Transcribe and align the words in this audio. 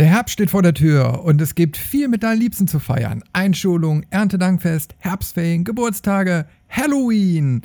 Der 0.00 0.08
Herbst 0.08 0.32
steht 0.32 0.48
vor 0.48 0.62
der 0.62 0.72
Tür 0.72 1.24
und 1.24 1.42
es 1.42 1.54
gibt 1.54 1.76
viel 1.76 2.08
mit 2.08 2.22
deinen 2.22 2.40
Liebsten 2.40 2.66
zu 2.66 2.78
feiern. 2.78 3.22
Einschulung, 3.34 4.06
Erntedankfest, 4.08 4.94
Herbstferien, 4.96 5.62
Geburtstage, 5.62 6.46
Halloween. 6.70 7.60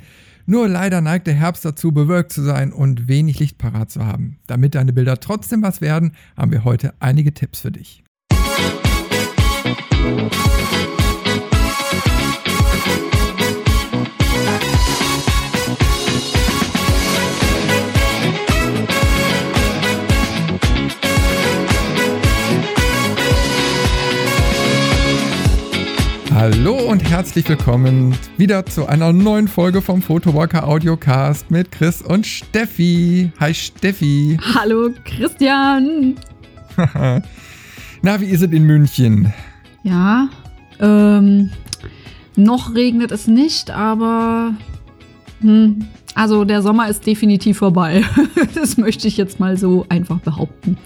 Nur 0.45 0.67
leider 0.67 0.99
neigt 0.99 1.27
der 1.27 1.33
Herbst 1.33 1.63
dazu, 1.63 1.93
bewölkt 1.93 2.33
zu 2.33 2.41
sein 2.41 2.73
und 2.73 3.07
wenig 3.07 3.39
Licht 3.39 3.57
parat 3.57 3.89
zu 3.89 4.05
haben. 4.05 4.35
Damit 4.47 4.75
deine 4.75 4.91
Bilder 4.91 5.21
trotzdem 5.21 5.61
was 5.63 5.79
werden, 5.79 6.11
haben 6.35 6.51
wir 6.51 6.65
heute 6.65 6.93
einige 6.99 7.33
Tipps 7.33 7.61
für 7.61 7.71
dich. 7.71 8.03
Hallo 26.47 26.77
und 26.77 27.03
herzlich 27.09 27.49
willkommen 27.49 28.15
wieder 28.37 28.67
zu 28.67 28.85
einer 28.85 29.11
neuen 29.11 29.47
Folge 29.47 29.81
vom 29.81 30.03
Photowalker 30.03 30.67
Audiocast 30.67 31.49
mit 31.49 31.71
Chris 31.71 32.03
und 32.03 32.27
Steffi. 32.27 33.31
Hi 33.39 33.51
Steffi. 33.51 34.37
Hallo 34.53 34.91
Christian. 35.05 36.13
Na, 38.03 38.21
wie 38.21 38.25
ist 38.25 38.43
es 38.43 38.51
in 38.51 38.61
München? 38.61 39.33
Ja, 39.81 40.29
ähm, 40.79 41.49
noch 42.35 42.75
regnet 42.75 43.11
es 43.11 43.25
nicht, 43.25 43.71
aber 43.71 44.53
hm, 45.41 45.87
also 46.13 46.45
der 46.45 46.61
Sommer 46.61 46.89
ist 46.89 47.07
definitiv 47.07 47.57
vorbei. 47.57 48.03
das 48.53 48.77
möchte 48.77 49.07
ich 49.07 49.17
jetzt 49.17 49.39
mal 49.39 49.57
so 49.57 49.87
einfach 49.89 50.19
behaupten. 50.19 50.77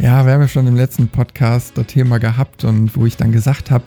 Ja, 0.00 0.26
wir 0.26 0.32
haben 0.32 0.42
ja 0.42 0.48
schon 0.48 0.66
im 0.66 0.74
letzten 0.74 1.06
Podcast 1.06 1.78
das 1.78 1.86
Thema 1.86 2.18
gehabt 2.18 2.64
und 2.64 2.96
wo 2.96 3.06
ich 3.06 3.16
dann 3.16 3.30
gesagt 3.30 3.70
habe, 3.70 3.84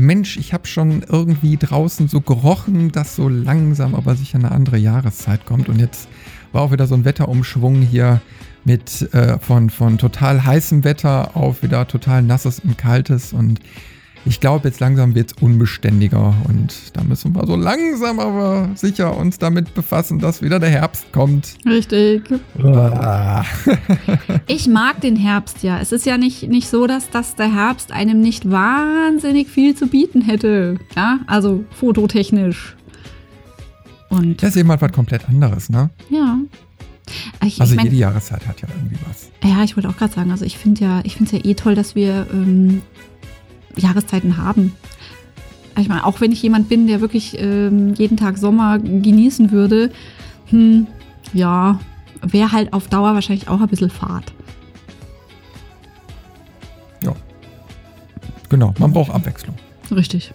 Mensch, 0.00 0.36
ich 0.36 0.52
habe 0.52 0.66
schon 0.66 1.02
irgendwie 1.02 1.56
draußen 1.56 2.08
so 2.08 2.20
gerochen, 2.20 2.90
dass 2.90 3.16
so 3.16 3.28
langsam 3.28 3.94
aber 3.94 4.16
sicher 4.16 4.38
eine 4.38 4.50
andere 4.50 4.78
Jahreszeit 4.78 5.46
kommt. 5.46 5.68
Und 5.68 5.78
jetzt 5.78 6.08
war 6.52 6.62
auch 6.62 6.72
wieder 6.72 6.86
so 6.86 6.94
ein 6.94 7.04
Wetterumschwung 7.04 7.82
hier 7.82 8.20
mit 8.64 9.12
äh, 9.14 9.38
von, 9.38 9.70
von 9.70 9.98
total 9.98 10.44
heißem 10.44 10.84
Wetter 10.84 11.36
auf 11.36 11.62
wieder 11.62 11.86
total 11.86 12.22
nasses 12.22 12.60
und 12.60 12.78
kaltes. 12.78 13.32
Und 13.32 13.60
ich 14.24 14.40
glaube, 14.40 14.68
jetzt 14.68 14.80
langsam 14.80 15.14
wird 15.14 15.32
es 15.32 15.42
unbeständiger 15.42 16.34
und 16.46 16.74
da 16.92 17.02
müssen 17.02 17.34
wir 17.34 17.46
so 17.46 17.56
langsam 17.56 18.20
aber 18.20 18.68
sicher 18.74 19.16
uns 19.16 19.38
damit 19.38 19.74
befassen, 19.74 20.18
dass 20.18 20.42
wieder 20.42 20.60
der 20.60 20.70
Herbst 20.70 21.10
kommt. 21.12 21.56
Richtig. 21.64 22.22
ich 24.46 24.68
mag 24.68 25.00
den 25.00 25.16
Herbst 25.16 25.62
ja. 25.62 25.80
Es 25.80 25.92
ist 25.92 26.04
ja 26.04 26.18
nicht, 26.18 26.48
nicht 26.48 26.68
so, 26.68 26.86
dass, 26.86 27.08
dass 27.10 27.34
der 27.34 27.52
Herbst 27.52 27.92
einem 27.92 28.20
nicht 28.20 28.50
wahnsinnig 28.50 29.48
viel 29.48 29.74
zu 29.74 29.86
bieten 29.86 30.20
hätte. 30.20 30.78
Ja, 30.94 31.20
also 31.26 31.64
fototechnisch. 31.70 32.76
Und 34.10 34.42
das 34.42 34.50
ist 34.50 34.56
eben 34.56 34.68
halt 34.68 34.82
was 34.82 34.92
komplett 34.92 35.28
anderes, 35.28 35.70
ne? 35.70 35.88
Ja. 36.10 36.38
Ich, 37.44 37.60
also 37.60 37.72
ich 37.72 37.76
mein, 37.76 37.86
jede 37.86 37.96
Jahreszeit 37.96 38.46
hat 38.46 38.60
ja 38.60 38.68
irgendwie 38.68 38.96
was. 39.08 39.30
Ja, 39.42 39.64
ich 39.64 39.76
wollte 39.76 39.88
auch 39.88 39.96
gerade 39.96 40.12
sagen, 40.12 40.30
also 40.30 40.44
ich 40.44 40.58
finde 40.58 40.82
ja, 40.82 41.00
ich 41.04 41.16
finde 41.16 41.36
es 41.36 41.42
ja 41.42 41.50
eh 41.50 41.54
toll, 41.54 41.74
dass 41.74 41.94
wir 41.94 42.26
ähm, 42.32 42.82
Jahreszeiten 43.76 44.36
haben. 44.36 44.72
Ich 45.78 45.88
meine, 45.88 46.04
auch 46.04 46.20
wenn 46.20 46.32
ich 46.32 46.42
jemand 46.42 46.68
bin, 46.68 46.86
der 46.86 47.00
wirklich 47.00 47.36
ähm, 47.38 47.94
jeden 47.94 48.16
Tag 48.16 48.38
Sommer 48.38 48.78
genießen 48.78 49.50
würde, 49.50 49.90
hm, 50.46 50.86
ja, 51.32 51.80
wäre 52.22 52.52
halt 52.52 52.72
auf 52.72 52.88
Dauer 52.88 53.14
wahrscheinlich 53.14 53.48
auch 53.48 53.60
ein 53.60 53.68
bisschen 53.68 53.90
Fahrt. 53.90 54.32
Ja. 57.02 57.14
Genau, 58.48 58.74
man 58.78 58.92
braucht 58.92 59.10
Abwechslung. 59.10 59.54
Richtig. 59.90 60.32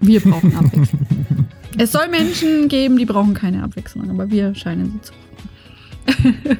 Wir 0.00 0.20
brauchen 0.20 0.54
Abwechslung. 0.56 1.06
es 1.78 1.92
soll 1.92 2.08
Menschen 2.08 2.68
geben, 2.68 2.98
die 2.98 3.06
brauchen 3.06 3.34
keine 3.34 3.62
Abwechslung, 3.62 4.10
aber 4.10 4.30
wir 4.30 4.54
scheinen 4.54 4.92
sie 4.92 5.00
zu 5.00 5.12
brauchen. 5.12 6.58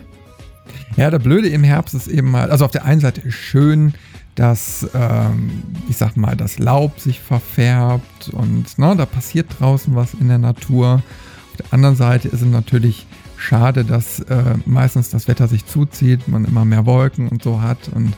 ja, 0.96 1.10
der 1.10 1.18
Blöde 1.18 1.48
im 1.48 1.64
Herbst 1.64 1.94
ist 1.94 2.06
eben 2.06 2.30
mal, 2.30 2.50
also 2.50 2.64
auf 2.64 2.70
der 2.70 2.84
einen 2.84 3.00
Seite 3.00 3.30
schön, 3.32 3.94
dass, 4.34 4.88
ähm, 4.94 5.62
ich 5.88 5.96
sag 5.96 6.16
mal, 6.16 6.36
das 6.36 6.58
Laub 6.58 6.98
sich 6.98 7.20
verfärbt 7.20 8.30
und 8.30 8.78
ne, 8.78 8.94
da 8.96 9.06
passiert 9.06 9.48
draußen 9.58 9.94
was 9.94 10.14
in 10.14 10.28
der 10.28 10.38
Natur. 10.38 11.02
Auf 11.50 11.56
der 11.58 11.72
anderen 11.72 11.96
Seite 11.96 12.28
ist 12.28 12.40
es 12.40 12.48
natürlich 12.48 13.06
schade, 13.36 13.84
dass 13.84 14.20
äh, 14.20 14.54
meistens 14.64 15.10
das 15.10 15.28
Wetter 15.28 15.48
sich 15.48 15.66
zuzieht, 15.66 16.28
man 16.28 16.44
immer 16.44 16.64
mehr 16.64 16.86
Wolken 16.86 17.28
und 17.28 17.42
so 17.42 17.60
hat 17.60 17.90
und 17.94 18.14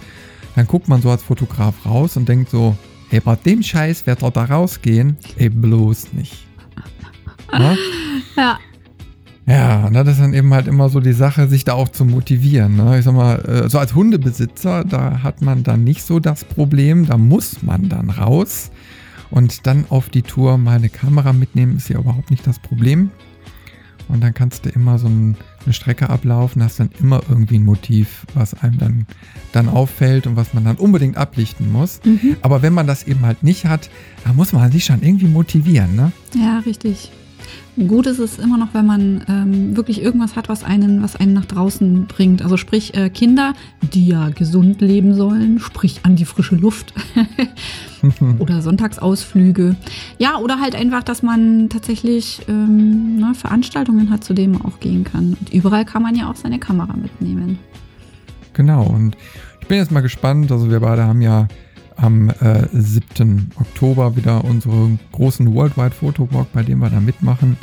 dann 0.54 0.66
guckt 0.68 0.88
man 0.88 1.02
so 1.02 1.10
als 1.10 1.22
Fotograf 1.22 1.74
raus 1.84 2.16
und 2.16 2.28
denkt 2.28 2.50
so, 2.50 2.76
ey, 3.10 3.20
bei 3.20 3.34
dem 3.34 3.62
Scheißwetter 3.62 4.30
da 4.30 4.44
rausgehen, 4.44 5.16
ey, 5.36 5.48
bloß 5.48 6.12
nicht. 6.12 6.46
Ne? 7.52 7.76
Ja, 8.36 8.58
ja, 9.46 9.90
ne, 9.90 10.04
das 10.04 10.14
ist 10.14 10.22
dann 10.22 10.32
eben 10.32 10.54
halt 10.54 10.66
immer 10.66 10.88
so 10.88 11.00
die 11.00 11.12
Sache, 11.12 11.48
sich 11.48 11.64
da 11.64 11.74
auch 11.74 11.90
zu 11.90 12.04
motivieren. 12.04 12.76
Ne? 12.76 12.98
Ich 12.98 13.04
sag 13.04 13.14
mal, 13.14 13.36
äh, 13.44 13.68
so 13.68 13.78
als 13.78 13.94
Hundebesitzer, 13.94 14.84
da 14.84 15.22
hat 15.22 15.42
man 15.42 15.62
dann 15.64 15.84
nicht 15.84 16.02
so 16.02 16.18
das 16.18 16.44
Problem, 16.44 17.06
da 17.06 17.18
muss 17.18 17.62
man 17.62 17.90
dann 17.90 18.08
raus 18.08 18.70
und 19.30 19.66
dann 19.66 19.84
auf 19.90 20.08
die 20.08 20.22
Tour 20.22 20.56
mal 20.56 20.76
eine 20.76 20.88
Kamera 20.88 21.32
mitnehmen, 21.32 21.76
ist 21.76 21.90
ja 21.90 21.98
überhaupt 21.98 22.30
nicht 22.30 22.46
das 22.46 22.58
Problem. 22.58 23.10
Und 24.08 24.22
dann 24.22 24.34
kannst 24.34 24.66
du 24.66 24.70
immer 24.70 24.98
so 24.98 25.08
ein, 25.08 25.36
eine 25.64 25.72
Strecke 25.72 26.10
ablaufen, 26.10 26.62
hast 26.62 26.78
dann 26.78 26.90
immer 27.00 27.22
irgendwie 27.28 27.58
ein 27.58 27.64
Motiv, 27.64 28.26
was 28.34 28.54
einem 28.62 28.78
dann, 28.78 29.06
dann 29.52 29.68
auffällt 29.68 30.26
und 30.26 30.36
was 30.36 30.52
man 30.52 30.64
dann 30.64 30.76
unbedingt 30.76 31.16
ablichten 31.16 31.72
muss. 31.72 32.00
Mhm. 32.04 32.36
Aber 32.42 32.62
wenn 32.62 32.74
man 32.74 32.86
das 32.86 33.04
eben 33.04 33.22
halt 33.22 33.42
nicht 33.42 33.64
hat, 33.64 33.88
da 34.24 34.32
muss 34.32 34.52
man 34.52 34.70
sich 34.72 34.84
schon 34.84 35.02
irgendwie 35.02 35.26
motivieren. 35.26 35.96
Ne? 35.96 36.12
Ja, 36.34 36.60
richtig. 36.60 37.10
Gut 37.88 38.06
ist 38.06 38.20
es 38.20 38.38
immer 38.38 38.56
noch, 38.56 38.72
wenn 38.72 38.86
man 38.86 39.24
ähm, 39.28 39.76
wirklich 39.76 40.00
irgendwas 40.00 40.36
hat, 40.36 40.48
was 40.48 40.62
einen, 40.62 41.02
was 41.02 41.16
einen 41.16 41.32
nach 41.32 41.44
draußen 41.44 42.06
bringt. 42.06 42.42
Also 42.42 42.56
sprich 42.56 42.94
äh, 42.94 43.10
Kinder, 43.10 43.52
die 43.82 44.06
ja 44.06 44.28
gesund 44.28 44.80
leben 44.80 45.14
sollen, 45.14 45.58
sprich 45.58 46.00
an 46.04 46.14
die 46.14 46.24
frische 46.24 46.54
Luft 46.54 46.94
oder 48.38 48.62
Sonntagsausflüge. 48.62 49.74
Ja, 50.18 50.38
oder 50.38 50.60
halt 50.60 50.76
einfach, 50.76 51.02
dass 51.02 51.22
man 51.22 51.68
tatsächlich 51.68 52.42
ähm, 52.48 53.16
ne, 53.16 53.34
Veranstaltungen 53.34 54.10
hat, 54.10 54.22
zu 54.22 54.34
denen 54.34 54.52
man 54.52 54.62
auch 54.62 54.78
gehen 54.78 55.02
kann. 55.02 55.36
Und 55.40 55.52
überall 55.52 55.84
kann 55.84 56.02
man 56.02 56.14
ja 56.14 56.30
auch 56.30 56.36
seine 56.36 56.60
Kamera 56.60 56.94
mitnehmen. 56.96 57.58
Genau. 58.52 58.84
Und 58.84 59.16
ich 59.60 59.66
bin 59.66 59.78
jetzt 59.78 59.90
mal 59.90 60.00
gespannt. 60.00 60.52
Also 60.52 60.70
wir 60.70 60.78
beide 60.78 61.04
haben 61.04 61.20
ja 61.20 61.48
am 61.96 62.30
äh, 62.30 62.66
7. 62.72 63.50
Oktober 63.56 64.16
wieder 64.16 64.44
unseren 64.44 64.98
großen 65.12 65.54
Worldwide 65.54 65.94
Photo 65.94 66.28
Walk, 66.32 66.52
bei 66.52 66.62
dem 66.62 66.78
wir 66.80 66.90
da 66.90 67.00
mitmachen. 67.00 67.56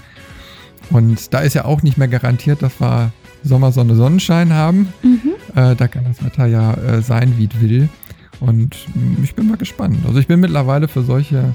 Und 0.89 1.33
da 1.33 1.39
ist 1.39 1.53
ja 1.53 1.65
auch 1.65 1.83
nicht 1.83 1.97
mehr 1.97 2.07
garantiert, 2.07 2.61
dass 2.61 2.79
wir 2.79 3.11
Sommer, 3.43 3.71
Sonne, 3.71 3.95
Sonnenschein 3.95 4.53
haben. 4.53 4.93
Mhm. 5.03 5.33
Äh, 5.55 5.75
da 5.75 5.87
kann 5.87 6.05
das 6.05 6.23
Wetter 6.23 6.45
ja 6.45 6.73
äh, 6.73 7.01
sein, 7.01 7.37
wie 7.37 7.49
es 7.51 7.61
will. 7.61 7.89
Und 8.39 8.87
mm, 8.93 9.23
ich 9.23 9.35
bin 9.35 9.47
mal 9.47 9.57
gespannt. 9.57 9.97
Also 10.05 10.19
ich 10.19 10.27
bin 10.27 10.39
mittlerweile 10.39 10.87
für 10.87 11.03
solche, 11.03 11.53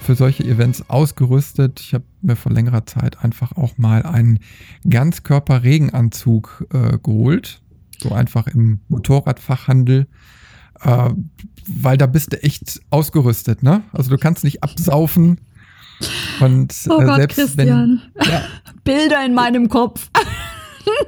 für 0.00 0.14
solche 0.14 0.44
Events 0.44 0.88
ausgerüstet. 0.88 1.80
Ich 1.80 1.94
habe 1.94 2.04
mir 2.22 2.36
vor 2.36 2.52
längerer 2.52 2.86
Zeit 2.86 3.24
einfach 3.24 3.56
auch 3.56 3.78
mal 3.78 4.02
einen 4.02 4.40
Ganzkörper-Regenanzug 4.88 6.66
äh, 6.72 6.98
geholt. 6.98 7.62
So 7.98 8.12
einfach 8.12 8.48
im 8.48 8.80
Motorradfachhandel. 8.88 10.06
Äh, 10.84 11.10
weil 11.66 11.96
da 11.96 12.06
bist 12.06 12.32
du 12.32 12.42
echt 12.42 12.80
ausgerüstet, 12.90 13.62
ne? 13.62 13.82
Also 13.92 14.10
du 14.10 14.18
kannst 14.18 14.44
nicht 14.44 14.62
absaufen. 14.62 15.40
Und 16.40 16.74
oh 16.88 17.00
äh, 17.00 17.04
Gott, 17.04 17.16
selbst 17.16 17.36
Christian. 17.36 18.02
wenn. 18.14 18.30
Ja. 18.30 18.42
Bilder 18.84 19.24
in 19.24 19.34
meinem 19.34 19.68
Kopf. 19.68 20.10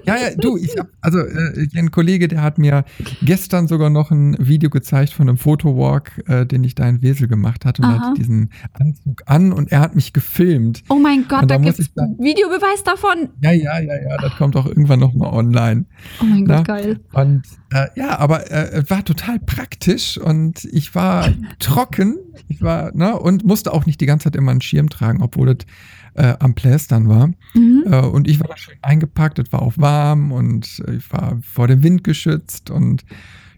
Ja, 0.05 0.17
ja, 0.17 0.35
du, 0.37 0.57
ich 0.57 0.77
hab, 0.79 0.89
also 1.01 1.19
äh, 1.19 1.67
ein 1.75 1.91
Kollege, 1.91 2.29
der 2.29 2.43
hat 2.43 2.59
mir 2.59 2.85
gestern 3.23 3.67
sogar 3.67 3.91
noch 3.91 4.11
ein 4.11 4.37
Video 4.39 4.71
gezeigt 4.71 5.13
von 5.13 5.29
einem 5.29 5.39
Fotowalk, 5.39 6.23
äh, 6.29 6.47
den 6.47 6.65
ich 6.65 6.75
da 6.75 6.89
in 6.89 7.03
Wesel 7.03 7.29
gemacht 7.29 7.65
hatte 7.65 7.83
und 7.83 7.89
hatte 7.89 8.15
diesen 8.17 8.51
Anzug 8.73 9.23
an 9.27 9.53
und 9.53 9.73
er 9.73 9.81
hat 9.81 9.95
mich 9.95 10.13
gefilmt. 10.13 10.85
Oh 10.89 10.99
mein 10.99 11.27
Gott, 11.29 11.43
da, 11.43 11.47
da 11.47 11.59
gibt 11.59 11.79
es 11.79 11.89
Videobeweis 11.89 12.85
davon. 12.85 13.31
Ja, 13.43 13.53
ja, 13.53 13.79
ja, 13.81 14.01
ja, 14.01 14.17
das 14.19 14.37
kommt 14.37 14.57
auch 14.57 14.67
irgendwann 14.67 15.01
nochmal 15.01 15.33
online. 15.33 15.87
Oh 16.21 16.25
mein 16.25 16.45
Na? 16.45 16.59
Gott, 16.59 16.67
geil. 16.67 17.01
Und 17.13 17.43
äh, 17.73 17.87
ja, 17.97 18.19
aber 18.19 18.51
äh, 18.51 18.85
war 18.89 19.05
total 19.05 19.39
praktisch 19.41 20.19
und 20.19 20.65
ich 20.65 20.95
war 20.95 21.29
trocken, 21.59 22.17
ich 22.49 22.63
war, 22.63 22.95
ne, 22.95 23.19
und 23.19 23.45
musste 23.45 23.73
auch 23.73 23.87
nicht 23.87 24.01
die 24.01 24.07
ganze 24.07 24.25
Zeit 24.25 24.37
immer 24.37 24.53
einen 24.53 24.61
Schirm 24.61 24.89
tragen, 24.89 25.23
obwohl 25.23 25.55
das 25.55 25.67
äh, 26.17 26.35
am 26.39 26.55
Plästern 26.55 27.09
war. 27.09 27.29
Mhm. 27.55 27.85
Äh, 27.87 28.01
und 28.01 28.29
ich 28.29 28.41
war 28.41 28.49
da 28.49 28.57
schön 28.57 28.77
eingepackt, 28.83 29.39
es 29.39 29.53
war 29.53 29.63
auch 29.63 29.75
warm 29.77 30.33
und 30.33 30.83
ich 30.97 31.13
war 31.13 31.39
vor 31.43 31.69
dem 31.69 31.83
Wind 31.83 32.05
geschützt 32.05 32.71
und 32.71 33.05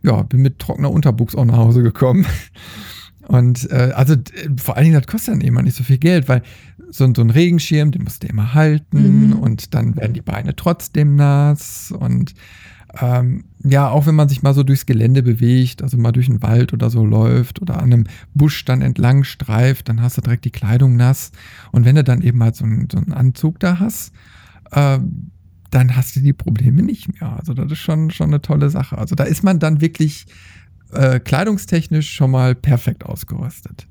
ja, 0.03 0.23
bin 0.23 0.43
mit 0.43 0.59
trockener 0.59 0.91
Unterbuchs 0.91 1.35
auch 1.35 1.45
nach 1.45 1.57
Hause 1.57 1.83
gekommen. 1.83 2.27
Und 3.27 3.71
äh, 3.71 3.93
also 3.95 4.15
vor 4.57 4.77
allen 4.77 4.85
Dingen, 4.85 4.99
das 4.99 5.07
kostet 5.07 5.35
dann 5.35 5.43
immer 5.43 5.61
nicht 5.61 5.77
so 5.77 5.85
viel 5.85 5.99
Geld, 5.99 6.31
weil 6.31 6.41
so, 6.89 7.13
so 7.15 7.21
ein 7.21 7.29
Regenschirm, 7.29 7.91
den 7.91 8.05
musst 8.05 8.23
du 8.23 8.27
immer 8.27 8.55
halten 8.55 9.27
mhm. 9.27 9.33
und 9.35 9.75
dann 9.75 9.97
werden 9.97 10.15
die 10.15 10.23
Beine 10.23 10.57
trotzdem 10.57 11.15
nass 11.15 11.93
und 11.93 12.33
Ähm, 13.01 13.45
ja, 13.65 13.89
auch 13.89 14.07
wenn 14.07 14.15
man 14.15 14.29
sich 14.29 14.43
mal 14.43 14.55
so 14.55 14.63
durchs 14.63 14.87
Gelände 14.87 15.23
bewegt, 15.23 15.83
also 15.83 15.97
mal 15.97 16.13
durch 16.13 16.29
einen 16.29 16.43
Wald 16.43 16.73
oder 16.73 16.91
so 16.91 17.05
läuft 17.05 17.63
oder 17.63 17.77
an 17.77 17.93
einem 17.93 18.05
Busch 18.35 18.65
dann 18.65 18.83
entlang 18.83 19.25
streift, 19.25 19.89
dann 19.89 20.03
hast 20.03 20.17
du 20.17 20.21
direkt 20.21 20.45
die 20.45 20.51
Kleidung 20.51 20.97
nass. 20.97 21.33
Und 21.71 21.85
wenn 21.85 21.97
du 21.97 22.05
dann 22.05 22.23
eben 22.23 22.43
halt 22.43 22.57
so 22.57 22.65
einen, 22.65 22.89
so 22.91 22.99
einen 22.99 23.13
Anzug 23.13 23.61
da 23.61 23.79
hast, 23.79 24.13
äh, 24.73 24.99
dann 25.71 25.97
hast 25.97 26.17
du 26.17 26.21
die 26.21 26.33
Probleme 26.33 26.83
nicht 26.83 27.21
mehr. 27.21 27.37
Also 27.37 27.55
das 27.55 27.71
ist 27.71 27.79
schon, 27.79 28.11
schon 28.11 28.29
eine 28.29 28.41
tolle 28.41 28.71
Sache. 28.71 28.99
Also 28.99 29.15
da 29.15 29.25
ist 29.25 29.45
man 29.45 29.59
dann 29.59 29.81
wirklich 29.81 30.27
äh, 30.93 31.21
kleidungstechnisch 31.21 32.11
schon 32.11 32.31
mal 32.31 32.55
perfekt 32.55 33.05
ausgerüstet. 33.05 33.87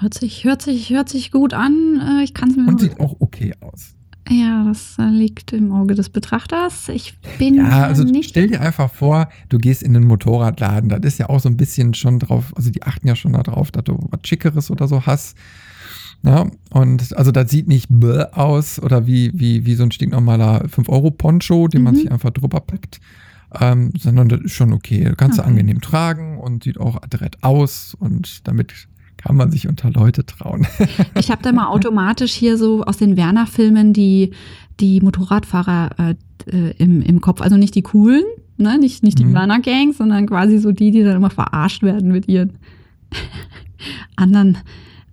Hört 0.00 0.14
sich, 0.14 0.44
hört 0.44 0.62
sich, 0.62 0.90
hört 0.90 1.08
sich 1.08 1.30
gut 1.30 1.54
an. 1.54 2.00
Äh, 2.00 2.24
ich 2.24 2.34
kann 2.34 2.50
es 2.50 2.56
mir 2.56 2.66
Und 2.68 2.80
sieht 2.80 3.00
auch 3.00 3.16
okay 3.20 3.54
aus. 3.60 3.94
Ja, 4.28 4.64
das 4.66 4.96
äh, 4.98 5.04
liegt 5.08 5.52
im 5.52 5.72
Auge 5.72 5.94
des 5.94 6.08
Betrachters. 6.08 6.88
Ich 6.88 7.18
bin 7.38 7.56
Ja, 7.56 7.84
also 7.86 8.04
nicht. 8.04 8.30
stell 8.30 8.46
dir 8.48 8.60
einfach 8.60 8.92
vor, 8.92 9.28
du 9.48 9.58
gehst 9.58 9.82
in 9.82 9.92
den 9.94 10.04
Motorradladen. 10.04 10.88
Das 10.88 11.00
ist 11.02 11.18
ja 11.18 11.28
auch 11.28 11.40
so 11.40 11.48
ein 11.48 11.56
bisschen 11.56 11.92
schon 11.94 12.18
drauf, 12.20 12.52
also 12.56 12.70
die 12.70 12.82
achten 12.82 13.08
ja 13.08 13.16
schon 13.16 13.32
darauf, 13.32 13.70
dass 13.72 13.84
du 13.84 13.98
was 14.10 14.20
Schickeres 14.24 14.70
oder 14.70 14.86
so 14.88 15.06
hast. 15.06 15.36
Ja, 16.24 16.46
und 16.70 17.16
also 17.16 17.32
das 17.32 17.50
sieht 17.50 17.66
nicht 17.66 17.88
bäh 17.90 18.26
aus 18.32 18.78
oder 18.80 19.06
wie, 19.08 19.32
wie, 19.34 19.66
wie 19.66 19.74
so 19.74 19.82
ein 19.82 19.90
stinknormaler 19.90 20.66
5-Euro-Poncho, 20.66 21.66
den 21.66 21.82
man 21.82 21.94
Mhm. 21.94 21.98
sich 21.98 22.12
einfach 22.12 22.30
drüber 22.30 22.60
packt. 22.60 23.00
Ähm, 23.60 23.92
sondern 23.98 24.28
das 24.28 24.40
ist 24.42 24.52
schon 24.52 24.72
okay. 24.72 25.04
Du 25.04 25.16
kannst 25.16 25.36
du 25.38 25.42
Okay. 25.42 25.50
angenehm 25.50 25.80
tragen 25.80 26.38
und 26.38 26.64
sieht 26.64 26.78
auch 26.78 27.02
adrett 27.02 27.36
aus 27.42 27.94
und 27.98 28.46
damit 28.46 28.72
kann 29.24 29.36
man 29.36 29.50
sich 29.50 29.68
unter 29.68 29.90
Leute 29.90 30.24
trauen. 30.26 30.66
Ich 31.18 31.30
habe 31.30 31.42
da 31.42 31.52
mal 31.52 31.68
automatisch 31.68 32.32
hier 32.32 32.56
so 32.56 32.82
aus 32.84 32.96
den 32.96 33.16
Werner-Filmen 33.16 33.92
die, 33.92 34.32
die 34.80 35.00
Motorradfahrer 35.00 35.90
äh, 35.98 36.14
äh, 36.50 36.74
im, 36.78 37.02
im 37.02 37.20
Kopf. 37.20 37.40
Also 37.40 37.56
nicht 37.56 37.74
die 37.74 37.82
coolen, 37.82 38.24
ne? 38.56 38.78
nicht, 38.78 39.02
nicht 39.02 39.18
die 39.18 39.24
Mhm. 39.24 39.34
Werner-Gangs, 39.34 39.98
sondern 39.98 40.26
quasi 40.26 40.58
so 40.58 40.72
die, 40.72 40.90
die 40.90 41.02
dann 41.04 41.16
immer 41.16 41.30
verarscht 41.30 41.82
werden 41.82 42.10
mit 42.10 42.26
ihren 42.28 42.54
anderen 44.16 44.58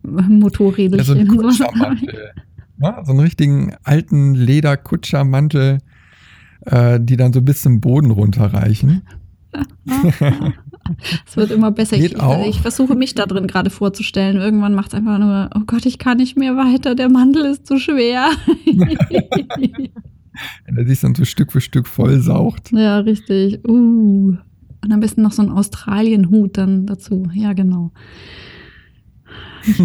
so 0.03 0.09
Motorrädelchen. 0.11 1.17
ein 1.19 1.29
und 1.29 1.37
so. 1.53 1.65
Kutschermantel. 1.65 2.31
Ne? 2.77 2.95
So 3.03 3.11
einen 3.11 3.19
richtigen 3.19 3.73
alten 3.83 4.33
Lederkutschermantel, 4.33 5.79
äh, 6.65 6.99
die 7.01 7.17
dann 7.17 7.33
so 7.33 7.41
bis 7.41 7.61
zum 7.61 7.81
Boden 7.81 8.09
runterreichen. 8.11 9.01
Es 11.25 11.37
wird 11.37 11.51
immer 11.51 11.71
besser. 11.71 11.97
Ich, 11.97 12.19
auch. 12.19 12.45
ich 12.47 12.61
versuche 12.61 12.95
mich 12.95 13.15
da 13.15 13.25
drin 13.25 13.47
gerade 13.47 13.69
vorzustellen. 13.69 14.37
Irgendwann 14.37 14.73
macht 14.73 14.89
es 14.89 14.93
einfach 14.93 15.19
nur, 15.19 15.49
oh 15.55 15.61
Gott, 15.65 15.85
ich 15.85 15.97
kann 15.97 16.17
nicht 16.17 16.37
mehr 16.37 16.55
weiter, 16.55 16.95
der 16.95 17.09
Mantel 17.09 17.45
ist 17.45 17.67
zu 17.67 17.79
schwer. 17.79 18.29
Wenn 20.65 20.77
er 20.77 20.85
sich 20.85 20.99
dann 20.99 21.15
so 21.15 21.25
Stück 21.25 21.51
für 21.51 21.61
Stück 21.61 21.87
vollsaugt. 21.87 22.71
ja, 22.71 22.99
richtig. 22.99 23.59
Uh. 23.67 24.37
Und 24.81 24.93
am 24.93 25.01
besten 25.01 25.21
noch 25.21 25.33
so 25.33 25.41
ein 25.41 25.49
Australien-Hut 25.49 26.57
dann 26.57 26.85
dazu. 26.85 27.29
Ja, 27.33 27.53
genau. 27.53 27.91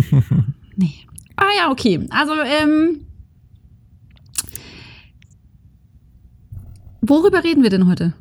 nee. 0.76 0.94
Ah 1.36 1.50
ja, 1.58 1.70
okay. 1.70 2.06
Also, 2.10 2.32
ähm, 2.34 3.00
worüber 7.00 7.42
reden 7.42 7.64
wir 7.64 7.70
denn 7.70 7.88
heute? 7.88 8.14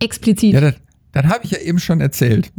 Explizit. 0.00 0.54
Ja, 0.54 0.60
das, 0.60 0.74
das 1.12 1.24
habe 1.26 1.44
ich 1.44 1.50
ja 1.52 1.58
eben 1.58 1.78
schon 1.78 2.00
erzählt. 2.00 2.52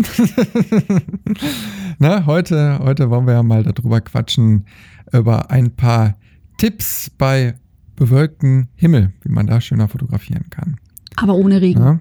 Na, 1.99 2.25
heute, 2.25 2.79
heute 2.79 3.09
wollen 3.09 3.27
wir 3.27 3.33
ja 3.33 3.43
mal 3.43 3.63
darüber 3.63 4.01
quatschen, 4.01 4.65
über 5.11 5.51
ein 5.51 5.75
paar 5.75 6.15
Tipps 6.57 7.11
bei 7.17 7.55
bewölktem 7.95 8.67
Himmel, 8.75 9.13
wie 9.23 9.31
man 9.31 9.47
da 9.47 9.61
schöner 9.61 9.87
fotografieren 9.87 10.49
kann. 10.49 10.77
Aber 11.15 11.35
ohne 11.35 11.61
Regen. 11.61 11.81
Ja, 11.81 11.99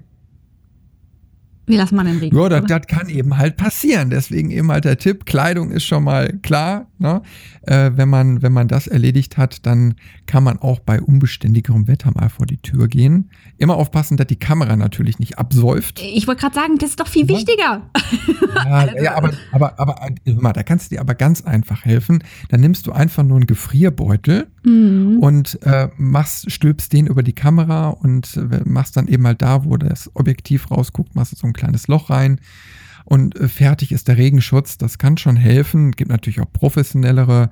Wir 1.68 1.78
lassen 1.78 1.96
mal 1.96 2.04
den 2.04 2.18
Regen. 2.18 2.36
ja 2.36 2.48
das, 2.48 2.64
das 2.66 2.86
kann 2.86 3.08
eben 3.08 3.36
halt 3.36 3.56
passieren. 3.56 4.10
Deswegen 4.10 4.50
eben 4.50 4.70
halt 4.72 4.84
der 4.84 4.98
Tipp, 4.98 5.26
Kleidung 5.26 5.70
ist 5.70 5.84
schon 5.84 6.02
mal 6.04 6.32
klar. 6.42 6.86
Ne? 6.98 7.22
Äh, 7.62 7.92
wenn, 7.94 8.08
man, 8.08 8.42
wenn 8.42 8.52
man 8.52 8.66
das 8.68 8.86
erledigt 8.86 9.36
hat, 9.36 9.66
dann 9.66 9.94
kann 10.26 10.42
man 10.42 10.58
auch 10.58 10.80
bei 10.80 11.00
unbeständigerem 11.00 11.86
Wetter 11.86 12.10
mal 12.14 12.28
vor 12.30 12.46
die 12.46 12.56
Tür 12.56 12.88
gehen. 12.88 13.30
Immer 13.58 13.76
aufpassen, 13.76 14.16
dass 14.16 14.26
die 14.26 14.36
Kamera 14.36 14.76
natürlich 14.76 15.18
nicht 15.18 15.38
absäuft. 15.38 16.00
Ich 16.02 16.26
wollte 16.26 16.40
gerade 16.40 16.54
sagen, 16.54 16.78
das 16.78 16.90
ist 16.90 17.00
doch 17.00 17.06
viel 17.06 17.30
Ja. 17.30 17.36
wichtiger. 17.36 17.90
Ja, 18.54 19.02
ja, 19.02 19.14
aber, 19.16 19.32
aber, 19.52 19.78
aber, 19.78 19.96
äh, 20.24 20.32
hör 20.32 20.40
mal, 20.42 20.52
da 20.52 20.62
kannst 20.62 20.90
du 20.90 20.96
dir 20.96 21.00
aber 21.00 21.14
ganz 21.14 21.42
einfach 21.42 21.84
helfen. 21.84 22.22
Dann 22.48 22.60
nimmst 22.60 22.86
du 22.86 22.92
einfach 22.92 23.22
nur 23.22 23.36
einen 23.36 23.46
Gefrierbeutel 23.46 24.46
Mhm. 24.68 25.18
und 25.20 25.58
äh, 25.62 25.88
machst, 25.96 26.50
stülpst 26.50 26.92
den 26.92 27.06
über 27.06 27.22
die 27.22 27.32
Kamera 27.32 27.88
und 27.88 28.36
äh, 28.36 28.60
machst 28.64 28.96
dann 28.96 29.08
eben 29.08 29.26
halt 29.26 29.42
da, 29.42 29.64
wo 29.64 29.76
das 29.76 30.10
Objektiv 30.14 30.70
rausguckt, 30.70 31.14
machst 31.14 31.32
du 31.32 31.36
so 31.36 31.46
ein 31.46 31.52
kleines 31.52 31.88
Loch 31.88 32.10
rein 32.10 32.40
und 33.08 33.40
äh, 33.40 33.48
fertig 33.48 33.90
ist 33.90 34.06
der 34.08 34.18
Regenschutz. 34.18 34.76
Das 34.76 34.98
kann 34.98 35.16
schon 35.16 35.36
helfen. 35.36 35.92
Gibt 35.92 36.10
natürlich 36.10 36.40
auch 36.40 36.52
professionellere 36.52 37.48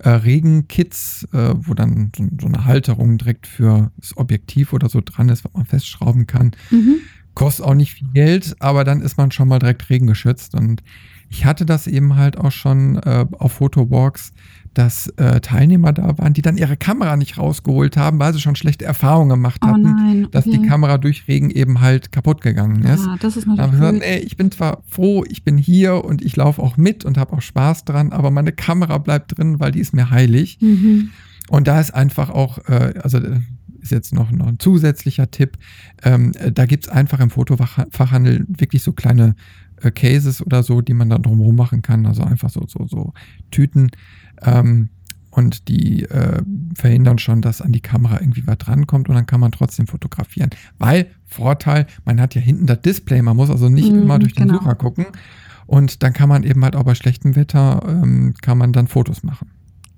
äh, 0.00 0.10
Regenkits, 0.10 1.26
äh, 1.32 1.54
wo 1.56 1.72
dann 1.72 2.12
so, 2.14 2.24
so 2.38 2.46
eine 2.46 2.66
Halterung 2.66 3.16
direkt 3.16 3.46
für 3.46 3.90
das 3.96 4.18
Objektiv 4.18 4.74
oder 4.74 4.90
so 4.90 5.00
dran 5.02 5.30
ist, 5.30 5.44
was 5.44 5.54
man 5.54 5.64
festschrauben 5.64 6.26
kann. 6.26 6.50
Mhm. 6.70 6.96
Kostet 7.32 7.64
auch 7.64 7.74
nicht 7.74 7.94
viel 7.94 8.08
Geld, 8.12 8.56
aber 8.58 8.84
dann 8.84 9.00
ist 9.00 9.16
man 9.16 9.30
schon 9.30 9.48
mal 9.48 9.58
direkt 9.58 9.88
regengeschützt. 9.88 10.54
Und 10.54 10.82
ich 11.30 11.46
hatte 11.46 11.64
das 11.64 11.86
eben 11.86 12.16
halt 12.16 12.36
auch 12.36 12.52
schon 12.52 12.96
äh, 12.96 13.24
auf 13.32 13.52
Fotowalks, 13.52 14.32
dass 14.78 15.08
äh, 15.16 15.40
Teilnehmer 15.40 15.92
da 15.92 16.16
waren, 16.18 16.34
die 16.34 16.40
dann 16.40 16.56
ihre 16.56 16.76
Kamera 16.76 17.16
nicht 17.16 17.36
rausgeholt 17.36 17.96
haben, 17.96 18.20
weil 18.20 18.32
sie 18.32 18.38
schon 18.38 18.54
schlechte 18.54 18.84
Erfahrungen 18.84 19.28
gemacht 19.30 19.60
Oh 19.64 19.66
hatten, 19.66 19.82
nein. 19.82 20.28
dass 20.30 20.44
die. 20.44 20.62
Kamera 20.68 20.98
durch 20.98 21.26
Regen 21.26 21.50
eben 21.50 21.80
halt 21.80 22.12
kaputt 22.12 22.42
gegangen 22.42 22.84
ist. 22.84 23.04
Ja, 23.04 23.16
das 23.18 23.36
ist 23.36 23.46
Da 23.48 23.54
natürlich 23.56 23.80
gesagt, 23.80 24.02
ey, 24.02 24.18
ich 24.20 24.36
bin 24.36 24.52
zwar 24.52 24.82
froh, 24.86 25.24
ich 25.28 25.42
bin 25.42 25.56
hier 25.58 26.04
und 26.04 26.22
ich 26.22 26.36
laufe 26.36 26.62
auch 26.62 26.76
mit 26.76 27.04
und 27.04 27.18
habe 27.18 27.32
auch 27.32 27.40
Spaß 27.42 27.86
dran, 27.86 28.12
aber 28.12 28.30
meine 28.30 28.52
Kamera 28.52 28.98
bleibt 28.98 29.36
drin, 29.36 29.58
weil 29.58 29.72
die 29.72 29.80
ist 29.80 29.94
mir 29.94 30.10
heilig. 30.10 30.58
Mhm. 30.60 31.10
Und 31.48 31.66
da 31.66 31.80
ist 31.80 31.92
einfach 31.92 32.30
auch, 32.30 32.58
äh, 32.68 32.94
also 33.02 33.18
äh, 33.18 33.40
ist 33.80 33.90
jetzt 33.90 34.12
noch, 34.12 34.30
noch 34.30 34.46
ein 34.46 34.60
zusätzlicher 34.60 35.30
Tipp, 35.30 35.58
ähm, 36.04 36.32
äh, 36.38 36.52
da 36.52 36.66
gibt's 36.66 36.88
einfach 36.88 37.18
im 37.18 37.30
Fotofachhandel 37.30 38.44
wirklich 38.48 38.82
so 38.82 38.92
kleine 38.92 39.34
äh, 39.82 39.90
Cases 39.90 40.44
oder 40.44 40.62
so, 40.62 40.80
die 40.80 40.94
man 40.94 41.10
dann 41.10 41.22
drumherum 41.22 41.56
machen 41.56 41.82
kann, 41.82 42.06
also 42.06 42.22
einfach 42.22 42.50
so, 42.50 42.64
so, 42.66 42.86
so 42.86 43.12
Tüten. 43.50 43.90
Ähm, 44.42 44.88
und 45.30 45.68
die 45.68 46.04
äh, 46.04 46.42
verhindern 46.74 47.18
schon, 47.18 47.42
dass 47.42 47.60
an 47.62 47.70
die 47.70 47.80
Kamera 47.80 48.20
irgendwie 48.20 48.46
was 48.46 48.58
drankommt 48.58 49.08
und 49.08 49.14
dann 49.14 49.26
kann 49.26 49.40
man 49.40 49.52
trotzdem 49.52 49.86
fotografieren. 49.86 50.50
Weil, 50.78 51.06
Vorteil, 51.26 51.86
man 52.04 52.20
hat 52.20 52.34
ja 52.34 52.40
hinten 52.40 52.66
das 52.66 52.80
Display, 52.80 53.22
man 53.22 53.36
muss 53.36 53.50
also 53.50 53.68
nicht 53.68 53.92
Mhm, 53.92 54.02
immer 54.02 54.18
durch 54.18 54.34
den 54.34 54.48
genau. 54.48 54.60
Sucher 54.60 54.74
gucken. 54.74 55.06
Und 55.66 56.02
dann 56.02 56.14
kann 56.14 56.30
man 56.30 56.44
eben 56.44 56.64
halt 56.64 56.74
auch 56.74 56.84
bei 56.84 56.94
schlechtem 56.94 57.36
Wetter, 57.36 57.82
ähm, 57.86 58.34
kann 58.40 58.56
man 58.56 58.72
dann 58.72 58.88
Fotos 58.88 59.22
machen. 59.22 59.50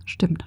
Stimmt. 0.05 0.45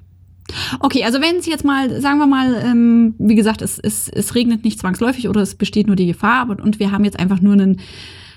Okay, 0.81 1.05
also 1.05 1.21
wenn 1.21 1.37
es 1.37 1.45
jetzt 1.45 1.63
mal, 1.63 2.01
sagen 2.01 2.19
wir 2.19 2.27
mal, 2.27 2.61
ähm, 2.63 3.15
wie 3.17 3.35
gesagt, 3.35 3.61
es, 3.61 3.79
es, 3.79 4.09
es 4.09 4.35
regnet 4.35 4.65
nicht 4.65 4.79
zwangsläufig 4.79 5.29
oder 5.29 5.41
es 5.41 5.55
besteht 5.55 5.87
nur 5.87 5.95
die 5.95 6.07
Gefahr 6.07 6.41
aber, 6.41 6.61
und 6.61 6.79
wir 6.79 6.91
haben 6.91 7.05
jetzt 7.05 7.17
einfach 7.17 7.41
nur 7.41 7.53
eine 7.53 7.77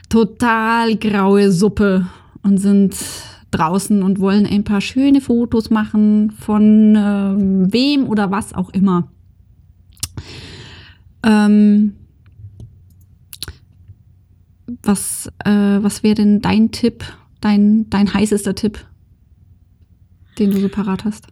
total 0.08 0.96
graue 0.96 1.50
Suppe 1.50 2.06
und 2.42 2.58
sind 2.58 2.96
draußen 3.50 4.02
und 4.02 4.20
wollen 4.20 4.46
ein 4.46 4.64
paar 4.64 4.80
schöne 4.80 5.20
Fotos 5.20 5.70
machen 5.70 6.30
von 6.30 6.94
ähm, 6.96 7.72
wem 7.72 8.06
oder 8.08 8.30
was 8.30 8.54
auch 8.54 8.70
immer. 8.70 9.10
Ähm, 11.22 11.94
was 14.82 15.30
äh, 15.44 15.50
was 15.50 16.02
wäre 16.02 16.16
denn 16.16 16.40
dein 16.40 16.70
Tipp, 16.70 17.04
dein, 17.40 17.88
dein 17.90 18.12
heißester 18.12 18.54
Tipp, 18.54 18.84
den 20.38 20.50
du 20.50 20.60
so 20.60 20.68
parat 20.68 21.04
hast? 21.04 21.26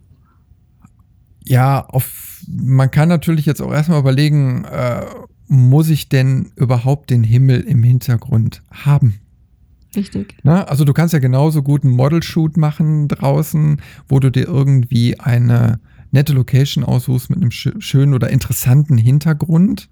Ja, 1.44 1.84
auf, 1.86 2.42
man 2.48 2.90
kann 2.90 3.08
natürlich 3.08 3.44
jetzt 3.44 3.60
auch 3.60 3.72
erstmal 3.72 4.00
überlegen, 4.00 4.64
äh, 4.64 5.04
muss 5.54 5.88
ich 5.88 6.08
denn 6.08 6.50
überhaupt 6.56 7.10
den 7.10 7.24
Himmel 7.24 7.60
im 7.60 7.82
Hintergrund 7.82 8.62
haben? 8.70 9.14
Richtig. 9.96 10.36
Ne? 10.42 10.68
Also 10.68 10.84
du 10.84 10.92
kannst 10.92 11.12
ja 11.14 11.20
genauso 11.20 11.62
gut 11.62 11.84
einen 11.84 11.92
Model-Shoot 11.94 12.56
machen 12.56 13.08
draußen, 13.08 13.80
wo 14.08 14.18
du 14.18 14.30
dir 14.30 14.44
irgendwie 14.46 15.18
eine 15.20 15.78
nette 16.10 16.32
Location 16.32 16.84
aussuchst 16.84 17.30
mit 17.30 17.40
einem 17.40 17.50
schö- 17.50 17.80
schönen 17.80 18.14
oder 18.14 18.30
interessanten 18.30 18.98
Hintergrund, 18.98 19.88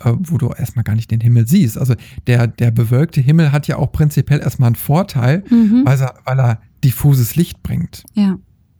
äh, 0.00 0.12
wo 0.18 0.38
du 0.38 0.48
erstmal 0.50 0.84
gar 0.84 0.94
nicht 0.96 1.10
den 1.10 1.20
Himmel 1.20 1.46
siehst. 1.46 1.78
Also 1.78 1.94
der, 2.26 2.46
der 2.48 2.70
bewölkte 2.72 3.20
Himmel 3.20 3.52
hat 3.52 3.68
ja 3.68 3.76
auch 3.76 3.92
prinzipiell 3.92 4.40
erstmal 4.40 4.68
einen 4.68 4.76
Vorteil, 4.76 5.44
Mhm. 5.50 5.82
weil, 5.84 6.00
er, 6.00 6.14
weil 6.24 6.40
er 6.40 6.60
diffuses 6.84 7.36
Licht 7.36 7.62
bringt. 7.62 8.02
Ja. 8.14 8.38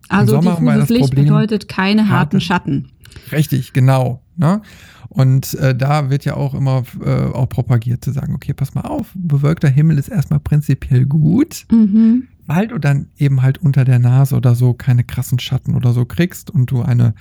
Also 0.08 0.40
diffuses 0.40 0.88
Licht 0.88 1.14
bedeutet 1.14 1.68
keine 1.68 2.02
harten 2.08 2.12
harte- 2.36 2.40
Schatten. 2.40 2.88
Richtig, 3.32 3.72
genau. 3.72 4.22
Ne? 4.36 4.62
Und 5.08 5.54
äh, 5.54 5.74
da 5.74 6.10
wird 6.10 6.24
ja 6.24 6.34
auch 6.34 6.54
immer 6.54 6.84
äh, 7.04 7.10
auch 7.10 7.48
propagiert 7.48 8.04
zu 8.04 8.12
sagen, 8.12 8.34
okay, 8.34 8.52
pass 8.52 8.74
mal 8.74 8.82
auf, 8.82 9.08
bewölkter 9.14 9.68
Himmel 9.68 9.98
ist 9.98 10.08
erstmal 10.08 10.40
prinzipiell 10.40 11.06
gut, 11.06 11.66
Mhm. 11.70 12.28
weil 12.46 12.68
du 12.68 12.78
dann 12.78 13.08
eben 13.16 13.42
halt 13.42 13.58
unter 13.58 13.84
der 13.84 13.98
Nase 13.98 14.36
oder 14.36 14.54
so 14.54 14.74
keine 14.74 15.04
krassen 15.04 15.38
Schatten 15.38 15.74
oder 15.74 15.92
so 15.92 16.04
kriegst 16.04 16.50
und 16.50 16.70
du 16.70 16.82
eine 16.82 17.14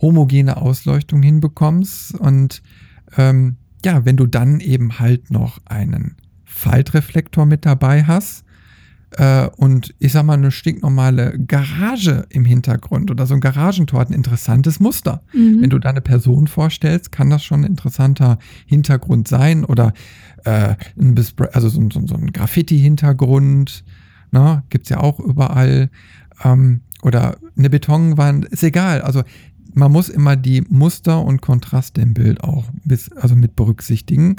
homogene 0.00 0.56
Ausleuchtung 0.58 1.22
hinbekommst. 1.22 2.14
Und 2.14 2.62
ähm, 3.16 3.56
ja, 3.84 4.04
wenn 4.04 4.16
du 4.16 4.26
dann 4.26 4.60
eben 4.60 4.98
halt 4.98 5.30
noch 5.30 5.58
einen 5.66 6.16
Faltreflektor 6.44 7.46
mit 7.46 7.66
dabei 7.66 8.04
hast 8.04 8.44
äh, 9.16 9.48
und 9.56 9.94
ich 9.98 10.12
sag 10.12 10.24
mal 10.24 10.34
eine 10.34 10.50
stinknormale 10.50 11.38
Garage 11.38 12.26
im 12.30 12.44
Hintergrund 12.44 13.10
oder 13.10 13.26
so 13.26 13.34
ein 13.34 13.40
Garagentor 13.40 14.00
hat 14.00 14.10
ein 14.10 14.14
interessantes 14.14 14.80
Muster. 14.80 15.22
Mhm. 15.32 15.62
Wenn 15.62 15.70
du 15.70 15.78
da 15.78 15.90
eine 15.90 16.00
Person 16.00 16.46
vorstellst, 16.46 17.12
kann 17.12 17.30
das 17.30 17.44
schon 17.44 17.60
ein 17.60 17.70
interessanter 17.70 18.38
Hintergrund 18.66 19.28
sein 19.28 19.64
oder 19.64 19.92
äh, 20.44 20.74
ein 20.98 21.14
also 21.52 21.68
so, 21.68 21.80
so, 21.90 22.06
so 22.06 22.14
ein 22.14 22.32
Graffiti-Hintergrund, 22.32 23.84
ne? 24.32 24.64
gibt's 24.70 24.88
ja 24.88 25.00
auch 25.00 25.20
überall. 25.20 25.90
Ähm, 26.42 26.80
oder 27.02 27.36
eine 27.56 27.70
Betonwand, 27.70 28.46
ist 28.46 28.62
egal. 28.62 29.02
Also 29.02 29.22
man 29.74 29.92
muss 29.92 30.08
immer 30.08 30.36
die 30.36 30.62
Muster 30.62 31.22
und 31.22 31.42
Kontraste 31.42 32.00
im 32.00 32.14
Bild 32.14 32.42
auch 32.42 32.64
bis, 32.84 33.12
also 33.12 33.36
mit 33.36 33.56
berücksichtigen. 33.56 34.36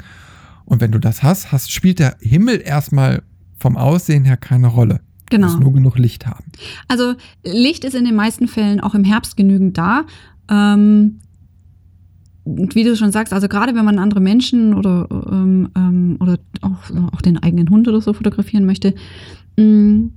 Und 0.64 0.80
wenn 0.80 0.90
du 0.90 0.98
das 0.98 1.22
hast, 1.22 1.52
hast, 1.52 1.70
spielt 1.70 2.00
der 2.00 2.16
Himmel 2.20 2.60
erstmal 2.60 3.22
vom 3.66 3.76
Aussehen 3.76 4.24
her 4.24 4.36
keine 4.36 4.68
Rolle. 4.68 5.00
Genau. 5.28 5.48
Du 5.48 5.52
musst 5.52 5.60
nur 5.60 5.72
genug 5.72 5.98
Licht 5.98 6.24
haben. 6.24 6.44
Also 6.86 7.14
Licht 7.44 7.84
ist 7.84 7.96
in 7.96 8.04
den 8.04 8.14
meisten 8.14 8.46
Fällen 8.46 8.78
auch 8.78 8.94
im 8.94 9.02
Herbst 9.02 9.36
genügend 9.36 9.76
da. 9.76 10.04
Ähm, 10.48 11.18
wie 12.44 12.84
du 12.84 12.94
schon 12.94 13.10
sagst, 13.10 13.32
also 13.32 13.48
gerade 13.48 13.74
wenn 13.74 13.84
man 13.84 13.98
andere 13.98 14.20
Menschen 14.20 14.72
oder, 14.72 15.08
ähm, 15.10 15.68
ähm 15.76 16.16
oder 16.20 16.38
auch, 16.60 17.12
auch 17.12 17.20
den 17.22 17.42
eigenen 17.42 17.68
Hund 17.70 17.88
oder 17.88 18.00
so 18.00 18.12
fotografieren 18.12 18.66
möchte, 18.66 18.94
mm, 19.56 20.10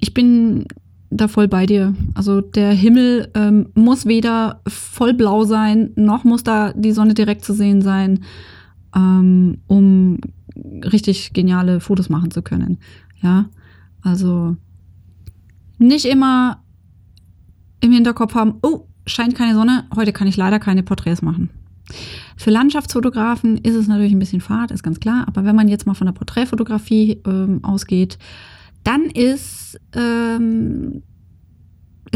ich 0.00 0.14
bin 0.14 0.64
da 1.10 1.28
voll 1.28 1.48
bei 1.48 1.66
dir. 1.66 1.92
Also 2.14 2.40
der 2.40 2.72
Himmel 2.72 3.28
ähm, 3.34 3.66
muss 3.74 4.06
weder 4.06 4.62
voll 4.66 5.12
blau 5.12 5.44
sein, 5.44 5.90
noch 5.96 6.24
muss 6.24 6.44
da 6.44 6.72
die 6.72 6.92
Sonne 6.92 7.12
direkt 7.12 7.44
zu 7.44 7.52
sehen 7.52 7.82
sein, 7.82 8.20
ähm, 8.96 9.58
um 9.66 10.18
richtig 10.56 11.32
geniale 11.32 11.80
Fotos 11.80 12.08
machen 12.08 12.30
zu 12.30 12.42
können. 12.42 12.78
Ja, 13.22 13.46
also 14.02 14.56
nicht 15.78 16.04
immer 16.04 16.62
im 17.80 17.92
Hinterkopf 17.92 18.34
haben, 18.34 18.54
oh, 18.62 18.86
scheint 19.06 19.34
keine 19.34 19.54
Sonne, 19.54 19.84
heute 19.94 20.12
kann 20.12 20.26
ich 20.26 20.36
leider 20.36 20.58
keine 20.58 20.82
Porträts 20.82 21.22
machen. 21.22 21.50
Für 22.36 22.50
Landschaftsfotografen 22.50 23.58
ist 23.58 23.74
es 23.74 23.88
natürlich 23.88 24.12
ein 24.12 24.18
bisschen 24.18 24.40
fad, 24.40 24.70
ist 24.70 24.82
ganz 24.82 25.00
klar, 25.00 25.28
aber 25.28 25.44
wenn 25.44 25.56
man 25.56 25.68
jetzt 25.68 25.86
mal 25.86 25.94
von 25.94 26.06
der 26.06 26.12
Porträtfotografie 26.12 27.20
ähm, 27.26 27.62
ausgeht, 27.62 28.18
dann 28.84 29.04
ist, 29.04 29.78
ähm, 29.94 31.02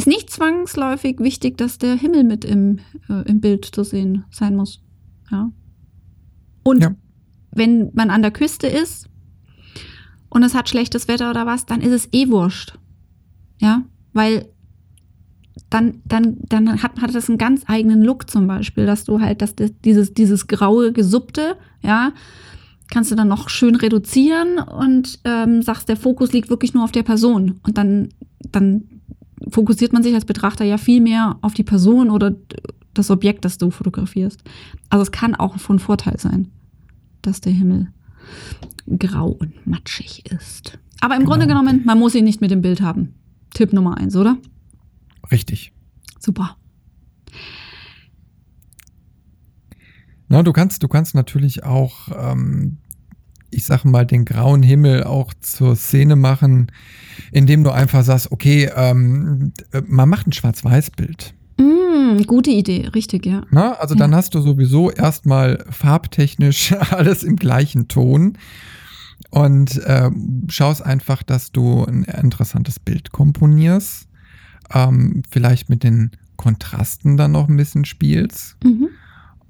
nicht 0.06 0.30
zwangsläufig 0.30 1.18
wichtig, 1.18 1.58
dass 1.58 1.78
der 1.78 1.96
Himmel 1.96 2.24
mit 2.24 2.44
im, 2.44 2.78
äh, 3.08 3.28
im 3.28 3.40
Bild 3.40 3.64
zu 3.64 3.84
sehen 3.84 4.24
sein 4.30 4.56
muss. 4.56 4.82
Ja. 5.30 5.50
Und 6.62 6.82
ja. 6.82 6.94
Wenn 7.50 7.90
man 7.94 8.10
an 8.10 8.22
der 8.22 8.30
Küste 8.30 8.66
ist 8.66 9.08
und 10.28 10.42
es 10.42 10.54
hat 10.54 10.68
schlechtes 10.68 11.08
Wetter 11.08 11.30
oder 11.30 11.46
was, 11.46 11.66
dann 11.66 11.80
ist 11.80 11.92
es 11.92 12.08
eh 12.12 12.28
wurscht. 12.28 12.78
Ja, 13.60 13.82
weil 14.12 14.46
dann, 15.70 16.00
dann, 16.04 16.38
dann 16.48 16.82
hat, 16.82 17.00
hat 17.00 17.14
das 17.14 17.28
einen 17.28 17.38
ganz 17.38 17.64
eigenen 17.66 18.02
Look 18.02 18.30
zum 18.30 18.46
Beispiel, 18.46 18.86
dass 18.86 19.04
du 19.04 19.20
halt, 19.20 19.42
dass 19.42 19.54
das, 19.54 19.72
dieses, 19.84 20.14
dieses 20.14 20.46
graue, 20.46 20.92
gesuppte, 20.92 21.56
ja, 21.82 22.12
kannst 22.90 23.10
du 23.10 23.16
dann 23.16 23.28
noch 23.28 23.48
schön 23.48 23.74
reduzieren 23.74 24.58
und 24.58 25.20
ähm, 25.24 25.62
sagst, 25.62 25.88
der 25.88 25.96
Fokus 25.96 26.32
liegt 26.32 26.48
wirklich 26.48 26.72
nur 26.72 26.84
auf 26.84 26.92
der 26.92 27.02
Person. 27.02 27.60
Und 27.62 27.76
dann, 27.76 28.08
dann 28.50 28.84
fokussiert 29.50 29.92
man 29.92 30.02
sich 30.02 30.14
als 30.14 30.24
Betrachter 30.24 30.64
ja 30.64 30.78
viel 30.78 31.00
mehr 31.00 31.36
auf 31.42 31.54
die 31.54 31.64
Person 31.64 32.10
oder 32.10 32.34
das 32.94 33.10
Objekt, 33.10 33.44
das 33.44 33.58
du 33.58 33.70
fotografierst. 33.70 34.42
Also 34.88 35.02
es 35.02 35.12
kann 35.12 35.34
auch 35.34 35.58
von 35.58 35.78
Vorteil 35.78 36.18
sein, 36.18 36.50
dass 37.22 37.40
der 37.40 37.52
Himmel 37.52 37.92
grau 38.98 39.28
und 39.28 39.66
matschig 39.66 40.24
ist. 40.30 40.78
Aber 41.00 41.14
im 41.14 41.20
genau. 41.20 41.32
Grunde 41.32 41.46
genommen, 41.46 41.82
man 41.84 41.98
muss 41.98 42.14
ihn 42.14 42.24
nicht 42.24 42.40
mit 42.40 42.50
dem 42.50 42.62
Bild 42.62 42.80
haben. 42.80 43.14
Tipp 43.54 43.72
Nummer 43.72 43.96
eins, 43.98 44.16
oder? 44.16 44.38
Richtig. 45.30 45.72
Super. 46.18 46.56
Na, 50.28 50.42
du 50.42 50.52
kannst, 50.52 50.82
du 50.82 50.88
kannst 50.88 51.14
natürlich 51.14 51.64
auch, 51.64 52.08
ähm, 52.14 52.78
ich 53.50 53.64
sag 53.64 53.84
mal, 53.84 54.04
den 54.04 54.24
grauen 54.24 54.62
Himmel 54.62 55.04
auch 55.04 55.32
zur 55.40 55.74
Szene 55.74 56.16
machen, 56.16 56.70
indem 57.32 57.64
du 57.64 57.70
einfach 57.70 58.04
sagst, 58.04 58.30
okay, 58.30 58.70
ähm, 58.74 59.52
man 59.86 60.08
macht 60.08 60.26
ein 60.26 60.32
Schwarz-Weiß-Bild. 60.32 61.34
Mm, 61.98 62.22
gute 62.26 62.50
Idee, 62.50 62.88
richtig, 62.94 63.26
ja. 63.26 63.42
Na, 63.50 63.72
also 63.72 63.94
ja. 63.94 63.98
dann 63.98 64.14
hast 64.14 64.34
du 64.34 64.40
sowieso 64.40 64.90
erstmal 64.90 65.64
farbtechnisch 65.70 66.72
alles 66.90 67.22
im 67.22 67.36
gleichen 67.36 67.88
Ton 67.88 68.38
und 69.30 69.76
äh, 69.78 70.10
schaust 70.48 70.84
einfach, 70.84 71.22
dass 71.22 71.52
du 71.52 71.84
ein 71.84 72.04
interessantes 72.04 72.78
Bild 72.78 73.12
komponierst, 73.12 74.08
ähm, 74.72 75.22
vielleicht 75.28 75.68
mit 75.68 75.82
den 75.82 76.12
Kontrasten 76.36 77.16
dann 77.16 77.32
noch 77.32 77.48
ein 77.48 77.56
bisschen 77.56 77.84
spielst. 77.84 78.56
Mhm. 78.64 78.88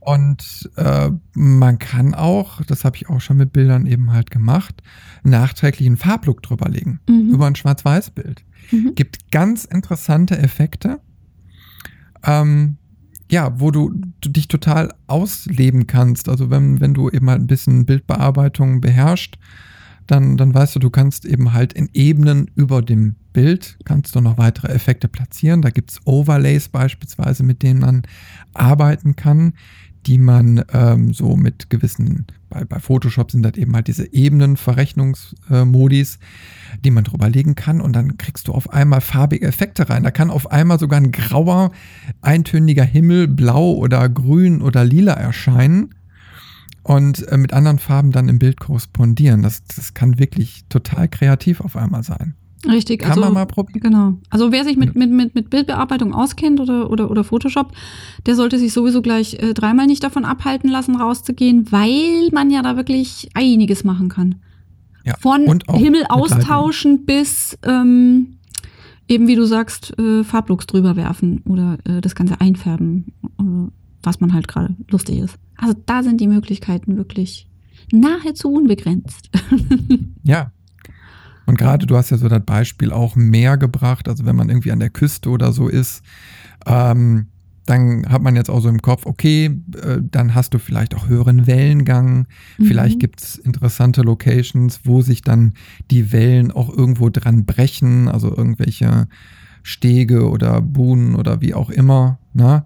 Und 0.00 0.70
äh, 0.76 1.10
man 1.34 1.78
kann 1.78 2.14
auch, 2.14 2.62
das 2.62 2.84
habe 2.84 2.96
ich 2.96 3.10
auch 3.10 3.20
schon 3.20 3.36
mit 3.36 3.52
Bildern 3.52 3.84
eben 3.86 4.10
halt 4.10 4.30
gemacht, 4.30 4.82
nachträglich 5.22 5.86
einen 5.86 5.98
Farblook 5.98 6.42
drüber 6.42 6.70
legen. 6.70 7.00
Mhm. 7.08 7.28
Über 7.28 7.46
ein 7.46 7.56
Schwarz-Weiß-Bild. 7.56 8.42
Mhm. 8.70 8.94
Gibt 8.94 9.30
ganz 9.30 9.66
interessante 9.66 10.38
Effekte. 10.38 11.00
Ähm, 12.24 12.76
ja, 13.30 13.60
wo 13.60 13.70
du, 13.70 13.92
du, 14.20 14.30
dich 14.30 14.48
total 14.48 14.94
ausleben 15.06 15.86
kannst. 15.86 16.28
Also 16.28 16.50
wenn, 16.50 16.80
wenn 16.80 16.94
du 16.94 17.10
eben 17.10 17.28
halt 17.28 17.42
ein 17.42 17.46
bisschen 17.46 17.84
Bildbearbeitung 17.84 18.80
beherrschst, 18.80 19.38
dann, 20.06 20.38
dann 20.38 20.54
weißt 20.54 20.76
du, 20.76 20.78
du 20.78 20.88
kannst 20.88 21.26
eben 21.26 21.52
halt 21.52 21.74
in 21.74 21.90
Ebenen 21.92 22.50
über 22.54 22.80
dem 22.80 23.16
Bild, 23.34 23.76
kannst 23.84 24.16
du 24.16 24.22
noch 24.22 24.38
weitere 24.38 24.68
Effekte 24.68 25.06
platzieren. 25.06 25.60
Da 25.60 25.68
gibt 25.68 25.90
es 25.90 26.00
Overlays 26.06 26.70
beispielsweise, 26.70 27.42
mit 27.42 27.62
denen 27.62 27.80
man 27.80 28.02
arbeiten 28.54 29.16
kann, 29.16 29.52
die 30.06 30.16
man 30.16 30.64
ähm, 30.72 31.12
so 31.12 31.36
mit 31.36 31.68
gewissen, 31.68 32.26
bei, 32.48 32.64
bei 32.64 32.80
Photoshop 32.80 33.30
sind 33.30 33.42
das 33.42 33.58
eben 33.58 33.74
halt 33.74 33.88
diese 33.88 34.10
Ebenenverrechnungsmodis, 34.10 36.16
äh, 36.16 36.18
die 36.84 36.90
man 36.90 37.04
drüber 37.04 37.28
legen 37.28 37.54
kann 37.54 37.80
und 37.80 37.94
dann 37.94 38.18
kriegst 38.18 38.48
du 38.48 38.52
auf 38.52 38.72
einmal 38.72 39.00
farbige 39.00 39.46
Effekte 39.46 39.88
rein. 39.88 40.02
Da 40.02 40.10
kann 40.10 40.30
auf 40.30 40.50
einmal 40.50 40.78
sogar 40.78 41.00
ein 41.00 41.12
grauer, 41.12 41.72
eintöniger 42.20 42.84
Himmel, 42.84 43.28
blau 43.28 43.72
oder 43.72 44.08
grün 44.08 44.62
oder 44.62 44.84
lila 44.84 45.12
erscheinen 45.12 45.94
und 46.82 47.26
äh, 47.28 47.36
mit 47.36 47.52
anderen 47.52 47.78
Farben 47.78 48.12
dann 48.12 48.28
im 48.28 48.38
Bild 48.38 48.60
korrespondieren. 48.60 49.42
Das, 49.42 49.64
das 49.64 49.94
kann 49.94 50.18
wirklich 50.18 50.64
total 50.68 51.08
kreativ 51.08 51.60
auf 51.60 51.76
einmal 51.76 52.02
sein. 52.02 52.34
Richtig, 52.66 53.00
Kann 53.00 53.10
also, 53.10 53.20
man 53.20 53.34
mal 53.34 53.46
probieren. 53.46 53.80
Genau. 53.80 54.14
Also 54.30 54.50
wer 54.50 54.64
sich 54.64 54.76
mit, 54.76 54.96
mit, 54.96 55.10
mit, 55.10 55.34
mit 55.34 55.48
Bildbearbeitung 55.48 56.12
auskennt 56.12 56.58
oder, 56.58 56.90
oder, 56.90 57.10
oder 57.10 57.22
Photoshop, 57.22 57.72
der 58.26 58.34
sollte 58.34 58.58
sich 58.58 58.72
sowieso 58.72 59.00
gleich 59.00 59.34
äh, 59.34 59.54
dreimal 59.54 59.86
nicht 59.86 60.02
davon 60.02 60.24
abhalten 60.24 60.68
lassen, 60.68 60.96
rauszugehen, 60.96 61.70
weil 61.70 62.28
man 62.32 62.50
ja 62.50 62.62
da 62.62 62.76
wirklich 62.76 63.28
einiges 63.34 63.84
machen 63.84 64.08
kann. 64.08 64.36
Ja. 65.04 65.14
Von 65.18 65.60
Himmel 65.72 66.04
austauschen 66.08 67.04
bis 67.06 67.58
ähm, 67.62 68.38
eben, 69.08 69.26
wie 69.26 69.36
du 69.36 69.46
sagst, 69.46 69.98
äh, 69.98 70.22
Farblooks 70.24 70.66
drüber 70.66 70.96
werfen 70.96 71.42
oder 71.46 71.78
äh, 71.84 72.00
das 72.00 72.14
Ganze 72.14 72.40
einfärben, 72.40 73.12
äh, 73.40 73.70
was 74.02 74.20
man 74.20 74.32
halt 74.32 74.48
gerade 74.48 74.76
lustig 74.90 75.18
ist. 75.18 75.36
Also 75.56 75.74
da 75.86 76.02
sind 76.02 76.20
die 76.20 76.28
Möglichkeiten 76.28 76.96
wirklich 76.96 77.48
nahezu 77.90 78.52
unbegrenzt. 78.52 79.30
ja, 80.22 80.52
und 81.48 81.56
gerade 81.56 81.86
du 81.86 81.96
hast 81.96 82.10
ja 82.10 82.18
so 82.18 82.28
das 82.28 82.44
Beispiel 82.44 82.92
auch 82.92 83.16
Meer 83.16 83.56
gebracht, 83.56 84.06
also 84.06 84.26
wenn 84.26 84.36
man 84.36 84.50
irgendwie 84.50 84.70
an 84.70 84.80
der 84.80 84.90
Küste 84.90 85.30
oder 85.30 85.52
so 85.52 85.66
ist, 85.66 86.02
ähm, 86.66 87.28
dann 87.68 88.08
hat 88.08 88.22
man 88.22 88.34
jetzt 88.34 88.48
auch 88.48 88.60
so 88.60 88.68
im 88.68 88.80
Kopf, 88.80 89.04
okay, 89.04 89.60
äh, 89.82 89.98
dann 90.00 90.34
hast 90.34 90.54
du 90.54 90.58
vielleicht 90.58 90.94
auch 90.94 91.08
höheren 91.08 91.46
Wellengang. 91.46 92.26
Mhm. 92.56 92.64
Vielleicht 92.64 92.98
gibt 92.98 93.20
es 93.20 93.36
interessante 93.36 94.00
Locations, 94.00 94.80
wo 94.84 95.02
sich 95.02 95.20
dann 95.20 95.52
die 95.90 96.10
Wellen 96.10 96.50
auch 96.50 96.74
irgendwo 96.74 97.10
dran 97.10 97.44
brechen, 97.44 98.08
also 98.08 98.34
irgendwelche 98.34 99.06
Stege 99.62 100.30
oder 100.30 100.62
Buhnen 100.62 101.14
oder 101.14 101.42
wie 101.42 101.52
auch 101.52 101.68
immer. 101.68 102.18
Ne? 102.32 102.64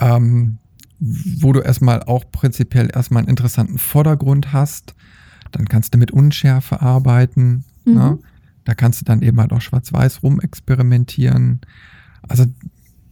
Ähm, 0.00 0.58
wo 0.98 1.52
du 1.52 1.60
erstmal 1.60 2.02
auch 2.02 2.24
prinzipiell 2.32 2.90
erstmal 2.92 3.20
einen 3.20 3.30
interessanten 3.30 3.78
Vordergrund 3.78 4.52
hast. 4.52 4.94
Dann 5.52 5.68
kannst 5.68 5.94
du 5.94 5.98
mit 5.98 6.10
Unschärfe 6.10 6.82
arbeiten. 6.82 7.64
Ne? 7.84 7.92
Mhm. 7.92 7.94
Ne? 7.94 8.18
Da 8.64 8.74
kannst 8.74 9.00
du 9.00 9.04
dann 9.04 9.22
eben 9.22 9.40
halt 9.40 9.52
auch 9.52 9.60
schwarz-weiß 9.60 10.24
rumexperimentieren. 10.24 11.60
Also 12.28 12.46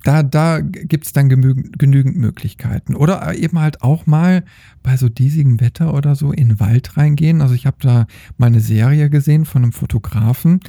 da, 0.04 0.22
da 0.22 0.60
gibt 0.60 1.06
es 1.06 1.12
dann 1.12 1.28
genügend, 1.28 2.16
Möglichkeiten. 2.16 2.94
Oder 2.94 3.36
eben 3.36 3.58
halt 3.58 3.82
auch 3.82 4.06
mal 4.06 4.44
bei 4.82 4.96
so 4.96 5.08
diesigem 5.08 5.60
Wetter 5.60 5.94
oder 5.94 6.14
so 6.14 6.32
in 6.32 6.48
den 6.48 6.60
Wald 6.60 6.96
reingehen. 6.96 7.40
Also 7.40 7.54
ich 7.54 7.66
habe 7.66 7.78
da 7.80 8.06
mal 8.36 8.46
eine 8.46 8.60
Serie 8.60 9.10
gesehen 9.10 9.44
von 9.44 9.62
einem 9.62 9.72
Fotografen, 9.72 10.60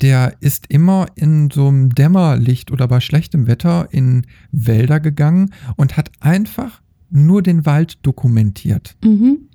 der 0.00 0.36
ist 0.40 0.66
immer 0.68 1.06
in 1.16 1.50
so 1.50 1.68
einem 1.68 1.94
Dämmerlicht 1.94 2.70
oder 2.70 2.86
bei 2.86 3.00
schlechtem 3.00 3.46
Wetter 3.46 3.88
in 3.90 4.26
Wälder 4.52 5.00
gegangen 5.00 5.52
und 5.76 5.96
hat 5.96 6.12
einfach 6.20 6.80
nur 7.10 7.42
den 7.42 7.66
Wald 7.66 7.98
dokumentiert. 8.02 8.96
Mhm. 9.02 9.47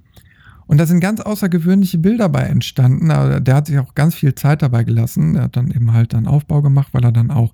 Und 0.65 0.79
da 0.79 0.86
sind 0.86 1.00
ganz 1.00 1.20
außergewöhnliche 1.20 1.98
Bilder 1.98 2.29
bei 2.29 2.43
entstanden. 2.43 3.10
Der 3.43 3.55
hat 3.55 3.67
sich 3.67 3.77
auch 3.79 3.96
ganz 3.96 4.15
viel 4.15 4.34
Zeit 4.36 4.62
dabei 4.62 4.84
gelassen. 4.84 5.36
Er 5.36 5.43
hat 5.43 5.58
dann 5.58 5.72
eben 5.72 5.93
halt 5.93 6.13
dann 6.13 6.27
Aufbau 6.27 6.62
gemacht, 6.62 6.89
weil 6.93 7.03
er 7.03 7.12
dann 7.12 7.32
auch 7.32 7.53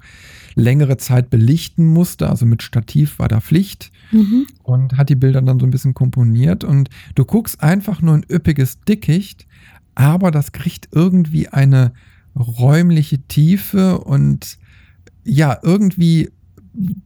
längere 0.55 0.97
Zeit 0.97 1.29
belichten 1.29 1.85
musste. 1.85 2.29
Also 2.29 2.45
mit 2.45 2.61
Stativ 2.61 3.19
war 3.19 3.27
da 3.27 3.41
Pflicht. 3.41 3.91
Mhm. 4.11 4.47
Und 4.63 4.97
hat 4.97 5.09
die 5.09 5.15
Bilder 5.15 5.41
dann 5.41 5.59
so 5.59 5.65
ein 5.65 5.71
bisschen 5.71 5.93
komponiert. 5.93 6.63
Und 6.63 6.89
du 7.15 7.25
guckst 7.25 7.61
einfach 7.63 8.01
nur 8.01 8.13
ein 8.13 8.25
üppiges 8.29 8.81
Dickicht, 8.81 9.47
aber 9.95 10.31
das 10.31 10.51
kriegt 10.51 10.89
irgendwie 10.91 11.49
eine 11.49 11.91
räumliche 12.35 13.19
Tiefe 13.27 13.99
und 13.99 14.57
ja, 15.23 15.57
irgendwie 15.61 16.29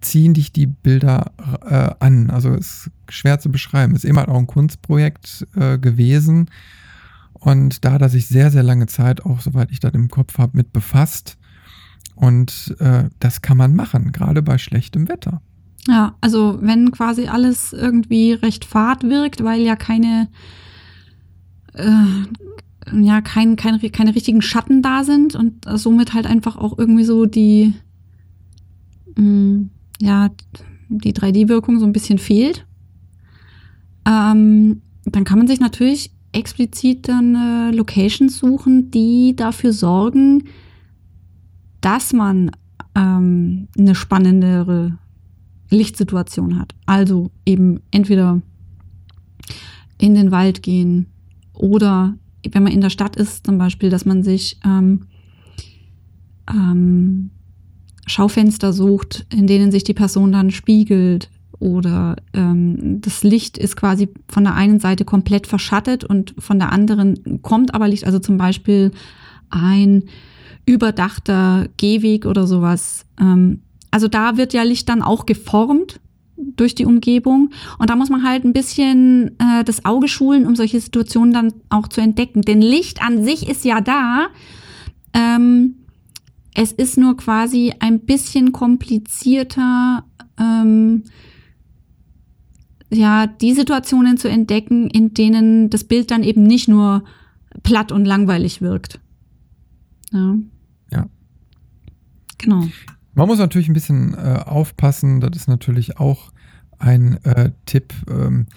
ziehen 0.01 0.33
dich 0.33 0.51
die 0.51 0.67
Bilder 0.67 1.31
äh, 1.65 1.95
an. 2.00 2.29
Also 2.29 2.53
ist 2.53 2.91
schwer 3.13 3.39
zu 3.39 3.51
beschreiben. 3.51 3.96
Ist 3.96 4.05
immer 4.05 4.27
auch 4.27 4.38
ein 4.38 4.48
Kunstprojekt 4.48 5.48
äh, 5.55 5.77
gewesen. 5.77 6.50
Und 7.34 7.84
da 7.84 7.93
hat 7.93 8.01
er 8.01 8.10
sich 8.10 8.27
sehr, 8.27 8.51
sehr 8.51 8.63
lange 8.63 8.88
Zeit, 8.88 9.25
auch 9.25 9.41
soweit 9.41 9.72
ich 9.72 9.79
das 9.79 9.93
im 9.93 10.10
Kopf 10.10 10.38
habe, 10.38 10.58
mit 10.58 10.74
befasst. 10.74 11.38
Und 12.15 12.75
äh, 12.79 13.05
das 13.20 13.41
kann 13.41 13.58
man 13.58 13.75
machen, 13.75 14.12
gerade 14.12 14.41
bei 14.41 14.58
schlechtem 14.58 15.10
Wetter. 15.10 15.41
Ja, 15.88 16.15
also 16.22 16.60
wenn 16.62 16.91
quasi 16.91 17.27
alles 17.27 17.74
irgendwie 17.74 18.34
recht 18.34 18.63
fad 18.63 19.03
wirkt, 19.03 19.43
weil 19.43 19.62
ja 19.62 19.75
keine, 19.75 20.29
äh, 21.74 23.01
ja, 23.01 23.22
kein, 23.22 23.58
kein, 23.58 23.79
keine 23.91 24.15
richtigen 24.15 24.41
Schatten 24.41 24.82
da 24.82 25.03
sind 25.03 25.36
und 25.36 25.65
somit 25.65 26.13
halt 26.13 26.25
einfach 26.25 26.55
auch 26.55 26.77
irgendwie 26.77 27.03
so 27.03 27.25
die, 27.25 27.74
mh, 29.15 29.24
mm, 29.24 29.70
ja, 30.00 30.29
die 30.89 31.13
3D-Wirkung 31.13 31.79
so 31.79 31.86
ein 31.86 31.93
bisschen 31.93 32.20
fehlt, 32.20 32.65
ähm, 34.05 34.81
dann 35.05 35.24
kann 35.24 35.38
man 35.38 35.48
sich 35.48 35.60
natürlich 35.60 36.12
explizit 36.31 37.07
dann 37.07 37.36
äh, 37.36 37.75
Locations 37.75 38.38
suchen, 38.38 38.91
die 38.91 39.36
dafür 39.36 39.72
sorgen, 39.72 40.45
dass 41.81 42.13
man 42.13 42.51
ähm, 42.95 43.67
eine 43.77 43.95
spannendere 43.95 44.98
Lichtsituation 45.69 46.60
hat. 46.60 46.74
Also 46.86 47.31
eben 47.45 47.81
entweder 47.91 48.41
in 49.98 50.15
den 50.15 50.31
Wald 50.31 50.63
gehen 50.63 51.07
oder 51.53 52.15
wenn 52.51 52.63
man 52.63 52.74
in 52.74 52.81
der 52.81 52.89
Stadt 52.89 53.15
ist, 53.15 53.45
zum 53.45 53.57
Beispiel, 53.57 53.89
dass 53.89 54.05
man 54.05 54.24
sich 54.24 54.60
ähm, 54.65 55.07
ähm, 56.50 57.29
Schaufenster 58.05 58.74
sucht, 58.74 59.25
in 59.31 59.48
denen 59.48 59.72
sich 59.72 59.83
die 59.83 59.93
Person 59.93 60.33
dann 60.33 60.51
spiegelt 60.51 61.29
oder 61.60 62.15
ähm, 62.33 63.01
das 63.01 63.24
Licht 63.24 63.57
ist 63.57 63.75
quasi 63.75 64.10
von 64.27 64.43
der 64.43 64.55
einen 64.55 64.79
Seite 64.79 65.05
komplett 65.05 65.48
verschattet 65.48 66.03
und 66.03 66.33
von 66.38 66.60
der 66.60 66.72
anderen 66.72 67.41
kommt 67.41 67.74
aber 67.74 67.88
Licht, 67.88 68.05
also 68.05 68.19
zum 68.19 68.38
Beispiel 68.38 68.91
ein 69.50 70.03
überdachter 70.65 71.67
Gehweg 71.77 72.25
oder 72.25 72.48
sowas. 72.48 73.05
Ähm, 73.19 73.62
also 73.91 74.07
da 74.07 74.38
wird 74.38 74.53
ja 74.53 74.63
Licht 74.63 74.89
dann 74.89 75.01
auch 75.01 75.25
geformt 75.25 76.00
durch 76.36 76.75
die 76.75 76.86
Umgebung. 76.86 77.51
Und 77.77 77.89
da 77.89 77.95
muss 77.95 78.10
man 78.10 78.24
halt 78.24 78.43
ein 78.43 78.53
bisschen 78.53 79.39
äh, 79.39 79.63
das 79.63 79.86
Auge 79.86 80.07
schulen, 80.07 80.48
um 80.48 80.55
solche 80.55 80.79
Situationen 80.79 81.33
dann 81.33 81.53
auch 81.69 81.88
zu 81.88 82.01
entdecken. 82.01 82.41
Denn 82.41 82.62
Licht 82.62 83.03
an 83.03 83.24
sich 83.24 83.48
ist 83.48 83.65
ja 83.65 83.81
da. 83.81 84.27
Ähm, 85.13 85.75
es 86.55 86.72
ist 86.72 86.98
nur 86.98 87.17
quasi 87.17 87.74
ein 87.79 88.00
bisschen 88.00 88.51
komplizierter, 88.51 90.05
ähm, 90.39 91.03
ja, 92.93 93.27
die 93.27 93.53
Situationen 93.53 94.17
zu 94.17 94.27
entdecken, 94.27 94.89
in 94.89 95.13
denen 95.13 95.69
das 95.69 95.83
Bild 95.83 96.12
dann 96.12 96.23
eben 96.23 96.43
nicht 96.43 96.67
nur 96.67 97.03
platt 97.63 97.91
und 97.91 98.05
langweilig 98.05 98.62
wirkt. 98.62 99.00
Ja. 100.12 100.35
Ja. 100.91 101.07
Genau. 102.38 102.67
Man 103.15 103.27
muss 103.27 103.39
natürlich 103.39 103.69
ein 103.69 103.73
bisschen 103.73 104.15
äh, 104.15 104.39
aufpassen, 104.45 105.21
das 105.21 105.32
ist 105.36 105.47
natürlich 105.47 105.97
auch 105.97 106.32
ein 106.79 107.23
äh, 107.23 107.51
Tipp. 107.65 107.93
Ähm, 108.10 108.47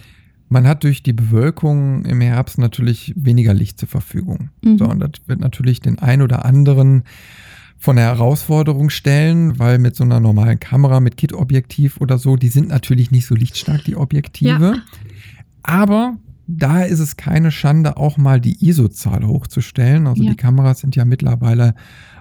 man 0.49 0.67
hat 0.67 0.85
durch 0.85 1.03
die 1.03 1.13
Bewölkung 1.13 2.05
im 2.05 2.21
Herbst 2.21 2.59
natürlich 2.59 3.13
weniger 3.17 3.53
Licht 3.53 3.79
zur 3.79 3.89
Verfügung. 3.89 4.51
Mhm. 4.63 4.79
So, 4.79 4.87
und 4.87 5.01
das 5.01 5.11
wird 5.27 5.41
natürlich 5.41 5.81
den 5.81 5.99
ein 5.99 6.23
oder 6.23 6.45
anderen 6.45 7.05
von 7.79 7.97
der 7.97 8.07
Herausforderung 8.07 8.91
stellen, 8.91 9.59
weil 9.59 9.79
mit 9.79 9.95
so 9.97 10.05
einer 10.05 10.19
normalen 10.21 10.59
Kamera, 10.61 11.01
mit 11.01 11.17
Kit-Objektiv 11.17 12.01
oder 12.01 12.19
so, 12.19 12.37
die 12.37 12.49
sind 12.49 12.69
natürlich 12.69 13.11
nicht 13.11 13.27
so 13.27 13.35
lichtstark, 13.35 13.85
die 13.85 13.97
Objektive. 13.97 14.77
Ja. 14.77 14.83
Aber 15.63 16.17
da 16.47 16.83
ist 16.83 17.01
es 17.01 17.17
keine 17.17 17.51
Schande, 17.51 17.97
auch 17.97 18.17
mal 18.17 18.41
die 18.41 18.67
ISO-Zahl 18.69 19.27
hochzustellen. 19.27 20.07
Also 20.07 20.23
Ja. 20.23 20.31
die 20.31 20.37
Kameras 20.37 20.81
sind 20.81 20.97
ja 20.97 21.05
mittlerweile 21.05 21.75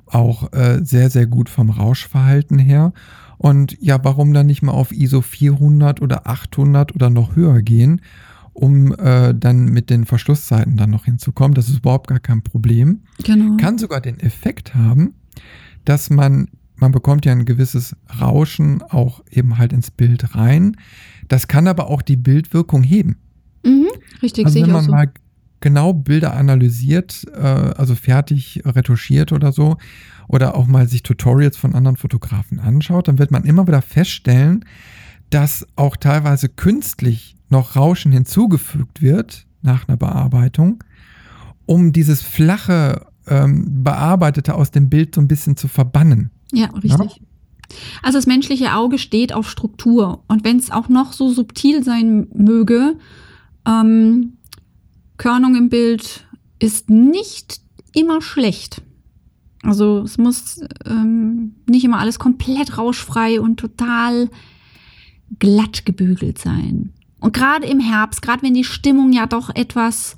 auch 0.07 0.51
äh, 0.53 0.79
sehr, 0.83 1.09
sehr 1.09 1.25
gut 1.27 1.49
vom 1.49 1.69
Rauschverhalten 1.69 2.59
her. 2.59 2.91
Und 3.37 3.77
ja, 3.81 3.99
warum 4.03 4.33
dann 4.33 4.47
nicht 4.47 4.61
mal 4.61 4.71
auf 4.71 4.91
ISO 4.91 5.21
400 5.21 6.01
oder 6.01 6.27
800 6.27 6.95
oder 6.95 7.09
noch 7.09 7.35
höher 7.35 7.61
gehen, 7.61 8.01
um 8.53 8.93
äh, 8.93 9.33
dann 9.35 9.65
mit 9.65 9.89
den 9.89 10.05
Verschlusszeiten 10.05 10.77
dann 10.77 10.89
noch 10.91 11.05
hinzukommen? 11.05 11.53
Das 11.53 11.67
ist 11.69 11.77
überhaupt 11.79 12.07
gar 12.07 12.19
kein 12.19 12.41
Problem 12.41 13.01
Genau. 13.23 13.57
kann 13.57 13.77
sogar 13.77 13.99
den 14.01 14.19
Effekt 14.19 14.73
haben, 14.75 15.13
dass 15.85 16.09
man, 16.09 16.47
man 16.75 16.91
bekommt 16.91 17.25
ja 17.25 17.31
ein 17.31 17.45
gewisses 17.45 17.95
Rauschen 18.21 18.81
auch 18.81 19.23
eben 19.31 19.57
halt 19.57 19.73
ins 19.73 19.91
Bild 19.91 20.35
rein. 20.35 20.75
Das 21.27 21.47
kann 21.47 21.67
aber 21.67 21.89
auch 21.89 22.01
die 22.01 22.17
Bildwirkung 22.17 22.83
heben. 22.83 23.17
Mhm, 23.63 23.87
richtig, 24.21 24.45
Also 24.45 24.61
wenn 24.61 24.71
man 24.71 24.85
so. 24.85 24.91
mal 24.91 25.11
genau 25.59 25.93
Bilder 25.93 26.35
analysiert, 26.35 27.25
äh, 27.33 27.39
also 27.39 27.95
fertig 27.95 28.61
retuschiert 28.65 29.31
oder 29.31 29.51
so, 29.51 29.77
oder 30.27 30.55
auch 30.55 30.67
mal 30.67 30.87
sich 30.87 31.03
Tutorials 31.03 31.57
von 31.57 31.75
anderen 31.75 31.97
Fotografen 31.97 32.59
anschaut, 32.59 33.07
dann 33.07 33.19
wird 33.19 33.31
man 33.31 33.43
immer 33.43 33.67
wieder 33.67 33.81
feststellen, 33.81 34.65
dass 35.29 35.67
auch 35.75 35.97
teilweise 35.97 36.49
künstlich 36.49 37.35
noch 37.49 37.75
Rauschen 37.75 38.11
hinzugefügt 38.11 39.01
wird 39.01 39.45
nach 39.61 39.87
einer 39.87 39.97
Bearbeitung, 39.97 40.83
um 41.65 41.91
dieses 41.91 42.21
flache, 42.21 43.07
ähm, 43.27 43.83
bearbeitete 43.83 44.55
aus 44.55 44.71
dem 44.71 44.89
Bild 44.89 45.15
so 45.15 45.21
ein 45.21 45.27
bisschen 45.27 45.57
zu 45.57 45.67
verbannen. 45.67 46.31
Ja, 46.51 46.67
richtig. 46.67 47.21
Also 48.01 48.17
das 48.17 48.27
menschliche 48.27 48.73
Auge 48.73 48.97
steht 48.97 49.33
auf 49.33 49.49
Struktur. 49.49 50.23
Und 50.27 50.43
wenn 50.43 50.57
es 50.57 50.71
auch 50.71 50.89
noch 50.89 51.13
so 51.13 51.29
subtil 51.29 51.83
sein 51.83 52.27
möge, 52.33 52.97
ähm, 53.65 54.37
Körnung 55.17 55.55
im 55.55 55.69
Bild 55.69 56.27
ist 56.59 56.89
nicht 56.89 57.61
immer 57.93 58.21
schlecht. 58.21 58.81
Also 59.63 59.99
es 59.99 60.17
muss 60.17 60.61
ähm, 60.85 61.55
nicht 61.65 61.83
immer 61.83 61.99
alles 61.99 62.19
komplett 62.19 62.77
rauschfrei 62.77 63.41
und 63.41 63.57
total 63.59 64.29
glatt 65.39 65.85
gebügelt 65.85 66.37
sein. 66.37 66.93
Und 67.19 67.33
gerade 67.33 67.65
im 67.65 67.79
Herbst, 67.79 68.21
gerade 68.21 68.43
wenn 68.43 68.53
die 68.53 68.63
Stimmung 68.63 69.11
ja 69.11 69.25
doch 69.25 69.49
etwas 69.55 70.15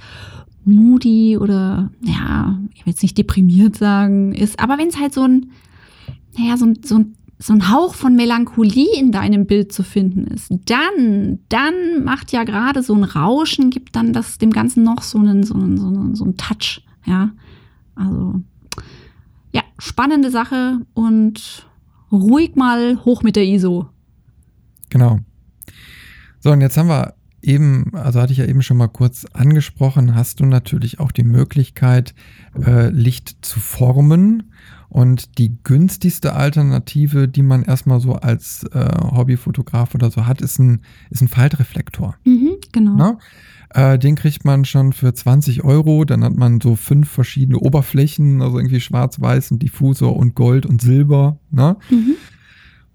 moody 0.68 1.38
oder, 1.38 1.92
ja, 2.02 2.60
ich 2.74 2.86
will 2.86 2.92
jetzt 2.92 3.02
nicht 3.02 3.18
deprimiert 3.18 3.76
sagen, 3.76 4.34
ist, 4.34 4.60
aber 4.60 4.78
wenn 4.78 4.90
es 4.90 5.00
halt 5.00 5.14
so 5.14 5.24
ein, 5.24 5.52
naja, 6.38 6.58
so 6.58 6.66
ein, 6.66 6.80
so 6.84 6.96
ein 7.00 7.18
so 7.40 7.54
ein 7.54 7.72
Hauch 7.72 7.94
von 7.94 8.16
Melancholie 8.16 8.98
in 8.98 9.12
deinem 9.12 9.46
Bild 9.46 9.72
zu 9.72 9.84
finden 9.84 10.26
ist, 10.26 10.52
dann, 10.66 11.40
dann 11.50 12.04
macht 12.04 12.32
ja 12.32 12.44
gerade 12.44 12.82
so 12.82 12.96
ein 12.96 13.04
Rauschen, 13.04 13.70
gibt 13.70 13.96
dann 13.96 14.12
das 14.12 14.40
dem 14.40 14.52
Ganzen 14.52 14.84
noch 14.84 15.04
so 15.04 15.20
einen, 15.20 15.44
so 15.44 15.54
einen, 15.54 15.78
so 15.78 15.88
einen, 15.88 16.16
so 16.16 16.24
einen 16.24 16.38
Touch, 16.38 16.82
ja. 17.06 17.32
Also, 17.96 18.42
ja, 19.52 19.62
spannende 19.78 20.32
Sache 20.32 20.80
und 20.94 21.68
ruhig 22.12 22.56
mal 22.56 23.04
hoch 23.06 23.22
mit 23.22 23.36
der 23.36 23.46
ISO. 23.46 23.88
Genau. 24.90 25.20
So, 26.40 26.52
und 26.52 26.62
jetzt 26.62 26.78
haben 26.78 26.90
wir 26.90 27.14
eben, 27.42 27.92
also 27.94 28.22
hatte 28.22 28.32
ich 28.32 28.40
ja 28.40 28.46
eben 28.46 28.62
schon 28.62 28.78
mal 28.78 28.88
kurz 28.88 29.26
angesprochen, 29.34 30.16
hast 30.16 30.40
du 30.40 30.46
natürlich 30.46 31.00
auch 31.00 31.12
die 31.12 31.24
Möglichkeit, 31.24 32.14
äh, 32.66 32.90
Licht 32.90 33.38
zu 33.42 33.60
formen. 33.60 34.52
Und 34.90 35.38
die 35.38 35.58
günstigste 35.64 36.34
Alternative, 36.34 37.28
die 37.28 37.44
man 37.44 37.64
erstmal 37.64 38.00
so 38.00 38.14
als 38.14 38.64
äh, 38.72 38.88
Hobbyfotograf 39.12 39.94
oder 39.94 40.10
so 40.10 40.26
hat, 40.26 40.42
ist 40.42 40.60
ein, 40.60 40.82
ist 41.10 41.22
ein 41.22 41.28
Faltreflektor. 41.28 42.16
Mhm, 42.24 42.56
genau. 42.72 42.96
Ne? 42.96 43.18
Äh, 43.72 44.00
den 44.00 44.16
kriegt 44.16 44.46
man 44.46 44.64
schon 44.64 44.94
für 44.94 45.14
20 45.14 45.64
Euro. 45.66 46.06
Dann 46.06 46.24
hat 46.24 46.36
man 46.36 46.62
so 46.62 46.76
fünf 46.76 47.10
verschiedene 47.10 47.60
Oberflächen, 47.60 48.42
also 48.42 48.58
irgendwie 48.58 48.80
schwarz-weiß, 48.80 49.52
ein 49.52 49.60
Diffusor 49.60 50.16
und 50.16 50.36
Gold 50.36 50.66
und 50.66 50.82
Silber. 50.82 51.40
Ne? 51.52 51.76
Mhm. 51.90 52.16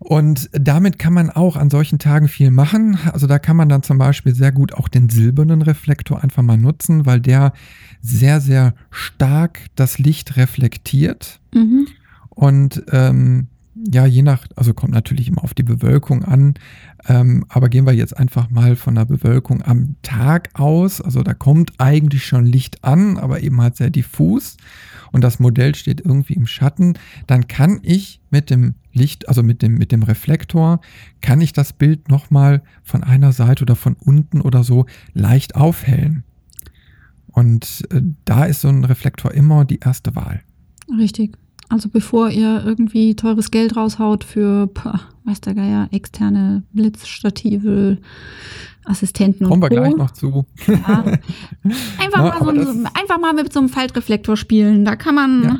Und 0.04 0.50
damit 0.52 0.98
kann 0.98 1.12
man 1.12 1.30
auch 1.30 1.56
an 1.56 1.70
solchen 1.70 1.98
Tagen 1.98 2.26
viel 2.26 2.50
machen. 2.50 2.98
Also 3.12 3.26
da 3.26 3.38
kann 3.38 3.56
man 3.56 3.68
dann 3.68 3.82
zum 3.82 3.98
Beispiel 3.98 4.34
sehr 4.34 4.50
gut 4.50 4.74
auch 4.74 4.88
den 4.88 5.08
silbernen 5.08 5.62
Reflektor 5.62 6.22
einfach 6.22 6.42
mal 6.42 6.58
nutzen, 6.58 7.06
weil 7.06 7.20
der 7.20 7.52
sehr, 8.00 8.40
sehr 8.40 8.74
stark 8.90 9.60
das 9.76 9.98
Licht 9.98 10.36
reflektiert. 10.36 11.40
Mhm. 11.54 11.86
Und 12.30 12.82
ähm, 12.90 13.46
ja, 13.74 14.04
je 14.04 14.22
nach, 14.22 14.46
also 14.56 14.74
kommt 14.74 14.92
natürlich 14.92 15.28
immer 15.28 15.44
auf 15.44 15.54
die 15.54 15.62
Bewölkung 15.62 16.24
an, 16.24 16.54
Ähm, 17.08 17.44
aber 17.48 17.68
gehen 17.68 17.86
wir 17.86 17.92
jetzt 17.92 18.16
einfach 18.16 18.48
mal 18.50 18.76
von 18.76 18.94
der 18.94 19.06
Bewölkung 19.06 19.62
am 19.62 19.96
Tag 20.02 20.50
aus. 20.54 21.00
Also 21.00 21.22
da 21.22 21.34
kommt 21.34 21.72
eigentlich 21.78 22.24
schon 22.24 22.46
Licht 22.46 22.84
an, 22.84 23.18
aber 23.18 23.42
eben 23.42 23.60
halt 23.60 23.76
sehr 23.76 23.90
diffus. 23.90 24.56
Und 25.12 25.22
das 25.22 25.38
Modell 25.38 25.74
steht 25.74 26.00
irgendwie 26.00 26.34
im 26.34 26.46
Schatten. 26.46 26.94
Dann 27.26 27.46
kann 27.46 27.80
ich 27.82 28.20
mit 28.30 28.50
dem 28.50 28.74
Licht, 28.92 29.28
also 29.28 29.42
mit 29.42 29.62
dem, 29.62 29.74
mit 29.74 29.92
dem 29.92 30.02
Reflektor, 30.02 30.80
kann 31.20 31.40
ich 31.40 31.52
das 31.52 31.72
Bild 31.72 32.08
nochmal 32.08 32.62
von 32.82 33.02
einer 33.04 33.32
Seite 33.32 33.62
oder 33.62 33.76
von 33.76 33.94
unten 33.94 34.40
oder 34.40 34.64
so 34.64 34.86
leicht 35.12 35.54
aufhellen. 35.54 36.24
Und 37.28 37.86
äh, 37.90 38.02
da 38.24 38.44
ist 38.44 38.62
so 38.62 38.68
ein 38.68 38.84
Reflektor 38.84 39.32
immer 39.32 39.64
die 39.64 39.80
erste 39.80 40.14
Wahl. 40.16 40.42
Richtig. 40.98 41.38
Also 41.72 41.88
bevor 41.88 42.28
ihr 42.28 42.62
irgendwie 42.64 43.14
teures 43.16 43.50
Geld 43.50 43.76
raushaut 43.76 44.24
für, 44.24 44.66
pah, 44.66 45.00
weiß 45.24 45.40
der 45.40 45.54
Geier, 45.54 45.88
externe 45.90 46.62
Blitzstative, 46.72 47.98
Assistenten 48.84 49.46
Kommen 49.48 49.62
und 49.62 49.70
wir 49.70 49.76
Co. 49.78 49.82
gleich 49.84 49.96
noch 49.96 50.10
zu. 50.10 50.44
Ja. 50.66 51.04
Einfach, 51.98 52.18
Na, 52.40 52.44
mal 52.44 52.64
so 52.64 52.70
ein, 52.70 52.86
einfach 52.94 53.18
mal 53.20 53.32
mit 53.32 53.52
so 53.52 53.60
einem 53.60 53.68
Faltreflektor 53.68 54.36
spielen. 54.36 54.84
Da 54.84 54.96
kann 54.96 55.14
man, 55.14 55.42
Ja. 55.44 55.58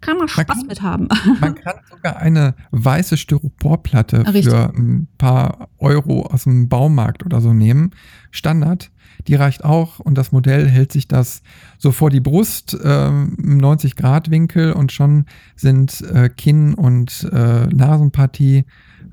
kann 0.00 0.16
man 0.18 0.28
Spaß 0.28 0.46
kann- 0.46 0.66
mit 0.66 0.80
haben. 0.82 1.08
Man 1.40 1.54
kann 1.54 1.74
sogar 1.90 2.16
eine 2.16 2.54
weiße 2.70 3.16
Styroporplatte 3.18 4.20
Richtig. 4.26 4.46
für 4.46 4.72
ein 4.74 5.06
paar 5.18 5.68
Euro 5.78 6.22
aus 6.26 6.44
dem 6.44 6.68
Baumarkt 6.68 7.24
oder 7.26 7.40
so 7.40 7.52
nehmen. 7.52 7.90
Standard. 8.30 8.90
Die 9.28 9.34
reicht 9.34 9.64
auch 9.64 10.00
und 10.00 10.16
das 10.16 10.32
Modell 10.32 10.68
hält 10.68 10.92
sich 10.92 11.08
das 11.08 11.42
so 11.78 11.92
vor 11.92 12.10
die 12.10 12.20
Brust 12.20 12.76
ähm, 12.82 13.36
im 13.38 13.58
90-Grad-Winkel 13.60 14.72
und 14.72 14.92
schon 14.92 15.26
sind 15.56 16.00
äh, 16.02 16.28
Kinn 16.28 16.74
und 16.74 17.28
äh, 17.32 17.66
Nasenpartie 17.66 18.64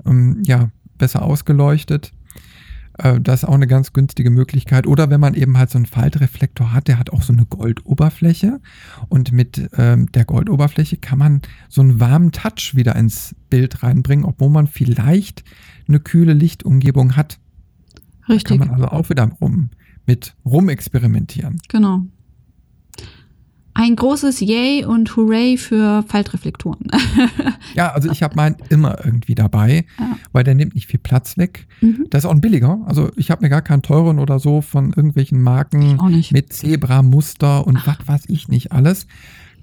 ähm, 0.05 0.41
ja, 0.43 0.69
besser 0.97 1.23
ausgeleuchtet. 1.23 2.11
Äh, 2.99 3.19
das 3.21 3.43
ist 3.43 3.49
auch 3.49 3.53
eine 3.53 3.67
ganz 3.67 3.93
günstige 3.93 4.29
Möglichkeit. 4.29 4.87
Oder 4.87 5.09
wenn 5.09 5.19
man 5.19 5.33
eben 5.33 5.57
halt 5.57 5.69
so 5.69 5.77
einen 5.77 5.85
Faltreflektor 5.85 6.73
hat, 6.73 6.87
der 6.87 6.99
hat 6.99 7.11
auch 7.11 7.21
so 7.21 7.33
eine 7.33 7.45
Goldoberfläche. 7.45 8.59
Und 9.07 9.31
mit 9.31 9.69
ähm, 9.77 10.11
der 10.11 10.25
Goldoberfläche 10.25 10.97
kann 10.97 11.19
man 11.19 11.41
so 11.69 11.81
einen 11.81 11.99
warmen 11.99 12.31
Touch 12.31 12.73
wieder 12.75 12.95
ins 12.95 13.35
Bild 13.49 13.83
reinbringen, 13.83 14.25
obwohl 14.25 14.49
man 14.49 14.67
vielleicht 14.67 15.43
eine 15.87 15.99
kühle 15.99 16.33
Lichtumgebung 16.33 17.15
hat. 17.15 17.39
Richtig, 18.27 18.59
Kann 18.59 18.67
man 18.67 18.75
also 18.75 18.89
auch 18.89 19.09
wieder 19.09 19.25
rum 19.41 19.71
mit 20.09 20.33
rumexperimentieren. 20.43 21.59
genau. 21.67 22.01
Ein 23.75 23.95
großes 23.95 24.39
Yay 24.41 24.83
und 24.83 25.15
Hooray 25.15 25.55
für 25.55 26.03
Faltreflektoren. 26.07 26.87
Ja, 27.75 27.91
also 27.93 28.09
ich 28.11 28.23
habe 28.23 28.35
meinen 28.35 28.55
immer 28.69 29.05
irgendwie 29.05 29.35
dabei, 29.35 29.85
Ja. 29.99 30.17
weil 30.33 30.43
der 30.43 30.55
nimmt 30.55 30.73
nicht 30.73 30.87
viel 30.87 30.99
Platz 30.99 31.37
weg. 31.37 31.67
Mhm. 31.81 32.07
Das 32.09 32.23
ist 32.23 32.25
auch 32.25 32.33
ein 32.33 32.41
billiger. 32.41 32.79
Also 32.87 33.11
ich 33.15 33.29
habe 33.29 33.43
mir 33.43 33.49
gar 33.49 33.61
keinen 33.61 33.83
teuren 33.83 34.17
oder 34.17 34.39
so 34.39 34.61
von 34.61 34.87
irgendwelchen 34.87 35.41
Marken 35.43 35.97
mit 36.31 36.51
Zebra-Muster 36.51 37.67
und 37.67 37.85
was 37.85 37.97
weiß 38.05 38.23
ich 38.27 38.47
nicht 38.47 38.71
alles. 38.71 39.05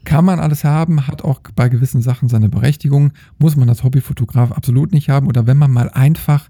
Kann 0.04 0.24
man 0.24 0.38
alles 0.38 0.62
haben, 0.62 1.08
hat 1.08 1.24
auch 1.24 1.40
bei 1.56 1.68
gewissen 1.68 2.00
Sachen 2.00 2.28
seine 2.28 2.48
Berechtigung. 2.48 3.12
Muss 3.38 3.56
man 3.56 3.68
als 3.68 3.82
Hobbyfotograf 3.82 4.52
absolut 4.52 4.92
nicht 4.92 5.08
haben. 5.08 5.26
Oder 5.26 5.48
wenn 5.48 5.58
man 5.58 5.72
mal 5.72 5.90
einfach 5.90 6.48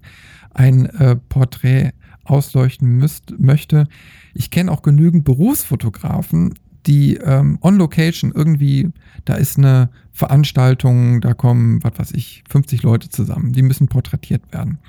ein 0.53 0.85
äh, 0.85 1.15
Porträt 1.15 1.91
ausleuchten 2.29 2.97
müsst, 2.97 3.39
möchte. 3.39 3.87
Ich 4.33 4.51
kenne 4.51 4.71
auch 4.71 4.81
genügend 4.81 5.23
Berufsfotografen, 5.23 6.53
die 6.85 7.15
ähm, 7.17 7.57
on 7.61 7.77
Location 7.77 8.31
irgendwie, 8.33 8.89
da 9.25 9.35
ist 9.35 9.57
eine 9.57 9.89
Veranstaltung, 10.13 11.21
da 11.21 11.33
kommen, 11.33 11.83
was 11.83 11.99
weiß 11.99 12.11
ich, 12.13 12.43
50 12.49 12.83
Leute 12.83 13.09
zusammen, 13.09 13.53
die 13.53 13.61
müssen 13.61 13.87
porträtiert 13.87 14.41
werden. 14.51 14.79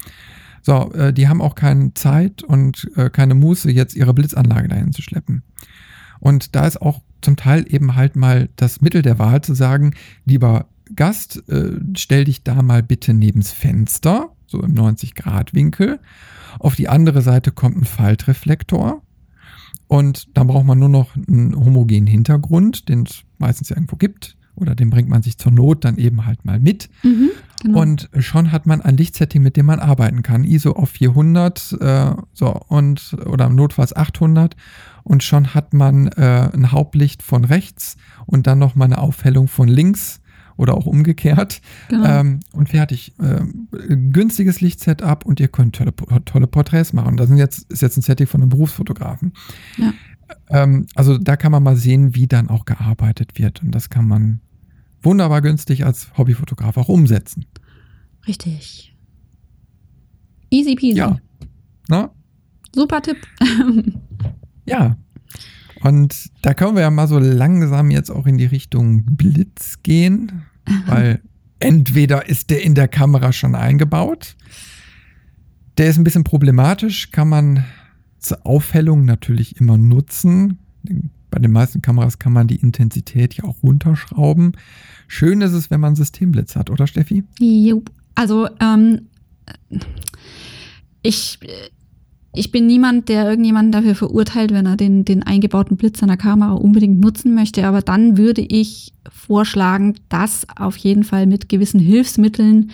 So, 0.62 0.92
äh, 0.92 1.12
die 1.12 1.28
haben 1.28 1.40
auch 1.40 1.54
keine 1.54 1.94
Zeit 1.94 2.42
und 2.42 2.90
äh, 2.96 3.10
keine 3.10 3.34
Muße, 3.34 3.70
jetzt 3.70 3.96
ihre 3.96 4.14
Blitzanlage 4.14 4.68
dahin 4.68 4.92
zu 4.92 5.02
schleppen. 5.02 5.42
Und 6.20 6.54
da 6.54 6.66
ist 6.66 6.80
auch 6.80 7.00
zum 7.20 7.36
Teil 7.36 7.64
eben 7.68 7.96
halt 7.96 8.16
mal 8.16 8.48
das 8.56 8.80
Mittel 8.80 9.02
der 9.02 9.18
Wahl 9.18 9.40
zu 9.42 9.54
sagen, 9.54 9.94
lieber 10.24 10.66
Gast, 10.94 11.48
äh, 11.48 11.72
stell 11.96 12.24
dich 12.24 12.44
da 12.44 12.62
mal 12.62 12.82
bitte 12.82 13.12
nebens 13.12 13.52
Fenster, 13.52 14.30
so 14.48 14.60
im 14.62 14.74
90-Grad-Winkel. 14.74 16.00
Auf 16.58 16.74
die 16.74 16.88
andere 16.88 17.22
Seite 17.22 17.52
kommt 17.52 17.76
ein 17.76 17.84
Faltreflektor. 17.84 19.02
Und 19.86 20.36
dann 20.36 20.48
braucht 20.48 20.66
man 20.66 20.78
nur 20.78 20.88
noch 20.88 21.16
einen 21.16 21.54
homogenen 21.56 22.06
Hintergrund, 22.06 22.88
den 22.88 23.04
es 23.04 23.22
meistens 23.38 23.68
ja 23.70 23.76
irgendwo 23.76 23.96
gibt. 23.96 24.36
Oder 24.54 24.74
den 24.74 24.90
bringt 24.90 25.08
man 25.08 25.22
sich 25.22 25.38
zur 25.38 25.52
Not 25.52 25.84
dann 25.84 25.98
eben 25.98 26.26
halt 26.26 26.44
mal 26.44 26.58
mit. 26.58 26.90
Mhm, 27.04 27.30
genau. 27.62 27.80
Und 27.80 28.10
schon 28.18 28.50
hat 28.50 28.66
man 28.66 28.80
ein 28.80 28.96
Lichtsetting, 28.96 29.40
mit 29.40 29.56
dem 29.56 29.66
man 29.66 29.78
arbeiten 29.78 30.22
kann. 30.22 30.42
ISO 30.42 30.72
auf 30.72 30.90
400 30.90 31.76
äh, 31.80 32.10
so, 32.32 32.60
und, 32.66 33.16
oder 33.24 33.48
notfalls 33.48 33.94
800. 33.94 34.56
Und 35.04 35.22
schon 35.22 35.54
hat 35.54 35.74
man 35.74 36.08
äh, 36.08 36.50
ein 36.52 36.72
Hauptlicht 36.72 37.22
von 37.22 37.44
rechts 37.44 37.96
und 38.26 38.46
dann 38.48 38.58
nochmal 38.58 38.86
eine 38.86 38.98
Aufhellung 38.98 39.46
von 39.46 39.68
links 39.68 40.20
oder 40.58 40.74
auch 40.74 40.84
umgekehrt. 40.84 41.62
genau. 41.88 42.20
Ähm, 42.20 42.40
und 42.52 42.68
fertig. 42.68 43.14
Ähm, 43.18 43.68
günstiges 44.12 44.60
Lichtsetup 44.60 45.24
und 45.24 45.40
ihr 45.40 45.48
könnt 45.48 45.76
tolle, 45.76 45.94
tolle 46.26 46.46
Porträts 46.46 46.92
machen. 46.92 47.16
Das 47.16 47.28
sind 47.28 47.38
jetzt, 47.38 47.72
ist 47.72 47.80
jetzt 47.80 47.96
ein 47.96 48.02
Setting 48.02 48.26
von 48.26 48.42
einem 48.42 48.50
Berufsfotografen. 48.50 49.32
Ja. 49.78 49.94
Ähm, 50.50 50.86
also 50.94 51.16
da 51.16 51.36
kann 51.36 51.52
man 51.52 51.62
mal 51.62 51.76
sehen, 51.76 52.14
wie 52.14 52.26
dann 52.26 52.50
auch 52.50 52.66
gearbeitet 52.66 53.38
wird. 53.38 53.62
Und 53.62 53.70
das 53.70 53.88
kann 53.88 54.06
man 54.06 54.40
wunderbar 55.00 55.40
günstig 55.40 55.86
als 55.86 56.10
Hobbyfotograf 56.18 56.76
auch 56.76 56.88
umsetzen. 56.88 57.46
Richtig. 58.26 58.94
Easy 60.50 60.74
peasy. 60.74 60.98
Ja. 60.98 61.18
Na? 61.88 62.10
Super 62.74 63.00
Tipp. 63.00 63.16
Ja. 64.68 64.98
Und 65.82 66.14
da 66.42 66.54
können 66.54 66.74
wir 66.74 66.82
ja 66.82 66.90
mal 66.90 67.08
so 67.08 67.18
langsam 67.18 67.90
jetzt 67.90 68.10
auch 68.10 68.26
in 68.26 68.36
die 68.36 68.46
Richtung 68.46 69.04
Blitz 69.04 69.82
gehen, 69.82 70.42
weil 70.86 71.20
entweder 71.58 72.28
ist 72.28 72.50
der 72.50 72.62
in 72.62 72.74
der 72.74 72.88
Kamera 72.88 73.32
schon 73.32 73.54
eingebaut, 73.54 74.36
der 75.76 75.88
ist 75.88 75.98
ein 75.98 76.04
bisschen 76.04 76.24
problematisch, 76.24 77.10
kann 77.10 77.28
man 77.28 77.64
zur 78.18 78.44
Aufhellung 78.44 79.04
natürlich 79.04 79.60
immer 79.60 79.76
nutzen. 79.78 80.58
Bei 81.30 81.38
den 81.38 81.52
meisten 81.52 81.82
Kameras 81.82 82.18
kann 82.18 82.32
man 82.32 82.48
die 82.48 82.56
Intensität 82.56 83.34
ja 83.34 83.44
auch 83.44 83.62
runterschrauben. 83.62 84.52
Schön 85.06 85.40
ist 85.40 85.52
es, 85.52 85.70
wenn 85.70 85.80
man 85.80 85.94
Systemblitz 85.94 86.56
hat, 86.56 86.70
oder 86.70 86.86
Steffi? 86.86 87.24
Jupp. 87.38 87.90
Also, 88.14 88.48
ähm, 88.60 89.06
ich, 91.02 91.38
ich 92.34 92.52
bin 92.52 92.66
niemand, 92.66 93.08
der 93.08 93.28
irgendjemanden 93.28 93.72
dafür 93.72 93.94
verurteilt, 93.94 94.52
wenn 94.52 94.66
er 94.66 94.76
den, 94.76 95.04
den 95.04 95.22
eingebauten 95.22 95.76
Blitz 95.76 96.00
der 96.00 96.16
Kamera 96.16 96.52
unbedingt 96.52 97.00
nutzen 97.00 97.34
möchte. 97.34 97.66
Aber 97.66 97.80
dann 97.80 98.16
würde 98.18 98.42
ich 98.42 98.92
vorschlagen, 99.10 99.94
das 100.08 100.46
auf 100.56 100.76
jeden 100.76 101.04
Fall 101.04 101.26
mit 101.26 101.48
gewissen 101.48 101.80
Hilfsmitteln 101.80 102.70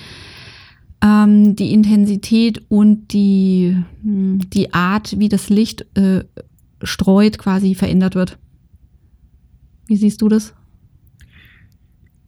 ähm, 1.02 1.54
die 1.54 1.72
Intensität 1.72 2.62
und 2.68 3.12
die, 3.12 3.76
hm, 4.02 4.40
die 4.50 4.72
Art, 4.72 5.18
wie 5.18 5.28
das 5.28 5.50
Licht 5.50 5.86
äh, 5.96 6.24
streut, 6.82 7.38
quasi 7.38 7.74
verändert 7.74 8.14
wird. 8.14 8.38
Wie 9.86 9.96
siehst 9.96 10.22
du 10.22 10.28
das? 10.28 10.54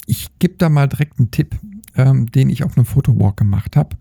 Ich 0.06 0.38
gebe 0.38 0.54
da 0.58 0.68
mal 0.68 0.86
direkt 0.86 1.18
einen 1.18 1.30
Tipp, 1.30 1.56
ähm, 1.96 2.30
den 2.30 2.50
ich 2.50 2.62
auf 2.62 2.76
einem 2.76 2.86
Fotowalk 2.86 3.36
gemacht 3.36 3.76
habe, 3.76 3.96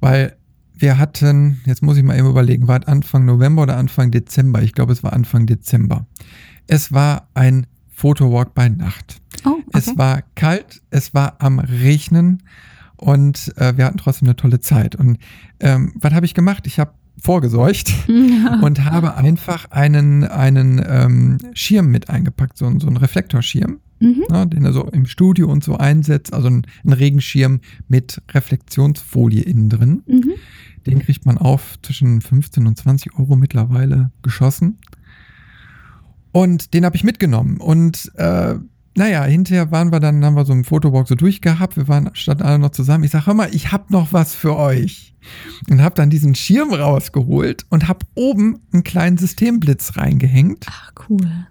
weil 0.00 0.37
wir 0.78 0.98
hatten, 0.98 1.60
jetzt 1.66 1.82
muss 1.82 1.96
ich 1.96 2.02
mal 2.04 2.16
eben 2.18 2.28
überlegen, 2.28 2.68
war 2.68 2.80
es 2.80 2.86
Anfang 2.86 3.24
November 3.24 3.62
oder 3.62 3.76
Anfang 3.76 4.10
Dezember? 4.10 4.62
Ich 4.62 4.72
glaube, 4.72 4.92
es 4.92 5.02
war 5.02 5.12
Anfang 5.12 5.46
Dezember. 5.46 6.06
Es 6.66 6.92
war 6.92 7.28
ein 7.34 7.66
Fotowalk 7.88 8.54
bei 8.54 8.68
Nacht. 8.68 9.20
Oh, 9.44 9.50
okay. 9.50 9.62
Es 9.72 9.96
war 9.98 10.22
kalt, 10.34 10.82
es 10.90 11.14
war 11.14 11.36
am 11.40 11.58
Regnen 11.58 12.42
und 12.96 13.52
äh, 13.56 13.76
wir 13.76 13.84
hatten 13.86 13.98
trotzdem 13.98 14.28
eine 14.28 14.36
tolle 14.36 14.60
Zeit. 14.60 14.94
Und 14.94 15.18
ähm, 15.60 15.92
was 15.96 16.12
habe 16.12 16.26
ich 16.26 16.34
gemacht? 16.34 16.66
Ich 16.66 16.78
habe 16.78 16.92
vorgesorgt 17.20 17.92
Ja. 18.06 18.60
und 18.62 18.84
habe 18.84 19.16
einfach 19.16 19.70
einen, 19.70 20.24
einen 20.24 20.84
ähm, 20.88 21.38
Schirm 21.54 21.90
mit 21.90 22.08
eingepackt, 22.08 22.56
so, 22.56 22.66
so 22.78 22.86
einen 22.86 22.96
Reflektorschirm 22.96 23.78
Mhm. 24.00 24.24
ne, 24.30 24.46
den 24.46 24.64
er 24.64 24.72
so 24.72 24.84
im 24.84 25.06
Studio 25.06 25.50
und 25.50 25.64
so 25.64 25.76
einsetzt, 25.76 26.32
also 26.32 26.48
ein, 26.48 26.66
ein 26.84 26.92
Regenschirm 26.92 27.60
mit 27.88 28.22
Reflexionsfolie 28.32 29.42
innen 29.42 29.68
drin. 29.68 30.02
Mhm. 30.06 30.32
Den 30.86 31.00
kriegt 31.00 31.26
man 31.26 31.38
auf 31.38 31.78
zwischen 31.82 32.20
15 32.20 32.66
und 32.66 32.76
20 32.78 33.18
Euro 33.18 33.36
mittlerweile 33.36 34.10
geschossen. 34.22 34.78
Und 36.32 36.74
den 36.74 36.84
habe 36.84 36.96
ich 36.96 37.04
mitgenommen. 37.04 37.58
Und 37.58 38.12
äh, 38.16 38.54
naja, 38.96 39.24
hinterher 39.24 39.70
waren 39.70 39.92
wir 39.92 40.00
dann, 40.00 40.24
haben 40.24 40.34
wir 40.34 40.44
so 40.44 40.52
einen 40.52 40.64
Fotowalk 40.64 41.08
so 41.08 41.14
durchgehabt. 41.14 41.76
Wir 41.76 41.88
waren 41.88 42.10
statt 42.14 42.42
alle 42.42 42.58
noch 42.58 42.70
zusammen. 42.70 43.04
Ich 43.04 43.12
sage, 43.12 43.26
hör 43.26 43.34
mal, 43.34 43.54
ich 43.54 43.70
habe 43.70 43.92
noch 43.92 44.12
was 44.12 44.34
für 44.34 44.56
euch. 44.56 45.14
Und 45.68 45.82
habe 45.82 45.94
dann 45.94 46.10
diesen 46.10 46.34
Schirm 46.34 46.72
rausgeholt 46.72 47.66
und 47.68 47.86
habe 47.86 48.06
oben 48.14 48.60
einen 48.72 48.82
kleinen 48.82 49.18
Systemblitz 49.18 49.96
reingehängt 49.96 50.66
Ach, 50.68 50.92
cool. 51.08 51.46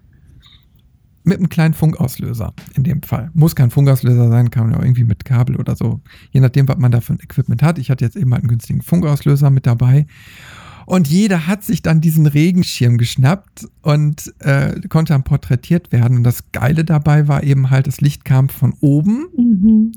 Mit 1.28 1.38
einem 1.38 1.48
kleinen 1.48 1.74
Funkauslöser 1.74 2.52
in 2.74 2.82
dem 2.82 3.02
Fall. 3.02 3.30
Muss 3.34 3.54
kein 3.54 3.70
Funkauslöser 3.70 4.28
sein, 4.28 4.50
kann 4.50 4.70
ja 4.70 4.80
irgendwie 4.80 5.04
mit 5.04 5.24
Kabel 5.24 5.56
oder 5.56 5.76
so. 5.76 6.00
Je 6.30 6.40
nachdem, 6.40 6.66
was 6.68 6.78
man 6.78 6.90
da 6.90 7.00
für 7.00 7.12
ein 7.12 7.20
Equipment 7.20 7.62
hat. 7.62 7.78
Ich 7.78 7.90
hatte 7.90 8.04
jetzt 8.04 8.16
eben 8.16 8.32
halt 8.32 8.42
einen 8.42 8.50
günstigen 8.50 8.82
Funkauslöser 8.82 9.50
mit 9.50 9.66
dabei. 9.66 10.06
Und 10.86 11.06
jeder 11.06 11.46
hat 11.46 11.64
sich 11.64 11.82
dann 11.82 12.00
diesen 12.00 12.26
Regenschirm 12.26 12.96
geschnappt 12.96 13.68
und 13.82 14.32
äh, 14.38 14.80
konnte 14.88 15.12
dann 15.12 15.22
porträtiert 15.22 15.92
werden. 15.92 16.16
Und 16.16 16.24
das 16.24 16.50
Geile 16.50 16.84
dabei 16.84 17.28
war 17.28 17.42
eben 17.42 17.68
halt, 17.68 17.86
das 17.86 18.00
Licht 18.00 18.24
kam 18.24 18.48
von 18.48 18.72
oben. 18.80 19.26
Mhm. 19.36 19.92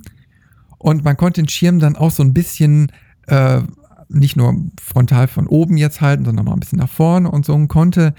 Und 0.78 1.06
man 1.06 1.15
konnte 1.15 1.41
den 1.41 1.48
Schirm 1.48 1.80
dann 1.80 1.96
auch 1.96 2.12
so 2.12 2.24
ein 2.24 2.34
bisschen 2.34 2.91
äh, 3.28 3.62
nicht 4.10 4.36
nur 4.36 4.56
frontal 4.82 5.28
von 5.28 5.48
oben 5.48 5.78
jetzt 5.78 6.02
halten, 6.02 6.26
sondern 6.26 6.46
mal 6.46 6.54
ein 6.54 6.60
bisschen 6.60 6.80
nach 6.80 6.89
vorne 6.89 7.32
und 7.32 7.46
so 7.46 7.54
und 7.54 7.67
konnte 7.67 8.13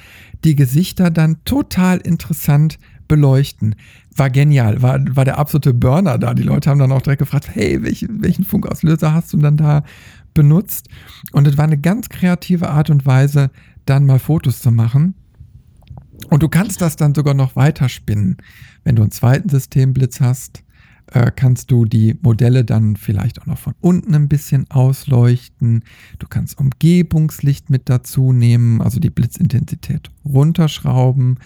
die 0.45 0.55
Gesichter 0.55 1.11
dann 1.11 1.45
total 1.45 1.99
interessant 1.99 2.79
beleuchten. 3.13 3.75
War 4.17 4.31
genial, 4.31 4.81
war, 4.81 4.99
war 5.15 5.27
der 5.27 5.37
absolute 5.39 5.75
Burner 5.75 6.17
da. 6.17 6.33
Die 6.33 6.43
Leute 6.43 6.71
haben 6.71 6.79
dann 6.79 6.93
auch 6.93 7.03
direkt 7.03 7.19
gefragt, 7.19 7.51
hey, 7.53 7.83
welchen, 7.83 8.23
welchen 8.23 8.43
Funkauslöser 8.43 9.13
hast 9.13 9.35
du 9.35 9.37
dann 9.37 9.59
da 9.59 9.85
benutzt? 10.33 10.89
Und 11.33 11.47
es 11.47 11.59
war 11.59 11.67
eine 11.67 11.77
ganz 11.77 12.09
kreative 12.09 12.71
Art 12.71 12.89
und 12.89 13.05
Weise, 13.05 13.51
dann 13.85 14.07
mal 14.07 14.19
Fotos 14.19 14.61
zu 14.61 14.71
machen. 14.71 15.13
Und 16.31 16.43
du 16.43 16.49
kannst 16.49 16.81
das 16.81 16.97
dann 16.97 17.15
sogar 17.15 17.35
noch 17.35 17.55
weiter 17.55 17.91
spinnen. 17.91 18.39
Wenn 18.83 18.97
du 18.97 19.03
einen 19.03 19.11
zweiten 19.11 19.51
Systemblitz 19.51 20.23
hast, 20.23 20.65
äh, 21.09 21.31
kannst 21.37 21.71
du 21.71 21.85
die 21.85 22.17
Modelle 22.23 22.65
dann 22.65 22.97
vielleicht 22.97 23.43
auch 23.43 23.47
noch 23.47 23.59
von 23.59 23.75
unten 23.83 24.15
ein 24.15 24.29
bisschen 24.29 24.71
ausleuchten. 24.71 25.85
Du 26.19 26.29
kannst 26.29 26.59
Umgebungslicht 26.59 27.69
mit 27.69 27.91
dazu 27.91 28.33
nehmen, 28.33 28.81
also 28.81 29.01
die 29.01 29.11
Blitzintensität 29.11 30.11
runterschrauben 30.25 31.37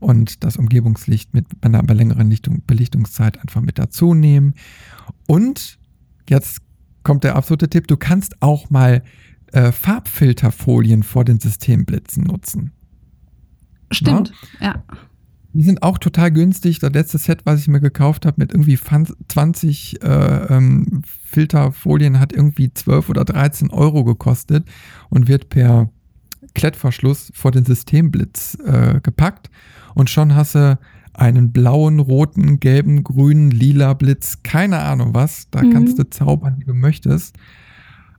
und 0.00 0.44
das 0.44 0.56
Umgebungslicht 0.56 1.34
mit 1.34 1.46
einer 1.60 1.82
längeren 1.82 2.28
Lichtung, 2.30 2.62
Belichtungszeit 2.66 3.38
einfach 3.40 3.60
mit 3.60 3.78
dazu 3.78 4.14
nehmen. 4.14 4.54
Und 5.26 5.78
jetzt 6.28 6.60
kommt 7.02 7.24
der 7.24 7.36
absolute 7.36 7.68
Tipp, 7.68 7.86
du 7.86 7.96
kannst 7.96 8.42
auch 8.42 8.70
mal 8.70 9.02
äh, 9.52 9.72
Farbfilterfolien 9.72 11.02
vor 11.02 11.24
den 11.24 11.40
Systemblitzen 11.40 12.24
nutzen. 12.24 12.72
Stimmt, 13.90 14.32
ja. 14.60 14.66
ja. 14.66 14.84
Die 15.52 15.64
sind 15.64 15.82
auch 15.82 15.98
total 15.98 16.30
günstig. 16.30 16.78
Das 16.78 16.92
letzte 16.92 17.18
Set, 17.18 17.40
was 17.44 17.60
ich 17.60 17.66
mir 17.66 17.80
gekauft 17.80 18.24
habe, 18.24 18.36
mit 18.38 18.52
irgendwie 18.52 18.78
20 18.78 20.00
äh, 20.00 20.06
ähm, 20.06 21.02
Filterfolien, 21.04 22.20
hat 22.20 22.32
irgendwie 22.32 22.72
12 22.72 23.08
oder 23.08 23.24
13 23.24 23.70
Euro 23.70 24.04
gekostet 24.04 24.64
und 25.08 25.26
wird 25.26 25.48
per 25.48 25.90
Klettverschluss 26.54 27.32
vor 27.34 27.50
den 27.50 27.64
Systemblitz 27.64 28.58
äh, 28.64 29.00
gepackt. 29.02 29.50
Und 29.94 30.10
schon 30.10 30.34
hast 30.34 30.54
du 30.54 30.78
einen 31.12 31.52
blauen, 31.52 31.98
roten, 31.98 32.60
gelben, 32.60 33.04
grünen, 33.04 33.50
lila 33.50 33.94
Blitz, 33.94 34.42
keine 34.42 34.80
Ahnung 34.80 35.14
was. 35.14 35.48
Da 35.50 35.62
mhm. 35.62 35.72
kannst 35.72 35.98
du 35.98 36.08
zaubern, 36.08 36.56
wie 36.58 36.64
du 36.64 36.74
möchtest. 36.74 37.36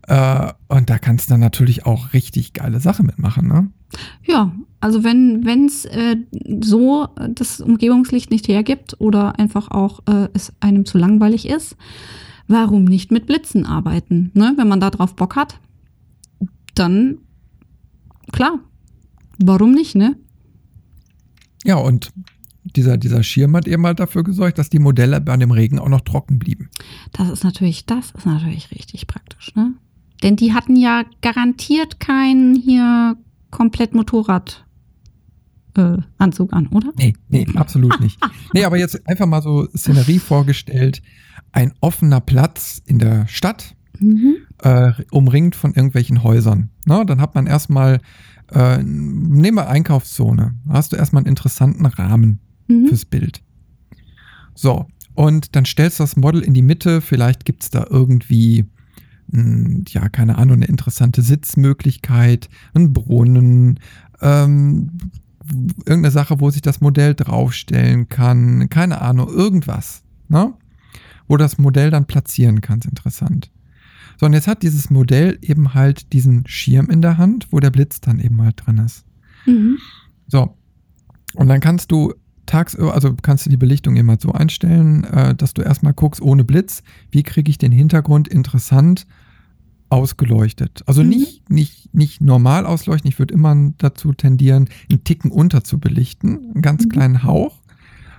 Äh, 0.08 0.52
und 0.68 0.90
da 0.90 0.98
kannst 0.98 1.30
du 1.30 1.34
dann 1.34 1.40
natürlich 1.40 1.86
auch 1.86 2.14
richtig 2.14 2.54
geile 2.54 2.80
Sachen 2.80 3.06
mitmachen, 3.06 3.48
ne? 3.48 3.70
Ja, 4.24 4.52
also 4.80 5.04
wenn 5.04 5.66
es 5.66 5.86
äh, 5.86 6.16
so 6.62 7.08
das 7.36 7.60
Umgebungslicht 7.60 8.32
nicht 8.32 8.48
hergibt 8.48 8.96
oder 9.00 9.38
einfach 9.38 9.70
auch 9.70 10.00
äh, 10.08 10.30
es 10.34 10.54
einem 10.60 10.86
zu 10.86 10.98
langweilig 10.98 11.48
ist, 11.48 11.76
warum 12.48 12.86
nicht 12.86 13.12
mit 13.12 13.26
Blitzen 13.28 13.66
arbeiten? 13.66 14.32
Ne? 14.34 14.54
Wenn 14.56 14.68
man 14.68 14.80
da 14.80 14.90
drauf 14.90 15.16
Bock 15.16 15.36
hat, 15.36 15.60
dann 16.74 17.18
klar, 18.32 18.60
warum 19.40 19.74
nicht, 19.74 19.96
ne? 19.96 20.16
Ja, 21.63 21.76
und 21.76 22.12
dieser, 22.63 22.97
dieser 22.97 23.24
Schirm 23.24 23.56
hat 23.56 23.67
eben 23.67 23.86
halt 23.86 24.00
dafür 24.00 24.24
gesorgt, 24.24 24.58
dass 24.58 24.69
die 24.69 24.80
Modelle 24.80 25.19
bei 25.21 25.36
dem 25.38 25.52
Regen 25.52 25.80
auch 25.80 25.89
noch 25.89 26.02
trocken 26.02 26.38
blieben. 26.39 26.69
Das 27.13 27.30
ist 27.30 27.43
natürlich, 27.43 27.86
das 27.86 28.12
ist 28.12 28.26
natürlich 28.26 28.71
richtig 28.71 29.08
praktisch, 29.08 29.56
ne? 29.56 29.74
Denn 30.24 30.36
die 30.36 30.54
hatten 30.54 30.76
ja 30.76 31.04
garantiert 31.21 32.00
keinen 32.00 32.56
hier 32.56 33.17
komplett 33.50 33.95
Motorrad 33.95 34.65
äh, 35.76 35.97
Anzug 36.17 36.54
an, 36.54 36.67
oder? 36.67 36.91
Nee, 36.97 37.13
nee, 37.30 37.47
absolut 37.56 38.00
nicht. 38.00 38.19
Nee, 38.54 38.65
aber 38.65 38.78
jetzt 38.78 39.08
einfach 39.08 39.26
mal 39.26 39.41
so 39.41 39.67
Szenerie 39.76 40.19
vorgestellt. 40.19 41.02
Ein 41.54 41.74
offener 41.80 42.19
Platz 42.19 42.82
in 42.86 43.00
der 43.00 43.28
Stadt, 43.28 43.76
mhm. 44.00 44.36
äh, 44.60 44.91
umringt 45.10 45.56
von 45.56 45.74
irgendwelchen 45.74 46.24
Häusern. 46.24 46.69
Na, 46.86 47.06
dann 47.06 47.21
hat 47.21 47.34
man 47.34 47.47
erstmal, 47.47 48.02
äh, 48.52 48.82
nehmen 48.84 49.58
wir 49.58 49.70
Einkaufszone, 49.70 50.56
da 50.66 50.74
hast 50.74 50.92
du 50.92 50.96
erstmal 50.96 51.22
einen 51.22 51.30
interessanten 51.30 51.86
Rahmen 51.86 52.40
mhm. 52.68 52.88
fürs 52.88 53.06
Bild. 53.06 53.42
So, 54.54 54.88
und 55.14 55.56
dann 55.56 55.66
stellst 55.66 56.00
du 56.00 56.04
das 56.04 56.16
Model 56.16 56.42
in 56.42 56.54
die 56.54 56.62
Mitte, 56.62 57.02
vielleicht 57.02 57.46
gibt 57.46 57.64
es 57.64 57.70
da 57.70 57.86
irgendwie 57.90 58.66
hm, 59.32 59.86
ja, 59.90 60.10
keine 60.10 60.38
Ahnung, 60.38 60.58
eine 60.58 60.66
interessante 60.66 61.22
Sitzmöglichkeit, 61.22 62.50
ein 62.74 62.94
Brunnen, 62.94 63.80
ähm, 64.22 64.92
irgendeine 65.86 66.12
Sache, 66.12 66.40
wo 66.40 66.50
sich 66.50 66.62
das 66.62 66.82
Modell 66.82 67.16
draufstellen 67.16 68.10
kann, 68.10 68.70
keine 68.70 69.02
Ahnung, 69.02 69.30
irgendwas, 69.30 70.04
ne? 70.28 70.54
Wo 71.28 71.38
das 71.38 71.58
Modell 71.58 71.90
dann 71.92 72.06
platzieren 72.06 72.62
kann, 72.62 72.80
ist 72.80 72.86
interessant. 72.86 73.52
So, 74.22 74.28
und 74.28 74.34
jetzt 74.34 74.46
hat 74.46 74.62
dieses 74.62 74.92
Modell 74.92 75.40
eben 75.42 75.74
halt 75.74 76.14
diesen 76.14 76.46
Schirm 76.46 76.92
in 76.92 77.02
der 77.02 77.18
Hand, 77.18 77.48
wo 77.50 77.60
der 77.60 77.72
Blitz 77.72 78.02
dann 78.02 78.20
eben 78.20 78.40
halt 78.40 78.62
drin 78.64 78.78
ist. 78.78 79.04
Mhm. 79.48 79.80
So, 80.28 80.56
und 81.34 81.48
dann 81.48 81.60
kannst 81.60 81.92
du 81.92 82.14
tagsüber, 82.46 82.94
also 82.94 83.16
kannst 83.20 83.48
du 83.48 83.50
die 83.50 83.58
Belichtung 83.58 83.96
immer 83.96 84.18
so 84.20 84.32
einstellen, 84.32 85.06
äh, 85.06 85.34
dass 85.34 85.56
du 85.56 85.64
erstmal 85.64 85.94
guckst, 85.94 86.22
ohne 86.22 86.44
Blitz, 86.44 86.84
wie 87.10 87.24
kriege 87.24 87.50
ich 87.50 87.58
den 87.58 87.72
Hintergrund 87.72 88.28
interessant 88.28 89.08
ausgeleuchtet. 89.90 90.84
Also 90.86 91.02
mhm. 91.02 91.10
nicht, 91.10 91.50
nicht, 91.50 91.96
nicht 91.96 92.22
normal 92.22 92.68
ausleuchten. 92.68 93.10
Ich 93.10 93.18
würde 93.18 93.34
immer 93.34 93.72
dazu 93.80 94.14
tendieren, 94.14 94.70
einen 94.92 95.04
Ticken 95.04 95.32
unter 95.32 95.64
zu 95.64 95.80
belichten, 95.80 96.52
einen 96.54 96.62
ganz 96.62 96.86
mhm. 96.86 96.90
kleinen 96.90 97.24
Hauch, 97.24 97.60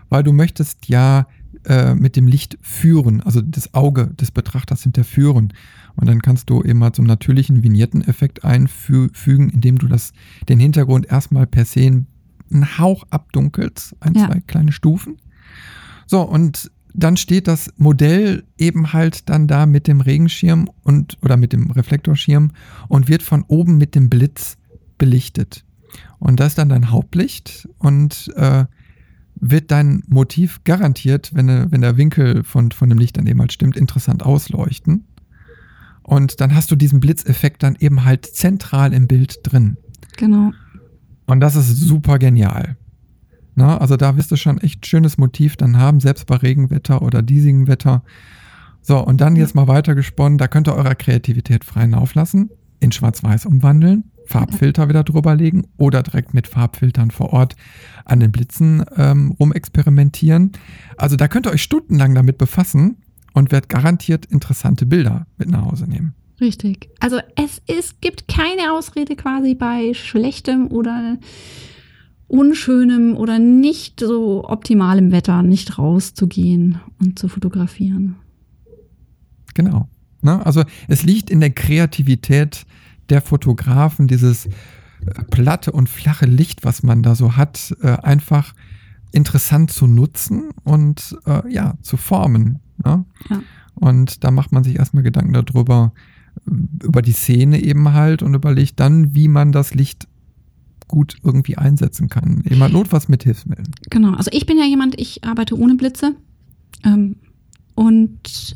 weil 0.08 0.24
du 0.24 0.32
möchtest 0.32 0.88
ja 0.88 1.28
äh, 1.64 1.94
mit 1.94 2.16
dem 2.16 2.26
Licht 2.26 2.58
führen, 2.60 3.20
also 3.20 3.40
das 3.40 3.72
Auge 3.72 4.08
des 4.08 4.32
Betrachters 4.32 4.82
hinterführen. 4.82 5.52
Und 5.96 6.08
dann 6.08 6.22
kannst 6.22 6.50
du 6.50 6.62
eben 6.62 6.78
mal 6.78 6.92
zum 6.92 7.06
natürlichen 7.06 7.62
Vignetteneffekt 7.62 8.44
einfügen, 8.44 9.50
indem 9.50 9.78
du 9.78 9.88
das, 9.88 10.12
den 10.48 10.58
Hintergrund 10.58 11.06
erstmal 11.06 11.46
per 11.46 11.64
se 11.64 11.80
einen 11.80 12.78
Hauch 12.78 13.04
abdunkelst, 13.10 13.96
ein, 14.00 14.14
ja. 14.14 14.26
zwei 14.26 14.40
kleine 14.40 14.72
Stufen. 14.72 15.18
So, 16.06 16.22
und 16.22 16.70
dann 16.94 17.16
steht 17.16 17.48
das 17.48 17.72
Modell 17.78 18.44
eben 18.58 18.92
halt 18.92 19.28
dann 19.28 19.46
da 19.46 19.66
mit 19.66 19.86
dem 19.86 20.00
Regenschirm 20.00 20.68
und 20.82 21.16
oder 21.22 21.36
mit 21.36 21.52
dem 21.52 21.70
Reflektorschirm 21.70 22.50
und 22.88 23.08
wird 23.08 23.22
von 23.22 23.44
oben 23.48 23.78
mit 23.78 23.94
dem 23.94 24.10
Blitz 24.10 24.58
belichtet. 24.98 25.64
Und 26.18 26.40
das 26.40 26.48
ist 26.48 26.58
dann 26.58 26.68
dein 26.68 26.90
Hauptlicht 26.90 27.68
und 27.78 28.30
äh, 28.36 28.66
wird 29.34 29.70
dein 29.70 30.04
Motiv 30.06 30.62
garantiert, 30.64 31.34
wenn, 31.34 31.72
wenn 31.72 31.80
der 31.80 31.96
Winkel 31.96 32.44
von, 32.44 32.70
von 32.70 32.88
dem 32.88 32.98
Licht 32.98 33.16
dann 33.16 33.26
eben 33.26 33.40
halt 33.40 33.52
stimmt, 33.52 33.76
interessant 33.76 34.22
ausleuchten. 34.22 35.04
Und 36.02 36.40
dann 36.40 36.54
hast 36.54 36.70
du 36.70 36.76
diesen 36.76 37.00
Blitzeffekt 37.00 37.62
dann 37.62 37.76
eben 37.78 38.04
halt 38.04 38.26
zentral 38.26 38.92
im 38.92 39.06
Bild 39.06 39.40
drin. 39.44 39.76
Genau. 40.16 40.52
Und 41.26 41.40
das 41.40 41.56
ist 41.56 41.76
super 41.76 42.18
genial. 42.18 42.76
Na, 43.54 43.78
also 43.78 43.96
da 43.96 44.16
wirst 44.16 44.30
du 44.30 44.36
schon 44.36 44.58
echt 44.58 44.86
schönes 44.86 45.18
Motiv 45.18 45.56
dann 45.56 45.76
haben, 45.76 46.00
selbst 46.00 46.26
bei 46.26 46.36
Regenwetter 46.36 47.02
oder 47.02 47.22
diesigem 47.22 47.68
Wetter. 47.68 48.02
So, 48.80 48.98
und 48.98 49.20
dann 49.20 49.36
jetzt 49.36 49.54
mal 49.54 49.68
weitergesponnen, 49.68 50.38
da 50.38 50.48
könnt 50.48 50.68
ihr 50.68 50.74
eurer 50.74 50.94
Kreativität 50.94 51.64
freien 51.64 51.92
Lauf 51.92 52.14
lassen, 52.14 52.50
in 52.80 52.92
Schwarz-Weiß 52.92 53.46
umwandeln, 53.46 54.04
Farbfilter 54.26 54.88
wieder 54.88 55.04
drüber 55.04 55.36
legen 55.36 55.66
oder 55.76 56.02
direkt 56.02 56.34
mit 56.34 56.48
Farbfiltern 56.48 57.10
vor 57.10 57.32
Ort 57.32 57.54
an 58.04 58.20
den 58.20 58.32
Blitzen 58.32 58.84
ähm, 58.96 59.32
rumexperimentieren. 59.38 60.52
Also 60.96 61.16
da 61.16 61.28
könnt 61.28 61.46
ihr 61.46 61.52
euch 61.52 61.62
stundenlang 61.62 62.14
damit 62.14 62.38
befassen 62.38 62.96
und 63.34 63.52
werdet 63.52 63.68
garantiert 63.68 64.26
interessante 64.26 64.86
Bilder 64.86 65.26
mit 65.38 65.50
nach 65.50 65.64
Hause 65.64 65.88
nehmen. 65.88 66.14
Richtig. 66.40 66.90
Also 66.98 67.18
es 67.36 67.62
ist, 67.66 68.00
gibt 68.00 68.26
keine 68.26 68.72
Ausrede 68.72 69.14
quasi 69.14 69.54
bei 69.54 69.94
schlechtem 69.94 70.68
oder 70.68 71.18
unschönem 72.26 73.16
oder 73.16 73.38
nicht 73.38 74.00
so 74.00 74.48
optimalem 74.48 75.12
Wetter 75.12 75.42
nicht 75.42 75.78
rauszugehen 75.78 76.80
und 76.98 77.18
zu 77.18 77.28
fotografieren. 77.28 78.16
Genau. 79.54 79.88
Ne? 80.22 80.44
Also 80.44 80.64
es 80.88 81.02
liegt 81.02 81.30
in 81.30 81.40
der 81.40 81.50
Kreativität 81.50 82.64
der 83.10 83.20
Fotografen, 83.20 84.08
dieses 84.08 84.46
äh, 84.46 84.50
platte 85.30 85.72
und 85.72 85.88
flache 85.88 86.26
Licht, 86.26 86.64
was 86.64 86.82
man 86.82 87.02
da 87.02 87.14
so 87.14 87.36
hat, 87.36 87.76
äh, 87.82 87.88
einfach 87.88 88.54
interessant 89.12 89.70
zu 89.70 89.86
nutzen 89.86 90.50
und 90.64 91.16
äh, 91.26 91.52
ja, 91.52 91.74
zu 91.82 91.98
formen. 91.98 92.61
Ne? 92.84 93.04
Ja. 93.30 93.42
Und 93.74 94.24
da 94.24 94.30
macht 94.30 94.52
man 94.52 94.64
sich 94.64 94.76
erstmal 94.76 95.02
Gedanken 95.02 95.32
darüber, 95.32 95.92
über 96.82 97.02
die 97.02 97.12
Szene 97.12 97.62
eben 97.62 97.92
halt 97.92 98.22
und 98.22 98.34
überlegt 98.34 98.80
dann, 98.80 99.14
wie 99.14 99.28
man 99.28 99.52
das 99.52 99.74
Licht 99.74 100.08
gut 100.88 101.16
irgendwie 101.24 101.56
einsetzen 101.56 102.08
kann. 102.08 102.42
Immer 102.44 102.68
notfalls 102.68 103.08
mit 103.08 103.22
Hilfsmitteln. 103.24 103.68
Genau, 103.90 104.12
also 104.14 104.30
ich 104.32 104.46
bin 104.46 104.58
ja 104.58 104.64
jemand, 104.64 105.00
ich 105.00 105.24
arbeite 105.24 105.58
ohne 105.58 105.74
Blitze. 105.74 106.14
Ähm, 106.84 107.16
und 107.74 108.54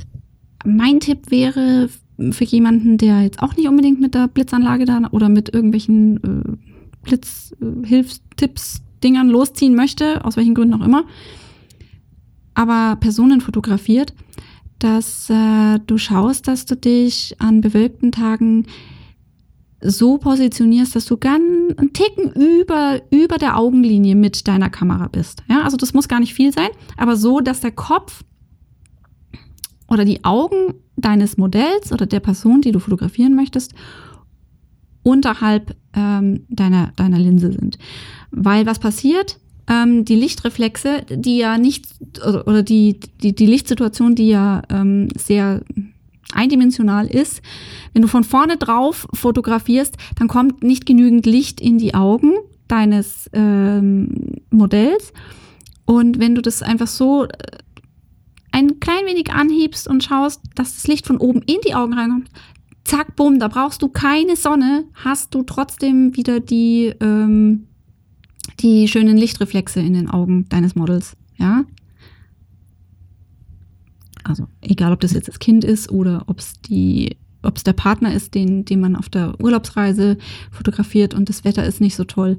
mein 0.65 1.01
Tipp 1.01 1.31
wäre 1.31 1.89
für 2.31 2.45
jemanden, 2.45 2.99
der 2.99 3.23
jetzt 3.23 3.41
auch 3.41 3.57
nicht 3.57 3.69
unbedingt 3.69 4.01
mit 4.01 4.15
der 4.15 4.29
Blitzanlage 4.29 4.85
da 4.85 5.01
oder 5.11 5.29
mit 5.29 5.53
irgendwelchen 5.53 6.17
äh, 6.17 6.57
Blitzhilfstipps, 7.03 8.83
äh, 9.03 9.09
losziehen 9.23 9.75
möchte, 9.75 10.25
aus 10.25 10.37
welchen 10.37 10.55
Gründen 10.55 10.75
auch 10.75 10.85
immer, 10.85 11.05
aber 12.57 12.97
Personen 12.97 13.40
fotografiert, 13.40 14.14
dass 14.79 15.31
äh, 15.31 15.79
du 15.87 15.99
schaust, 15.99 16.49
dass 16.49 16.64
du 16.64 16.75
dich 16.77 17.37
an 17.38 17.61
bewölkten 17.61 18.12
Tagen 18.12 18.66
so 19.83 20.16
positionierst, 20.16 20.97
dass 20.97 21.05
du 21.05 21.19
ganz 21.19 21.42
einen 21.77 21.92
Ticken 21.92 22.33
über, 22.33 23.03
über 23.11 23.37
der 23.37 23.59
Augenlinie 23.59 24.16
mit 24.16 24.49
deiner 24.49 24.71
Kamera 24.71 25.09
bist. 25.09 25.45
Ja, 25.49 25.62
also 25.62 25.77
das 25.77 25.92
muss 25.92 26.09
gar 26.09 26.19
nicht 26.19 26.35
viel 26.35 26.53
sein, 26.53 26.71
aber 26.97 27.16
so, 27.16 27.40
dass 27.40 27.61
der 27.61 27.73
Kopf 27.73 28.25
oder 29.88 30.05
die 30.05 30.25
Augen 30.25 30.75
deines 30.97 31.37
Modells 31.37 31.92
oder 31.92 32.07
der 32.07 32.21
Person, 32.21 32.62
die 32.62 32.73
du 32.73 32.79
fotografieren 32.79 33.35
möchtest, 33.35 33.75
unterhalb 35.03 35.77
ähm, 35.95 36.47
deiner, 36.49 36.92
deiner 36.97 37.19
Linse 37.19 37.53
sind. 37.53 37.79
Weil 38.31 38.64
was 38.64 38.79
passiert? 38.79 39.38
Ähm, 39.69 40.05
die 40.05 40.15
Lichtreflexe, 40.15 41.03
die 41.09 41.39
ja 41.39 41.59
nicht, 41.59 41.87
oder, 42.25 42.63
die, 42.63 43.01
die, 43.23 43.35
die 43.35 43.47
Lichtsituation, 43.47 44.15
die 44.15 44.29
ja 44.29 44.63
ähm, 44.71 45.09
sehr 45.17 45.63
eindimensional 46.33 47.07
ist, 47.07 47.43
wenn 47.93 48.03
du 48.03 48.09
von 48.09 48.25
vorne 48.25 48.57
drauf 48.57 49.07
fotografierst, 49.13 49.97
dann 50.19 50.29
kommt 50.29 50.63
nicht 50.63 50.87
genügend 50.87 51.27
Licht 51.27 51.61
in 51.61 51.79
die 51.79 51.95
Augen 51.95 52.33
deines 52.69 53.31
ähm, 53.33 54.41
Modells. 54.51 55.13
Und 55.85 56.19
wenn 56.19 56.35
du 56.35 56.43
das 56.43 56.63
einfach 56.63 56.89
so 56.89 57.25
äh, 57.25 57.29
ein 58.53 58.81
klein 58.81 59.07
wenig 59.07 59.33
anhebst 59.33 59.89
und 59.89 60.03
schaust, 60.03 60.41
dass 60.55 60.75
das 60.75 60.87
Licht 60.87 61.07
von 61.07 61.19
oben 61.19 61.43
in 61.43 61.59
die 61.67 61.75
Augen 61.75 61.95
reinkommt, 61.95 62.31
zack, 62.85 63.17
bumm, 63.17 63.39
da 63.39 63.49
brauchst 63.49 63.83
du 63.83 63.89
keine 63.89 64.37
Sonne, 64.37 64.85
hast 64.95 65.35
du 65.35 65.43
trotzdem 65.43 66.17
wieder 66.17 66.41
die, 66.41 66.95
ähm, 67.01 67.67
die 68.61 68.88
schönen 68.88 69.16
Lichtreflexe 69.16 69.81
in 69.81 69.95
den 69.95 70.09
Augen 70.09 70.49
deines 70.49 70.75
Models, 70.75 71.16
ja. 71.37 71.64
Also 74.25 74.49
egal, 74.61 74.92
ob 74.92 75.01
das 75.01 75.12
jetzt 75.12 75.29
das 75.29 75.38
Kind 75.38 75.64
ist 75.64 75.90
oder 75.90 76.25
ob 76.27 76.40
es 76.40 76.61
die, 76.62 77.16
ob 77.42 77.57
es 77.57 77.64
der 77.64 77.75
Partner 77.75 78.12
ist, 78.12 78.35
den, 78.35 78.64
den 78.64 78.81
man 78.81 78.97
auf 78.97 79.09
der 79.09 79.40
Urlaubsreise 79.40 80.19
fotografiert 80.51 81.14
und 81.14 81.29
das 81.29 81.45
Wetter 81.45 81.64
ist 81.64 81.81
nicht 81.81 81.95
so 81.95 82.05
toll. 82.05 82.38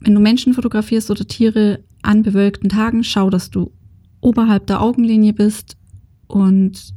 Wenn 0.00 0.14
du 0.14 0.20
Menschen 0.20 0.54
fotografierst 0.54 1.10
oder 1.10 1.26
Tiere 1.26 1.82
an 2.02 2.22
bewölkten 2.22 2.68
Tagen, 2.68 3.02
schau, 3.02 3.30
dass 3.30 3.50
du 3.50 3.72
oberhalb 4.20 4.66
der 4.66 4.80
Augenlinie 4.80 5.32
bist 5.32 5.76
und 6.28 6.94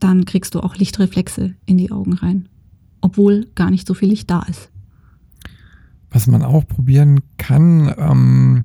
dann 0.00 0.24
kriegst 0.24 0.54
du 0.54 0.60
auch 0.60 0.76
Lichtreflexe 0.76 1.54
in 1.66 1.78
die 1.78 1.92
Augen 1.92 2.14
rein, 2.14 2.48
obwohl 3.00 3.46
gar 3.54 3.70
nicht 3.70 3.86
so 3.86 3.94
viel 3.94 4.08
Licht 4.08 4.28
da 4.30 4.42
ist. 4.42 4.71
Was 6.12 6.26
man 6.26 6.42
auch 6.42 6.66
probieren 6.66 7.20
kann, 7.38 7.92
ähm, 7.98 8.64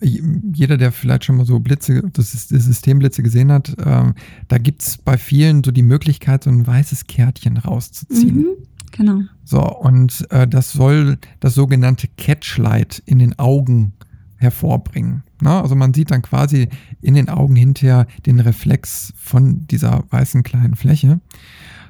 jeder, 0.00 0.76
der 0.76 0.92
vielleicht 0.92 1.24
schon 1.24 1.36
mal 1.36 1.46
so 1.46 1.58
Blitze, 1.58 2.02
das, 2.12 2.34
ist, 2.34 2.52
das 2.52 2.64
Systemblitze 2.64 3.22
gesehen 3.22 3.50
hat, 3.50 3.74
ähm, 3.84 4.14
da 4.46 4.58
gibt 4.58 4.82
es 4.82 4.98
bei 4.98 5.18
vielen 5.18 5.64
so 5.64 5.72
die 5.72 5.82
Möglichkeit, 5.82 6.44
so 6.44 6.50
ein 6.50 6.66
weißes 6.66 7.06
Kärtchen 7.06 7.56
rauszuziehen. 7.56 8.36
Mhm, 8.36 8.46
genau. 8.92 9.20
So, 9.44 9.60
und 9.60 10.26
äh, 10.30 10.46
das 10.46 10.72
soll 10.72 11.18
das 11.40 11.54
sogenannte 11.54 12.08
Catchlight 12.16 13.02
in 13.06 13.18
den 13.18 13.38
Augen 13.38 13.92
hervorbringen. 14.36 15.24
Na, 15.40 15.60
also 15.60 15.74
man 15.74 15.94
sieht 15.94 16.10
dann 16.10 16.22
quasi 16.22 16.68
in 17.00 17.14
den 17.14 17.28
Augen 17.28 17.56
hinterher 17.56 18.06
den 18.24 18.40
Reflex 18.40 19.12
von 19.16 19.66
dieser 19.66 20.04
weißen 20.10 20.42
kleinen 20.42 20.76
Fläche. 20.76 21.20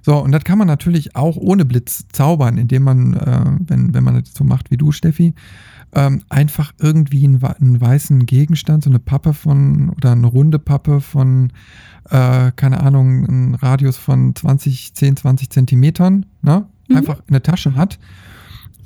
So, 0.02 0.16
und 0.16 0.32
das 0.32 0.44
kann 0.44 0.58
man 0.58 0.66
natürlich 0.66 1.16
auch 1.16 1.36
ohne 1.36 1.64
Blitz 1.64 2.06
zaubern, 2.12 2.58
indem 2.58 2.82
man, 2.84 3.14
äh, 3.14 3.44
wenn, 3.66 3.94
wenn 3.94 4.04
man 4.04 4.20
das 4.20 4.34
so 4.34 4.44
macht 4.44 4.70
wie 4.70 4.76
du, 4.76 4.92
Steffi, 4.92 5.34
ähm, 5.92 6.22
einfach 6.28 6.72
irgendwie 6.78 7.24
einen, 7.24 7.42
einen, 7.42 7.80
weißen 7.80 8.26
Gegenstand, 8.26 8.84
so 8.84 8.90
eine 8.90 8.98
Pappe 8.98 9.32
von 9.32 9.90
oder 9.90 10.12
eine 10.12 10.26
runde 10.26 10.58
Pappe 10.58 11.00
von, 11.00 11.52
äh, 12.10 12.52
keine 12.56 12.80
Ahnung, 12.80 13.26
einen 13.26 13.54
Radius 13.54 13.96
von 13.96 14.34
20, 14.34 14.94
10, 14.94 15.16
20 15.16 15.50
Zentimetern, 15.50 16.26
ne? 16.42 16.66
Mhm. 16.88 16.96
einfach 16.96 17.20
in 17.26 17.32
der 17.32 17.42
Tasche 17.42 17.74
hat 17.74 17.98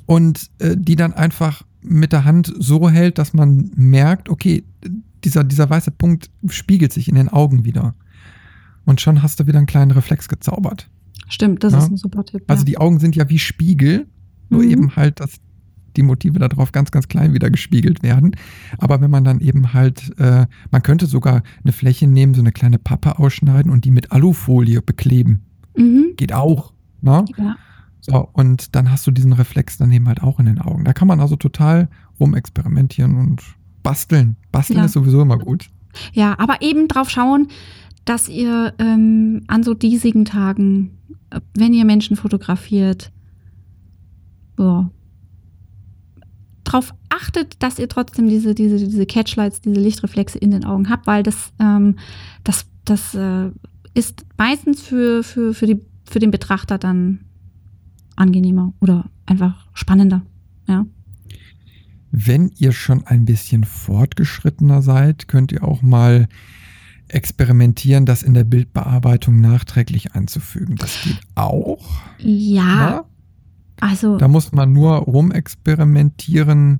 und 0.06 0.50
äh, 0.58 0.76
die 0.78 0.96
dann 0.96 1.12
einfach 1.12 1.62
mit 1.82 2.12
der 2.12 2.24
Hand 2.24 2.52
so 2.58 2.88
hält, 2.88 3.18
dass 3.18 3.34
man 3.34 3.70
merkt, 3.74 4.28
okay, 4.28 4.64
dieser, 5.24 5.44
dieser 5.44 5.68
weiße 5.68 5.90
Punkt 5.90 6.30
spiegelt 6.48 6.92
sich 6.92 7.08
in 7.08 7.14
den 7.14 7.28
Augen 7.28 7.64
wieder. 7.64 7.94
Und 8.84 9.00
schon 9.00 9.22
hast 9.22 9.40
du 9.40 9.46
wieder 9.46 9.58
einen 9.58 9.66
kleinen 9.66 9.90
Reflex 9.92 10.28
gezaubert. 10.28 10.88
Stimmt, 11.28 11.64
das 11.64 11.72
ja? 11.72 11.78
ist 11.78 11.90
ein 11.90 11.96
super 11.96 12.24
Tipp. 12.24 12.44
Also 12.46 12.64
die 12.64 12.78
Augen 12.78 12.98
sind 12.98 13.16
ja 13.16 13.28
wie 13.28 13.38
Spiegel, 13.38 14.06
nur 14.48 14.62
mhm. 14.62 14.70
eben 14.70 14.96
halt, 14.96 15.20
dass 15.20 15.40
die 15.96 16.02
Motive 16.02 16.38
darauf 16.38 16.72
ganz, 16.72 16.90
ganz 16.90 17.08
klein 17.08 17.34
wieder 17.34 17.50
gespiegelt 17.50 18.02
werden. 18.02 18.36
Aber 18.78 19.00
wenn 19.00 19.10
man 19.10 19.24
dann 19.24 19.40
eben 19.40 19.72
halt, 19.72 20.18
äh, 20.18 20.46
man 20.70 20.82
könnte 20.82 21.06
sogar 21.06 21.42
eine 21.62 21.72
Fläche 21.72 22.06
nehmen, 22.06 22.34
so 22.34 22.40
eine 22.40 22.52
kleine 22.52 22.78
Pappe 22.78 23.18
ausschneiden 23.18 23.70
und 23.70 23.84
die 23.84 23.90
mit 23.90 24.12
Alufolie 24.12 24.82
bekleben. 24.82 25.42
Mhm. 25.76 26.14
Geht 26.16 26.32
auch. 26.32 26.72
Ne? 27.00 27.24
Ja. 27.36 27.56
So, 28.00 28.28
und 28.32 28.74
dann 28.74 28.90
hast 28.90 29.06
du 29.06 29.10
diesen 29.10 29.32
Reflex 29.32 29.78
dann 29.78 29.92
eben 29.92 30.08
halt 30.08 30.22
auch 30.22 30.40
in 30.40 30.46
den 30.46 30.60
Augen. 30.60 30.84
Da 30.84 30.92
kann 30.92 31.08
man 31.08 31.20
also 31.20 31.36
total 31.36 31.88
rumexperimentieren 32.18 33.16
und 33.16 33.42
basteln. 33.82 34.36
Basteln 34.50 34.80
ja. 34.80 34.86
ist 34.86 34.92
sowieso 34.92 35.22
immer 35.22 35.38
gut. 35.38 35.70
Ja, 36.12 36.38
aber 36.38 36.62
eben 36.62 36.88
drauf 36.88 37.10
schauen, 37.10 37.48
dass 38.04 38.28
ihr 38.28 38.74
ähm, 38.78 39.44
an 39.46 39.62
so 39.62 39.74
diesigen 39.74 40.24
Tagen, 40.24 40.98
wenn 41.54 41.72
ihr 41.72 41.84
Menschen 41.84 42.16
fotografiert, 42.16 43.12
so, 44.56 44.90
drauf 46.64 46.94
achtet, 47.08 47.62
dass 47.62 47.78
ihr 47.78 47.88
trotzdem 47.88 48.28
diese, 48.28 48.54
diese, 48.54 48.76
diese 48.76 49.06
Catchlights, 49.06 49.60
diese 49.60 49.80
Lichtreflexe 49.80 50.38
in 50.38 50.50
den 50.50 50.64
Augen 50.64 50.88
habt, 50.88 51.06
weil 51.06 51.22
das, 51.22 51.52
ähm, 51.58 51.96
das, 52.44 52.66
das 52.84 53.14
äh, 53.14 53.50
ist 53.94 54.24
meistens 54.38 54.82
für, 54.82 55.22
für, 55.22 55.54
für, 55.54 55.66
die, 55.66 55.80
für 56.04 56.18
den 56.18 56.30
Betrachter 56.30 56.78
dann 56.78 57.20
angenehmer 58.16 58.72
oder 58.80 59.10
einfach 59.26 59.66
spannender. 59.74 60.22
Ja. 60.66 60.86
Wenn 62.10 62.50
ihr 62.58 62.72
schon 62.72 63.06
ein 63.06 63.24
bisschen 63.24 63.64
fortgeschrittener 63.64 64.82
seid, 64.82 65.28
könnt 65.28 65.52
ihr 65.52 65.64
auch 65.64 65.82
mal 65.82 66.28
experimentieren, 67.12 68.06
das 68.06 68.22
in 68.22 68.34
der 68.34 68.44
Bildbearbeitung 68.44 69.40
nachträglich 69.40 70.14
einzufügen. 70.14 70.76
Das 70.76 71.02
geht 71.02 71.20
auch. 71.34 72.02
Ja. 72.18 72.64
Na? 72.64 73.04
Also. 73.80 74.16
Da 74.16 74.28
muss 74.28 74.52
man 74.52 74.72
nur 74.72 74.96
rumexperimentieren, 74.96 76.78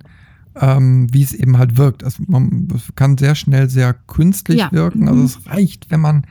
ähm, 0.54 1.06
wie 1.12 1.22
es 1.22 1.34
eben 1.34 1.58
halt 1.58 1.76
wirkt. 1.76 2.04
Also 2.04 2.22
man 2.26 2.68
kann 2.94 3.18
sehr 3.18 3.34
schnell 3.34 3.68
sehr 3.68 3.94
künstlich 3.94 4.58
ja. 4.58 4.72
wirken. 4.72 5.08
Also 5.08 5.20
mhm. 5.20 5.26
es 5.26 5.46
reicht, 5.46 5.90
wenn 5.90 6.00
man 6.00 6.26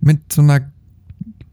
mit 0.00 0.32
so 0.32 0.42
einer 0.42 0.70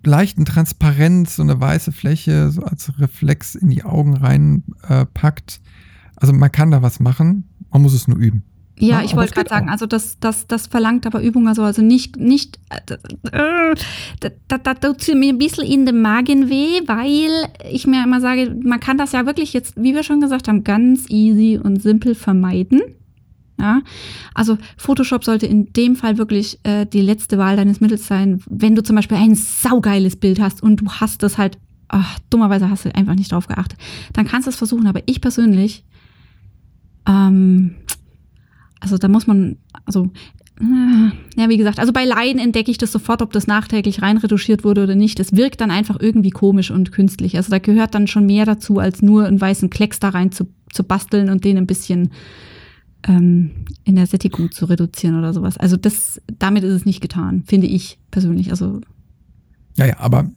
leichten 0.06 0.46
Transparenz, 0.46 1.36
so 1.36 1.44
eine 1.44 1.60
weiße 1.60 1.92
Fläche 1.92 2.52
so 2.52 2.64
als 2.64 3.00
Reflex 3.00 3.56
in 3.56 3.70
die 3.70 3.84
Augen 3.84 4.16
reinpackt. 4.16 5.62
Äh, 5.64 5.70
also 6.16 6.34
man 6.34 6.52
kann 6.52 6.72
da 6.72 6.82
was 6.82 7.00
machen, 7.00 7.50
man 7.72 7.82
muss 7.82 7.94
es 7.94 8.08
nur 8.08 8.18
üben. 8.18 8.44
Ja, 8.78 9.02
ich 9.04 9.16
wollte 9.16 9.34
gerade 9.34 9.50
sagen, 9.50 9.70
also 9.70 9.86
das, 9.86 10.20
das, 10.20 10.48
das 10.48 10.68
verlangt 10.68 11.06
aber 11.06 11.22
Übung, 11.22 11.48
also, 11.48 11.64
also 11.64 11.82
nicht, 11.82 12.18
nicht 12.18 12.60
äh, 12.70 13.76
da, 14.20 14.30
da, 14.48 14.58
da 14.58 14.74
tut 14.74 15.16
mir 15.16 15.30
ein 15.30 15.38
bisschen 15.38 15.64
in 15.64 15.86
den 15.86 16.02
Magen 16.02 16.50
weh, 16.50 16.82
weil 16.86 17.48
ich 17.72 17.88
mir 17.88 18.04
immer 18.04 18.20
sage, 18.20 18.54
man 18.62 18.82
kann 18.82 18.98
das 18.98 19.14
ja 19.14 19.26
wirklich 19.26 19.54
jetzt, 19.54 19.76
wie 19.78 19.94
wir 19.94 20.04
schon 20.04 20.20
gesagt 20.20 20.50
haben, 20.50 20.66
ganz 20.66 21.10
easy 21.10 21.58
und 21.62 21.82
simpel 21.82 22.16
vermeiden. 22.16 22.82
Ja, 23.58 23.82
also 24.34 24.58
Photoshop 24.76 25.24
sollte 25.24 25.46
in 25.46 25.72
dem 25.72 25.96
Fall 25.96 26.18
wirklich 26.18 26.60
äh, 26.64 26.86
die 26.86 27.00
letzte 27.00 27.38
Wahl 27.38 27.56
deines 27.56 27.80
Mittels 27.80 28.06
sein. 28.06 28.42
Wenn 28.50 28.76
du 28.76 28.84
zum 28.84 28.98
Beispiel 28.98 29.16
ein 29.16 29.36
saugeiles 29.36 30.18
Bild 30.18 30.42
hast 30.42 30.62
und 30.62 30.82
du 30.82 30.92
hast 30.92 31.24
das 31.24 31.38
halt, 31.38 31.58
ach, 31.88 32.20
dummerweise 32.30 32.70
hast 32.70 32.84
du 32.84 32.94
einfach 32.94 33.16
nicht 33.16 33.32
drauf 33.32 33.48
geachtet, 33.48 33.80
dann 34.12 34.28
kannst 34.28 34.48
du 34.48 34.50
es 34.50 34.58
versuchen. 34.58 34.88
Aber 34.88 35.02
ich 35.06 35.22
persönlich, 35.22 35.86
ähm, 37.08 37.76
also 38.86 39.00
da 39.00 39.08
muss 39.08 39.26
man, 39.26 39.58
also 39.86 40.12
äh, 40.62 41.10
ja, 41.42 41.50
wie 41.50 41.58
gesagt, 41.58 41.80
also 41.80 41.92
bei 41.92 42.06
Laien 42.06 42.38
entdecke 42.38 42.70
ich 42.70 42.78
das 42.78 42.92
sofort, 42.92 43.24
ob 43.24 43.34
das 43.34 43.48
nachträglich 43.48 44.04
reinretuschiert 44.04 44.64
wurde 44.64 44.84
oder 44.84 44.94
nicht. 44.94 45.20
Es 45.20 45.36
wirkt 45.36 45.60
dann 45.60 45.72
einfach 45.72 45.98
irgendwie 46.00 46.30
komisch 46.30 46.70
und 46.70 46.92
künstlich. 46.92 47.36
Also 47.36 47.50
da 47.50 47.58
gehört 47.58 47.96
dann 47.96 48.06
schon 48.06 48.28
mehr 48.28 48.46
dazu, 48.46 48.78
als 48.78 49.02
nur 49.02 49.26
einen 49.26 49.42
weißen 49.42 49.72
Klecks 49.72 49.98
da 50.00 50.10
rein 50.10 50.32
zu, 50.32 50.48
zu 50.72 50.84
basteln 50.84 51.32
und 51.32 51.44
den 51.44 51.58
ein 51.58 51.66
bisschen 51.66 52.12
ähm, 53.08 53.66
in 53.86 53.96
der 53.96 54.06
Sättigung 54.06 54.52
zu 54.52 54.66
reduzieren 54.66 55.18
oder 55.18 55.34
sowas. 55.34 55.58
Also 55.58 55.78
das, 55.78 56.22
damit 56.38 56.64
ist 56.64 56.74
es 56.74 56.86
nicht 56.86 57.02
getan, 57.02 57.44
finde 57.48 57.66
ich 57.66 57.98
persönlich. 58.12 58.52
Also 58.52 58.82
ja, 59.78 59.88
ja, 59.88 60.00
aber 60.00 60.30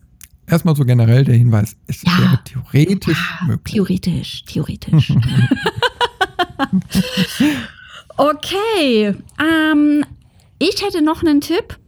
erstmal 0.47 0.75
so 0.75 0.85
generell 0.87 1.25
der 1.25 1.37
Hinweis, 1.37 1.77
es 1.87 2.03
Ja. 2.03 2.19
wäre 2.19 2.41
theoretisch 2.45 3.35
Ja, 3.43 3.47
möglich. 3.47 3.75
Theoretisch, 3.75 4.43
theoretisch. 4.47 5.13
okay. 8.19 9.15
Ähm, 9.41 10.05
ich 10.59 10.85
hätte 10.85 11.03
noch 11.03 11.23
einen 11.23 11.41
Tipp. 11.41 11.79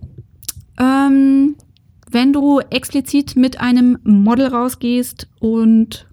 Ähm, 0.78 1.56
wenn 2.10 2.32
du 2.32 2.60
explizit 2.60 3.36
mit 3.36 3.60
einem 3.60 3.98
Model 4.02 4.46
rausgehst 4.46 5.28
und 5.38 6.08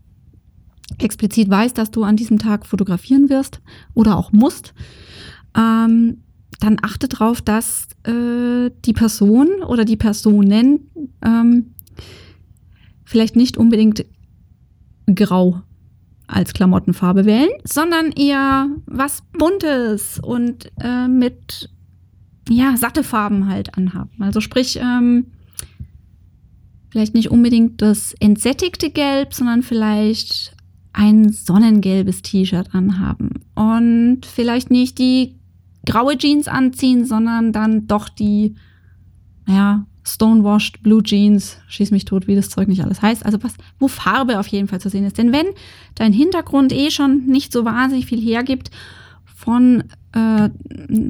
explizit 1.00 1.50
weißt, 1.50 1.78
dass 1.78 1.92
du 1.92 2.04
an 2.04 2.18
diesem 2.18 2.40
Tag 2.40 2.66
fotografieren 2.66 3.30
wirst 3.30 3.62
oder 3.94 4.18
auch 4.18 4.32
musst, 4.32 4.74
ähm, 5.56 6.24
dann 6.60 6.78
achte 6.82 7.08
darauf, 7.08 7.42
dass 7.42 7.88
äh, 8.04 8.72
die 8.86 8.94
Person 8.94 9.64
oder 9.66 9.86
die 9.86 9.98
Personen 9.98 10.90
ähm, 11.24 11.74
vielleicht 13.06 13.36
nicht 13.36 13.58
unbedingt 13.58 14.06
grau 15.14 15.62
als 16.28 16.54
Klamottenfarbe 16.54 17.26
wählen, 17.26 17.50
sondern 17.64 18.12
eher 18.12 18.68
was 18.86 19.24
Buntes 19.38 20.20
und 20.20 20.70
äh, 20.82 21.08
mit 21.08 21.70
ja, 22.50 22.78
satte 22.78 23.04
Farben 23.04 23.50
halt 23.50 23.78
anhaben. 23.78 24.22
Also 24.22 24.42
sprich, 24.42 24.80
ähm, 24.82 25.28
vielleicht 26.90 27.14
nicht 27.14 27.32
unbedingt 27.32 27.82
das 27.82 28.14
entsättigte 28.20 28.90
Gelb, 28.90 29.34
sondern 29.34 29.64
vielleicht 29.64 30.56
ein 30.94 31.30
sonnengelbes 31.30 32.22
T-Shirt 32.22 32.74
anhaben. 32.74 33.46
Und 33.56 34.26
vielleicht 34.26 34.72
nicht 34.72 34.98
die 34.98 35.36
graue 35.86 36.18
Jeans 36.18 36.48
anziehen, 36.48 37.06
sondern 37.06 37.54
dann 37.54 37.88
doch 37.88 38.10
die, 38.10 38.56
ja, 39.48 39.86
stonewashed 40.08 40.82
Blue 40.82 41.04
Jeans, 41.04 41.58
schieß 41.68 41.92
mich 41.92 42.06
tot, 42.06 42.28
wie 42.28 42.36
das 42.36 42.50
Zeug 42.50 42.68
nicht 42.68 42.84
alles 42.84 43.02
heißt. 43.02 43.26
Also 43.26 43.44
was, 43.44 43.56
wo 43.78 43.88
Farbe 43.88 44.40
auf 44.40 44.48
jeden 44.48 44.68
Fall 44.68 44.80
zu 44.80 44.90
sehen 44.90 45.06
ist. 45.06 45.18
Denn 45.18 45.32
wenn 45.32 45.48
dein 45.96 46.14
Hintergrund 46.14 46.72
eh 46.72 46.90
schon 46.92 47.26
nicht 47.26 47.52
so 47.52 47.66
wahnsinnig 47.66 48.06
viel 48.06 48.22
hergibt 48.22 48.72
von, 49.26 49.84
äh, 50.14 50.50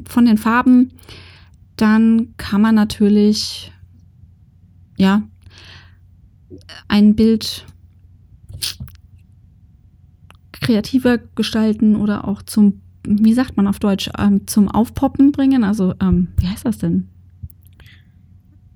von 0.08 0.24
den 0.24 0.36
Farben, 0.36 0.92
dann 1.76 2.34
kann 2.36 2.60
man 2.60 2.74
natürlich, 2.74 3.72
ja, 4.96 5.22
ein 6.88 7.14
Bild 7.14 7.66
kreativer 10.60 11.18
gestalten 11.18 11.94
oder 11.94 12.26
auch 12.26 12.42
zum, 12.42 12.80
wie 13.04 13.32
sagt 13.32 13.56
man 13.56 13.68
auf 13.68 13.78
Deutsch, 13.78 14.10
ähm, 14.18 14.46
zum 14.48 14.68
Aufpoppen 14.68 15.30
bringen. 15.30 15.62
Also, 15.62 15.94
ähm, 16.00 16.28
wie 16.38 16.48
heißt 16.48 16.66
das 16.66 16.78
denn? 16.78 17.08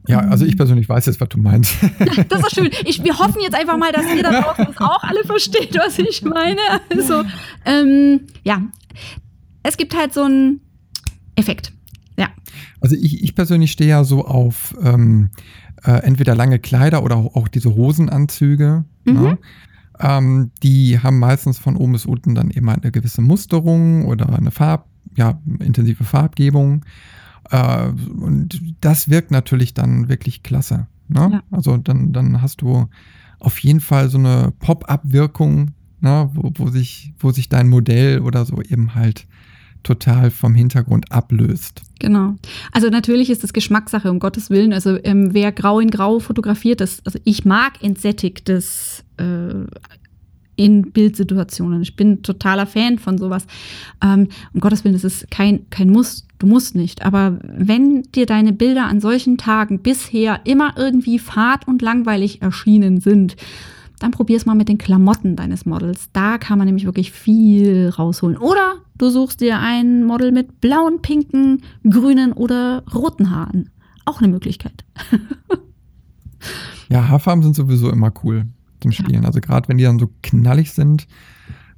Ja, 0.08 0.18
also 0.18 0.44
ich 0.44 0.56
persönlich 0.56 0.88
weiß 0.88 1.06
jetzt, 1.06 1.20
was 1.20 1.28
du 1.28 1.38
meinst. 1.38 1.76
Das 2.28 2.40
ist 2.40 2.54
schön. 2.54 2.70
Ich, 2.84 3.02
wir 3.04 3.18
hoffen 3.18 3.40
jetzt 3.40 3.54
einfach 3.54 3.76
mal, 3.76 3.92
dass 3.92 4.04
ihr 4.14 4.22
da 4.22 4.42
draußen 4.42 4.66
das 4.66 4.76
auch 4.78 5.02
alle 5.02 5.24
versteht, 5.24 5.76
was 5.76 5.98
ich 5.98 6.22
meine. 6.22 6.60
Also, 6.90 7.22
ähm, 7.64 8.22
ja, 8.42 8.62
es 9.62 9.76
gibt 9.76 9.96
halt 9.96 10.12
so 10.12 10.22
einen 10.22 10.60
Effekt. 11.36 11.72
Ja. 12.16 12.28
Also 12.80 12.96
ich, 12.96 13.22
ich 13.22 13.34
persönlich 13.34 13.72
stehe 13.72 13.90
ja 13.90 14.04
so 14.04 14.24
auf 14.24 14.74
ähm, 14.82 15.30
äh, 15.84 16.02
entweder 16.02 16.34
lange 16.34 16.58
Kleider 16.58 17.02
oder 17.02 17.16
auch, 17.16 17.34
auch 17.36 17.48
diese 17.48 17.74
Hosenanzüge. 17.74 18.84
Mhm. 19.04 19.12
Ne? 19.14 19.38
Ähm, 20.00 20.50
die 20.62 20.98
haben 20.98 21.18
meistens 21.18 21.58
von 21.58 21.76
oben 21.76 21.92
bis 21.92 22.06
unten 22.06 22.34
dann 22.34 22.50
eben 22.50 22.68
eine 22.68 22.90
gewisse 22.90 23.22
Musterung 23.22 24.06
oder 24.06 24.36
eine 24.36 24.50
Farb, 24.50 24.86
ja, 25.16 25.40
intensive 25.60 26.04
Farbgebung. 26.04 26.84
Äh, 27.50 27.88
und 27.88 28.60
das 28.80 29.08
wirkt 29.08 29.30
natürlich 29.30 29.74
dann 29.74 30.08
wirklich 30.08 30.42
klasse. 30.42 30.86
Ne? 31.08 31.28
Ja. 31.32 31.42
Also 31.50 31.76
dann, 31.76 32.12
dann 32.12 32.42
hast 32.42 32.62
du 32.62 32.88
auf 33.38 33.58
jeden 33.58 33.80
Fall 33.80 34.08
so 34.08 34.18
eine 34.18 34.52
Pop-up-Wirkung, 34.60 35.72
ne? 36.00 36.30
wo, 36.34 36.52
wo, 36.54 36.70
sich, 36.70 37.12
wo 37.18 37.30
sich 37.30 37.48
dein 37.48 37.68
Modell 37.68 38.20
oder 38.20 38.44
so 38.44 38.62
eben 38.62 38.94
halt 38.94 39.26
total 39.82 40.30
vom 40.30 40.54
Hintergrund 40.54 41.10
ablöst. 41.10 41.82
Genau. 41.98 42.36
Also 42.72 42.88
natürlich 42.88 43.30
ist 43.30 43.42
das 43.42 43.52
Geschmackssache, 43.52 44.10
um 44.10 44.18
Gottes 44.20 44.50
Willen. 44.50 44.72
Also 44.72 44.98
ähm, 45.02 45.34
wer 45.34 45.52
grau 45.52 45.80
in 45.80 45.90
grau 45.90 46.20
fotografiert, 46.20 46.80
das, 46.80 47.04
also 47.04 47.18
ich 47.24 47.44
mag 47.44 47.82
entsättigtes 47.82 49.04
äh, 49.16 49.64
in 50.56 50.92
Bildsituationen. 50.92 51.82
Ich 51.82 51.96
bin 51.96 52.22
totaler 52.22 52.66
Fan 52.66 52.98
von 52.98 53.18
sowas. 53.18 53.46
Ähm, 54.02 54.28
um 54.52 54.60
Gottes 54.60 54.84
Willen, 54.84 54.94
das 54.94 55.04
ist 55.04 55.30
kein, 55.30 55.68
kein 55.70 55.90
Muss. 55.90 56.26
Du 56.42 56.48
musst 56.48 56.74
nicht. 56.74 57.02
Aber 57.02 57.38
wenn 57.44 58.02
dir 58.02 58.26
deine 58.26 58.52
Bilder 58.52 58.86
an 58.86 58.98
solchen 59.00 59.38
Tagen 59.38 59.78
bisher 59.78 60.40
immer 60.42 60.74
irgendwie 60.76 61.20
fad 61.20 61.68
und 61.68 61.82
langweilig 61.82 62.42
erschienen 62.42 63.00
sind, 63.00 63.36
dann 64.00 64.10
probier's 64.10 64.44
mal 64.44 64.56
mit 64.56 64.68
den 64.68 64.76
Klamotten 64.76 65.36
deines 65.36 65.66
Models. 65.66 66.08
Da 66.12 66.38
kann 66.38 66.58
man 66.58 66.66
nämlich 66.66 66.84
wirklich 66.84 67.12
viel 67.12 67.90
rausholen. 67.90 68.36
Oder 68.38 68.78
du 68.98 69.08
suchst 69.08 69.40
dir 69.40 69.60
ein 69.60 70.02
Model 70.02 70.32
mit 70.32 70.60
blauen, 70.60 71.00
pinken, 71.00 71.62
grünen 71.88 72.32
oder 72.32 72.82
roten 72.92 73.30
Haaren. 73.30 73.70
Auch 74.04 74.20
eine 74.20 74.28
Möglichkeit. 74.32 74.84
Ja, 76.88 77.08
Haarfarben 77.08 77.42
sind 77.44 77.54
sowieso 77.54 77.88
immer 77.88 78.12
cool 78.24 78.46
zum 78.80 78.90
Ja. 78.90 78.98
Spielen. 78.98 79.24
Also 79.24 79.40
gerade 79.40 79.68
wenn 79.68 79.78
die 79.78 79.84
dann 79.84 80.00
so 80.00 80.10
knallig 80.22 80.72
sind, 80.72 81.06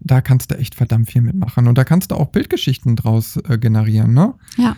da 0.01 0.21
kannst 0.21 0.51
du 0.51 0.59
echt 0.59 0.75
verdammt 0.75 1.11
viel 1.11 1.23
mitmachen. 1.23 1.67
Und 1.67 1.79
da 1.79 1.85
kannst 1.85 2.11
du 2.11 2.17
auch 2.17 2.29
Bildgeschichten 2.29 2.97
draus 2.97 3.37
äh, 3.49 3.59
generieren, 3.59 4.13
ne? 4.13 4.35
Ja. 4.57 4.77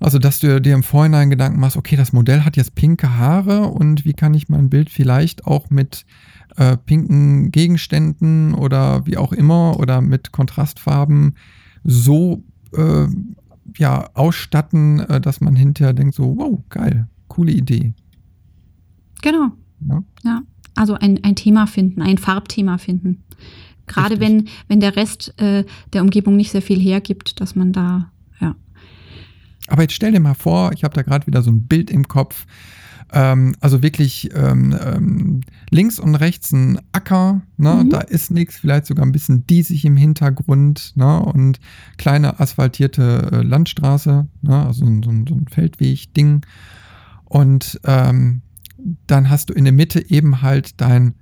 Also, 0.00 0.18
dass 0.18 0.40
du 0.40 0.60
dir 0.60 0.74
im 0.74 0.82
Vorhinein 0.82 1.30
Gedanken 1.30 1.60
machst, 1.60 1.76
okay, 1.76 1.96
das 1.96 2.12
Modell 2.12 2.42
hat 2.42 2.56
jetzt 2.56 2.74
pinke 2.74 3.16
Haare 3.16 3.68
und 3.68 4.04
wie 4.04 4.12
kann 4.12 4.34
ich 4.34 4.48
mein 4.48 4.68
Bild 4.68 4.90
vielleicht 4.90 5.46
auch 5.46 5.70
mit 5.70 6.04
äh, 6.56 6.76
pinken 6.76 7.50
Gegenständen 7.52 8.54
oder 8.54 9.06
wie 9.06 9.16
auch 9.16 9.32
immer 9.32 9.78
oder 9.78 10.00
mit 10.00 10.32
Kontrastfarben 10.32 11.36
so 11.84 12.42
äh, 12.76 13.06
ja, 13.78 14.10
ausstatten, 14.14 15.00
äh, 15.00 15.20
dass 15.20 15.40
man 15.40 15.56
hinterher 15.56 15.94
denkt 15.94 16.14
so, 16.14 16.36
wow, 16.36 16.60
geil, 16.68 17.08
coole 17.28 17.52
Idee. 17.52 17.94
Genau. 19.22 19.52
Ja. 19.88 20.02
Ja. 20.24 20.42
Also 20.74 20.94
ein, 20.94 21.22
ein 21.22 21.36
Thema 21.36 21.66
finden, 21.66 22.02
ein 22.02 22.18
Farbthema 22.18 22.78
finden. 22.78 23.22
Gerade 23.86 24.20
Richtig. 24.20 24.20
wenn, 24.20 24.48
wenn 24.68 24.80
der 24.80 24.96
Rest 24.96 25.34
äh, 25.40 25.64
der 25.92 26.02
Umgebung 26.02 26.36
nicht 26.36 26.50
sehr 26.50 26.62
viel 26.62 26.80
hergibt, 26.80 27.40
dass 27.40 27.54
man 27.54 27.72
da, 27.72 28.10
ja. 28.40 28.54
Aber 29.68 29.82
jetzt 29.82 29.94
stell 29.94 30.12
dir 30.12 30.20
mal 30.20 30.34
vor, 30.34 30.72
ich 30.72 30.84
habe 30.84 30.94
da 30.94 31.02
gerade 31.02 31.26
wieder 31.26 31.42
so 31.42 31.50
ein 31.50 31.66
Bild 31.66 31.90
im 31.90 32.08
Kopf. 32.08 32.46
Ähm, 33.12 33.54
also 33.60 33.82
wirklich 33.82 34.30
ähm, 34.34 34.76
ähm, 34.82 35.40
links 35.70 35.98
und 35.98 36.14
rechts 36.14 36.52
ein 36.52 36.80
Acker, 36.92 37.42
ne? 37.58 37.82
Mhm. 37.84 37.90
da 37.90 38.00
ist 38.00 38.30
nichts, 38.30 38.56
vielleicht 38.56 38.86
sogar 38.86 39.04
ein 39.04 39.12
bisschen 39.12 39.46
diesig 39.46 39.84
im 39.84 39.96
Hintergrund 39.96 40.92
ne? 40.96 41.20
und 41.20 41.60
kleine 41.96 42.40
asphaltierte 42.40 43.30
äh, 43.30 43.42
Landstraße, 43.42 44.26
ne? 44.42 44.66
also 44.66 44.84
so 44.86 45.00
so 45.02 45.10
ein 45.10 45.46
Feldweg-Ding. 45.48 46.44
Und 47.24 47.80
ähm, 47.84 48.42
dann 49.06 49.30
hast 49.30 49.50
du 49.50 49.54
in 49.54 49.64
der 49.64 49.72
Mitte 49.72 50.10
eben 50.10 50.42
halt 50.42 50.80
dein 50.80 51.14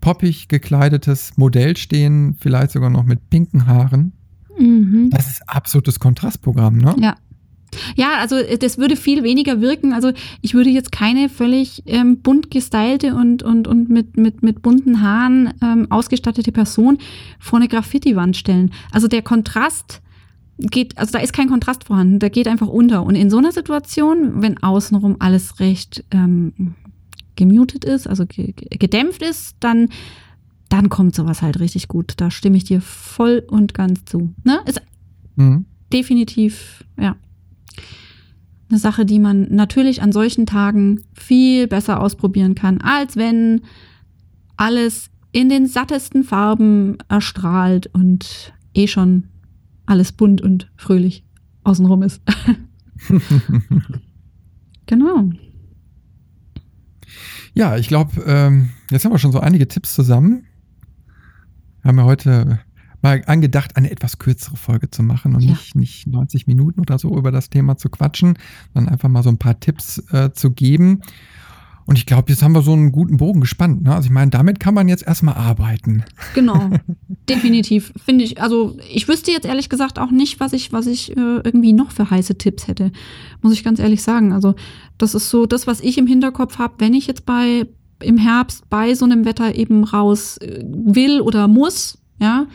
poppig 0.00 0.48
gekleidetes 0.48 1.32
Modell 1.36 1.76
stehen, 1.76 2.36
vielleicht 2.38 2.72
sogar 2.72 2.90
noch 2.90 3.04
mit 3.04 3.30
pinken 3.30 3.66
Haaren. 3.66 4.12
Mhm. 4.58 5.10
Das 5.10 5.28
ist 5.28 5.42
absolutes 5.46 6.00
Kontrastprogramm, 6.00 6.78
ne? 6.78 6.94
Ja. 6.98 7.16
Ja, 7.94 8.18
also 8.18 8.36
äh, 8.36 8.58
das 8.58 8.78
würde 8.78 8.96
viel 8.96 9.22
weniger 9.22 9.60
wirken. 9.60 9.92
Also 9.92 10.12
ich 10.40 10.54
würde 10.54 10.70
jetzt 10.70 10.90
keine 10.90 11.28
völlig 11.28 11.84
ähm, 11.86 12.20
bunt 12.20 12.50
gestylte 12.50 13.14
und, 13.14 13.42
und, 13.42 13.68
und 13.68 13.88
mit, 13.88 14.16
mit, 14.16 14.42
mit 14.42 14.62
bunten 14.62 15.02
Haaren 15.02 15.54
ähm, 15.62 15.86
ausgestattete 15.90 16.50
Person 16.50 16.98
vor 17.38 17.60
eine 17.60 17.68
Graffiti-Wand 17.68 18.36
stellen. 18.36 18.72
Also 18.90 19.06
der 19.06 19.22
Kontrast 19.22 20.02
geht, 20.58 20.98
also 20.98 21.12
da 21.12 21.20
ist 21.20 21.32
kein 21.32 21.48
Kontrast 21.48 21.84
vorhanden, 21.84 22.18
der 22.18 22.30
geht 22.30 22.48
einfach 22.48 22.68
unter. 22.68 23.04
Und 23.04 23.14
in 23.14 23.30
so 23.30 23.38
einer 23.38 23.52
Situation, 23.52 24.42
wenn 24.42 24.62
außenrum 24.62 25.16
alles 25.18 25.60
recht 25.60 26.04
ähm, 26.10 26.74
gemutet 27.40 27.84
ist, 27.84 28.06
also 28.06 28.26
ge 28.26 28.52
ge- 28.52 28.78
gedämpft 28.78 29.22
ist, 29.22 29.56
dann, 29.60 29.88
dann 30.68 30.88
kommt 30.88 31.14
sowas 31.14 31.42
halt 31.42 31.58
richtig 31.58 31.88
gut. 31.88 32.14
Da 32.18 32.30
stimme 32.30 32.56
ich 32.56 32.64
dir 32.64 32.80
voll 32.80 33.42
und 33.48 33.74
ganz 33.74 34.04
zu. 34.04 34.32
Ne? 34.44 34.60
Ist 34.66 34.80
Mhm. 35.36 35.64
definitiv, 35.92 36.84
ja. 36.98 37.16
Eine 38.68 38.78
Sache, 38.78 39.04
die 39.04 39.18
man 39.18 39.48
natürlich 39.52 40.00
an 40.02 40.12
solchen 40.12 40.46
Tagen 40.46 41.00
viel 41.14 41.66
besser 41.66 42.00
ausprobieren 42.00 42.54
kann, 42.54 42.80
als 42.80 43.16
wenn 43.16 43.62
alles 44.56 45.10
in 45.32 45.48
den 45.48 45.66
sattesten 45.66 46.22
Farben 46.24 46.98
erstrahlt 47.08 47.88
und 47.94 48.52
eh 48.74 48.86
schon 48.86 49.24
alles 49.86 50.12
bunt 50.12 50.40
und 50.40 50.70
fröhlich 50.76 51.24
außenrum 51.64 52.02
ist. 52.02 52.20
genau. 54.86 55.30
Ja, 57.54 57.76
ich 57.76 57.88
glaube, 57.88 58.22
ähm, 58.26 58.70
jetzt 58.90 59.04
haben 59.04 59.12
wir 59.12 59.18
schon 59.18 59.32
so 59.32 59.40
einige 59.40 59.66
Tipps 59.68 59.94
zusammen. 59.94 60.46
Wir 61.82 61.88
haben 61.88 61.98
ja 61.98 62.04
heute 62.04 62.60
mal 63.02 63.22
angedacht, 63.26 63.76
eine 63.76 63.90
etwas 63.90 64.18
kürzere 64.18 64.56
Folge 64.56 64.90
zu 64.90 65.02
machen 65.02 65.34
und 65.34 65.42
Ja. 65.42 65.50
nicht, 65.50 65.74
nicht 65.74 66.06
90 66.06 66.46
Minuten 66.46 66.80
oder 66.80 66.98
so 66.98 67.16
über 67.16 67.30
das 67.32 67.48
Thema 67.48 67.76
zu 67.76 67.88
quatschen, 67.88 68.38
sondern 68.74 68.92
einfach 68.92 69.08
mal 69.08 69.22
so 69.22 69.30
ein 69.30 69.38
paar 69.38 69.58
Tipps 69.58 69.98
äh, 70.12 70.32
zu 70.32 70.50
geben. 70.50 71.00
Und 71.90 71.98
ich 71.98 72.06
glaube, 72.06 72.30
jetzt 72.30 72.40
haben 72.44 72.54
wir 72.54 72.62
so 72.62 72.72
einen 72.72 72.92
guten 72.92 73.16
Bogen 73.16 73.40
gespannt. 73.40 73.82
Ne? 73.82 73.92
Also 73.92 74.06
ich 74.06 74.12
meine, 74.12 74.30
damit 74.30 74.60
kann 74.60 74.74
man 74.74 74.88
jetzt 74.88 75.04
erstmal 75.04 75.34
arbeiten. 75.34 76.04
Genau, 76.36 76.70
definitiv. 77.28 77.92
Finde 78.04 78.22
ich, 78.22 78.40
also 78.40 78.76
ich 78.88 79.08
wüsste 79.08 79.32
jetzt 79.32 79.44
ehrlich 79.44 79.68
gesagt 79.68 79.98
auch 79.98 80.12
nicht, 80.12 80.38
was 80.38 80.52
ich, 80.52 80.72
was 80.72 80.86
ich 80.86 81.10
äh, 81.16 81.40
irgendwie 81.42 81.72
noch 81.72 81.90
für 81.90 82.08
heiße 82.08 82.38
Tipps 82.38 82.68
hätte. 82.68 82.92
Muss 83.42 83.54
ich 83.54 83.64
ganz 83.64 83.80
ehrlich 83.80 84.04
sagen. 84.04 84.32
Also 84.32 84.54
das 84.98 85.16
ist 85.16 85.30
so 85.30 85.46
das, 85.46 85.66
was 85.66 85.80
ich 85.80 85.98
im 85.98 86.06
Hinterkopf 86.06 86.58
habe, 86.58 86.74
wenn 86.78 86.94
ich 86.94 87.08
jetzt 87.08 87.26
bei 87.26 87.66
im 88.00 88.18
Herbst 88.18 88.70
bei 88.70 88.94
so 88.94 89.04
einem 89.04 89.24
Wetter 89.24 89.56
eben 89.56 89.82
raus 89.82 90.36
äh, 90.36 90.62
will 90.64 91.20
oder 91.20 91.48
muss, 91.48 91.98
ja. 92.20 92.46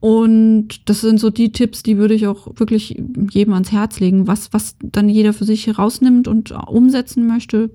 Und 0.00 0.88
das 0.88 1.02
sind 1.02 1.20
so 1.20 1.28
die 1.28 1.52
Tipps, 1.52 1.82
die 1.82 1.98
würde 1.98 2.14
ich 2.14 2.26
auch 2.26 2.58
wirklich 2.58 2.98
jedem 3.32 3.52
ans 3.52 3.70
Herz 3.70 4.00
legen. 4.00 4.26
Was, 4.26 4.50
was 4.54 4.76
dann 4.82 5.10
jeder 5.10 5.34
für 5.34 5.44
sich 5.44 5.76
rausnimmt 5.76 6.26
und 6.26 6.52
umsetzen 6.52 7.26
möchte, 7.26 7.68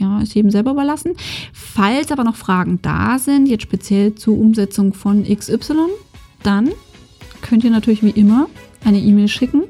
ja, 0.00 0.20
ist 0.20 0.34
jedem 0.34 0.50
selber 0.50 0.70
überlassen. 0.72 1.12
Falls 1.52 2.10
aber 2.10 2.24
noch 2.24 2.36
Fragen 2.36 2.80
da 2.82 3.18
sind, 3.18 3.46
jetzt 3.46 3.62
speziell 3.62 4.14
zur 4.14 4.38
Umsetzung 4.38 4.94
von 4.94 5.24
XY, 5.24 5.88
dann 6.42 6.70
könnt 7.42 7.64
ihr 7.64 7.70
natürlich 7.70 8.02
wie 8.02 8.10
immer 8.10 8.48
eine 8.84 8.98
E-Mail 8.98 9.28
schicken. 9.28 9.64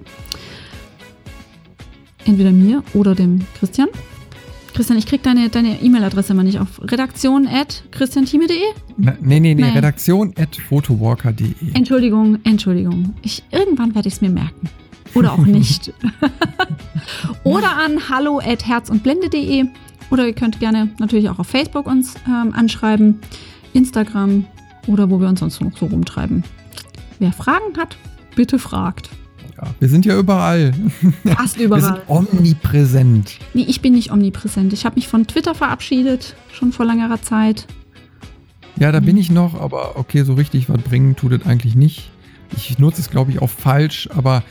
Entweder 2.24 2.52
mir 2.52 2.84
oder 2.94 3.14
dem 3.14 3.40
Christian. 3.58 3.88
Christian, 4.72 4.98
ich 4.98 5.06
krieg 5.06 5.22
deine 5.24 5.48
deine 5.48 5.82
E-Mail-Adresse 5.82 6.32
mal 6.32 6.44
nicht 6.44 6.60
auf 6.60 6.80
redaktion 6.80 7.48
at 7.48 7.82
christiantime.de? 7.90 8.56
Nee, 8.96 9.12
nee, 9.20 9.40
nee, 9.40 9.54
nee. 9.54 9.64
redaktion 9.70 10.32
at 10.38 10.54
photowalker.de. 10.54 11.54
Entschuldigung, 11.74 12.38
Entschuldigung. 12.44 13.14
Ich, 13.22 13.42
irgendwann 13.50 13.96
werde 13.96 14.06
ich 14.06 14.14
es 14.14 14.20
mir 14.20 14.30
merken. 14.30 14.68
Oder 15.14 15.32
auch 15.32 15.44
nicht. 15.44 15.92
oder 17.42 17.76
an 17.76 18.08
hallo 18.08 18.38
at 18.38 18.64
herzundblende.de 18.64 19.66
oder 20.10 20.26
ihr 20.26 20.32
könnt 20.32 20.60
gerne 20.60 20.90
natürlich 20.98 21.28
auch 21.28 21.38
auf 21.38 21.46
Facebook 21.46 21.86
uns 21.86 22.14
ähm, 22.26 22.52
anschreiben, 22.52 23.20
Instagram 23.72 24.44
oder 24.86 25.10
wo 25.10 25.20
wir 25.20 25.28
uns 25.28 25.40
sonst 25.40 25.60
noch 25.60 25.76
so 25.76 25.86
rumtreiben. 25.86 26.44
Wer 27.18 27.32
Fragen 27.32 27.76
hat, 27.78 27.96
bitte 28.34 28.58
fragt. 28.58 29.10
Ja, 29.56 29.68
wir 29.78 29.88
sind 29.88 30.06
ja 30.06 30.18
überall. 30.18 30.72
Fast 31.24 31.58
überall. 31.58 31.82
Wir 31.82 31.88
sind 31.88 32.00
omnipräsent. 32.08 33.38
Nee, 33.54 33.66
ich 33.68 33.80
bin 33.80 33.92
nicht 33.92 34.10
omnipräsent. 34.10 34.72
Ich 34.72 34.84
habe 34.84 34.96
mich 34.96 35.08
von 35.08 35.26
Twitter 35.26 35.54
verabschiedet, 35.54 36.34
schon 36.52 36.72
vor 36.72 36.86
längerer 36.86 37.20
Zeit. 37.20 37.66
Ja, 38.76 38.90
da 38.92 39.00
bin 39.00 39.18
ich 39.18 39.30
noch, 39.30 39.60
aber 39.60 39.98
okay, 39.98 40.22
so 40.22 40.34
richtig 40.34 40.70
was 40.70 40.80
bringen 40.80 41.14
tut 41.14 41.32
es 41.32 41.46
eigentlich 41.46 41.74
nicht. 41.76 42.10
Ich 42.56 42.78
nutze 42.78 43.02
es, 43.02 43.10
glaube 43.10 43.30
ich, 43.30 43.42
auch 43.42 43.50
falsch, 43.50 44.08
aber 44.14 44.42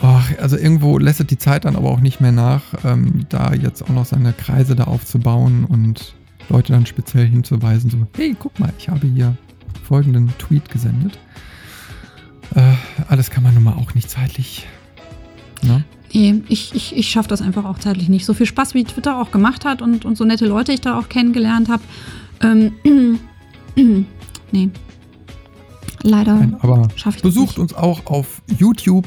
Oh, 0.00 0.20
also 0.40 0.56
irgendwo 0.56 0.98
lässt 0.98 1.20
es 1.20 1.26
die 1.26 1.38
Zeit 1.38 1.64
dann 1.64 1.76
aber 1.76 1.90
auch 1.90 2.00
nicht 2.00 2.20
mehr 2.20 2.32
nach, 2.32 2.62
ähm, 2.84 3.26
da 3.28 3.52
jetzt 3.54 3.82
auch 3.82 3.90
noch 3.90 4.06
seine 4.06 4.32
Kreise 4.32 4.74
da 4.74 4.84
aufzubauen 4.84 5.64
und 5.64 6.14
Leute 6.48 6.72
dann 6.72 6.86
speziell 6.86 7.26
hinzuweisen, 7.26 7.90
so, 7.90 7.98
hey, 8.16 8.34
guck 8.38 8.58
mal, 8.58 8.72
ich 8.78 8.88
habe 8.88 9.06
hier 9.06 9.36
folgenden 9.84 10.32
Tweet 10.38 10.68
gesendet. 10.70 11.18
Äh, 12.54 12.74
alles 13.08 13.30
kann 13.30 13.42
man 13.42 13.54
nun 13.54 13.62
mal 13.62 13.74
auch 13.74 13.94
nicht 13.94 14.10
zeitlich. 14.10 14.66
Ne? 15.62 15.84
Nee, 16.12 16.42
ich, 16.48 16.74
ich, 16.74 16.96
ich 16.96 17.08
schaffe 17.08 17.28
das 17.28 17.40
einfach 17.40 17.64
auch 17.64 17.78
zeitlich 17.78 18.08
nicht. 18.08 18.26
So 18.26 18.34
viel 18.34 18.46
Spaß, 18.46 18.74
wie 18.74 18.84
Twitter 18.84 19.18
auch 19.18 19.30
gemacht 19.30 19.64
hat 19.64 19.80
und, 19.80 20.04
und 20.04 20.16
so 20.16 20.24
nette 20.24 20.46
Leute 20.46 20.72
ich 20.72 20.80
da 20.80 20.98
auch 20.98 21.08
kennengelernt 21.08 21.68
habe. 21.68 21.82
Ähm, 22.40 22.72
nee. 24.52 24.68
Leider. 26.02 26.48
aber 26.60 26.88
besucht 27.22 27.58
uns 27.58 27.74
auch 27.74 28.06
auf 28.06 28.42
YouTube. 28.58 29.06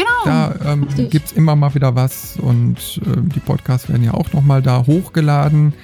Genau. 0.00 0.24
Da 0.24 0.72
ähm, 0.72 0.86
gibt 1.10 1.26
es 1.26 1.32
immer 1.32 1.56
mal 1.56 1.74
wieder 1.74 1.94
was 1.94 2.36
und 2.36 3.00
äh, 3.04 3.20
die 3.20 3.40
Podcasts 3.40 3.88
werden 3.88 4.02
ja 4.02 4.14
auch 4.14 4.32
nochmal 4.32 4.62
da 4.62 4.86
hochgeladen. 4.86 5.74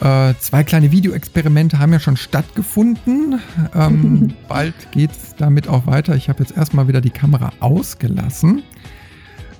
Äh, 0.00 0.34
zwei 0.40 0.64
kleine 0.64 0.90
Videoexperimente 0.90 1.78
haben 1.78 1.92
ja 1.92 2.00
schon 2.00 2.16
stattgefunden. 2.16 3.40
Ähm, 3.74 4.34
bald 4.48 4.74
geht 4.90 5.12
es 5.12 5.36
damit 5.36 5.68
auch 5.68 5.86
weiter. 5.86 6.16
Ich 6.16 6.28
habe 6.28 6.42
jetzt 6.42 6.56
erstmal 6.56 6.88
wieder 6.88 7.00
die 7.00 7.10
Kamera 7.10 7.52
ausgelassen, 7.60 8.62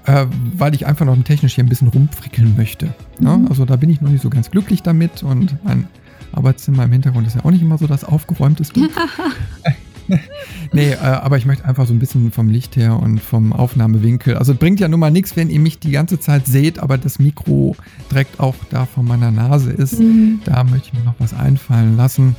äh, 0.07 0.27
weil 0.57 0.75
ich 0.75 0.87
einfach 0.87 1.07
noch 1.07 1.17
technisch 1.23 1.55
hier 1.55 1.63
ein 1.63 1.69
bisschen 1.69 1.89
rumfrickeln 1.89 2.57
möchte. 2.57 2.87
Ne? 3.21 3.39
Mhm. 3.39 3.47
Also 3.49 3.65
da 3.65 3.77
bin 3.77 3.91
ich 3.91 4.01
noch 4.01 4.11
nicht 4.11 4.23
so 4.23 4.31
ganz 4.31 4.51
glücklich 4.51 4.83
damit 4.83 5.23
und 5.23 5.57
mein 5.63 5.87
Arbeitszimmer 6.33 6.85
im 6.85 6.93
Hintergrund 6.93 7.27
ist 7.29 7.37
ja 7.37 7.45
auch 7.45 7.51
nicht 7.51 7.63
immer 7.63 7.79
so 7.79 7.87
das 7.87 8.05
aufgeräumteste. 8.05 8.81
nee, 10.73 10.93
äh, 10.93 10.97
aber 10.97 11.37
ich 11.37 11.47
möchte 11.47 11.65
einfach 11.65 11.87
so 11.87 11.93
ein 11.93 11.99
bisschen 11.99 12.33
vom 12.33 12.49
Licht 12.49 12.77
her 12.77 12.99
und 12.99 13.21
vom 13.21 13.53
Aufnahmewinkel. 13.53 14.37
Also 14.37 14.55
bringt 14.55 14.81
ja 14.81 14.89
nun 14.89 15.01
mal 15.01 15.11
nichts, 15.11 15.37
wenn 15.37 15.51
ihr 15.51 15.61
mich 15.61 15.79
die 15.79 15.93
ganze 15.93 16.19
Zeit 16.21 16.47
seht, 16.47 16.79
aber 16.79 16.99
das 16.99 17.19
Mikro 17.19 17.77
direkt 18.11 18.41
auch 18.41 18.55
da 18.71 18.87
vor 18.87 19.03
meiner 19.03 19.31
Nase 19.31 19.71
ist. 19.71 19.99
Mhm. 19.99 20.41
Da 20.45 20.65
möchte 20.65 20.89
ich 20.89 20.95
mir 20.95 21.05
noch 21.05 21.15
was 21.19 21.35
einfallen 21.35 21.97
lassen. 21.97 22.37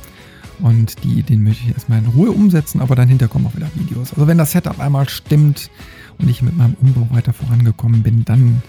Und 0.60 1.02
die 1.02 1.18
Ideen 1.18 1.42
möchte 1.42 1.64
ich 1.64 1.74
erstmal 1.74 1.98
in 1.98 2.06
Ruhe 2.06 2.30
umsetzen, 2.30 2.80
aber 2.80 2.94
dann 2.94 3.08
hinterher 3.08 3.30
kommen 3.30 3.46
auch 3.46 3.56
wieder 3.56 3.68
Videos. 3.74 4.12
Also 4.12 4.26
wenn 4.26 4.38
das 4.38 4.52
Setup 4.52 4.78
einmal 4.78 5.08
stimmt 5.08 5.70
und 6.18 6.30
ich 6.30 6.42
mit 6.42 6.56
meinem 6.56 6.76
Umbau 6.80 7.08
weiter 7.10 7.32
vorangekommen 7.32 8.02
bin, 8.02 8.24
dann, 8.24 8.62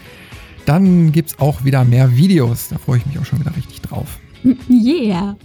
dann 0.66 1.12
gibt 1.12 1.30
es 1.30 1.39
auch 1.39 1.64
wieder 1.64 1.86
mehr 1.86 2.18
Videos. 2.18 2.70
Da 2.70 2.80
freue 2.80 2.97
ich 2.97 3.06
mich 3.06 3.20
auch 3.20 3.26
schon 3.26 3.39
wieder 3.39 3.56
richtig 3.56 3.82
drauf. 3.82 4.20
Yeah. 4.70 5.38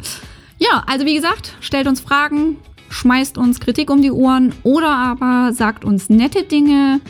Ja, 0.58 0.84
also 0.86 1.06
wie 1.06 1.14
gesagt, 1.14 1.56
stellt 1.60 1.86
uns 1.86 2.00
Fragen, 2.00 2.56
schmeißt 2.90 3.38
uns 3.38 3.60
Kritik 3.60 3.90
um 3.90 4.02
die 4.02 4.10
Ohren 4.10 4.52
oder 4.62 4.94
aber 4.94 5.52
sagt 5.54 5.84
uns 5.84 6.10
nette 6.10 6.42
Dinge, 6.42 7.00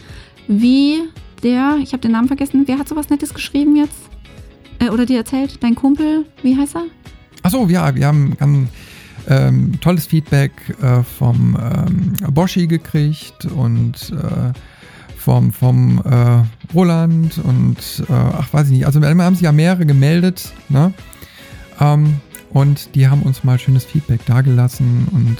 wie 0.47 1.03
der, 1.43 1.79
ich 1.83 1.93
habe 1.93 2.01
den 2.01 2.13
Namen 2.13 2.29
vergessen, 2.29 2.65
wer 2.67 2.79
hat 2.79 2.89
sowas 2.89 3.09
Nettes 3.09 3.35
geschrieben 3.35 3.75
jetzt? 3.75 3.99
Äh, 4.79 4.91
oder 4.91 5.07
dir 5.07 5.19
erzählt? 5.19 5.59
Dein 5.63 5.75
Kumpel, 5.75 6.27
wie 6.43 6.57
heißt 6.57 6.77
er? 6.77 6.85
Achso, 7.43 7.67
ja, 7.67 7.95
wir 7.95 8.07
haben 8.07 8.37
ganz 8.37 8.69
ähm, 9.29 9.81
tolles 9.81 10.07
Feedback 10.07 10.53
äh, 10.83 11.03
vom 11.03 11.57
ähm, 11.61 12.15
Boschi 12.33 12.67
gekriegt 12.67 13.47
und 13.47 14.13
äh, 14.13 14.53
vom, 15.17 15.53
vom 15.53 16.03
äh, 16.05 16.75
Roland 16.75 17.39
und 17.39 17.77
äh, 18.09 18.13
ach 18.13 18.53
weiß 18.53 18.67
ich 18.67 18.73
nicht, 18.73 18.87
also 18.87 19.01
wir 19.01 19.09
haben 19.09 19.35
sich 19.35 19.45
ja 19.45 19.53
mehrere 19.53 19.87
gemeldet, 19.87 20.53
ne? 20.69 20.93
Ähm, 21.79 22.17
und 22.53 22.95
die 22.95 23.09
haben 23.09 23.23
uns 23.23 23.45
mal 23.45 23.59
schönes 23.59 23.85
Feedback 23.85 24.27
dagelassen 24.27 25.07
und 25.13 25.39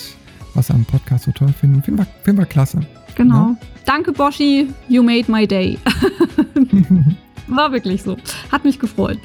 was 0.55 0.69
sie 0.69 0.75
am 0.75 0.85
Podcast 0.85 1.25
so 1.25 1.33
toll 1.33 1.53
finden. 1.53 1.83
Finden 1.83 2.01
wir, 2.01 2.07
finden 2.23 2.41
wir 2.41 2.47
klasse. 2.47 2.81
Genau. 3.15 3.35
Ja? 3.35 3.57
Danke, 3.85 4.13
Boschi. 4.13 4.69
You 4.89 5.03
made 5.03 5.31
my 5.31 5.47
day. 5.47 5.79
War 7.49 7.73
wirklich 7.73 8.03
so. 8.03 8.17
Hat 8.53 8.65
mich 8.65 8.79
gefreut. 8.79 9.19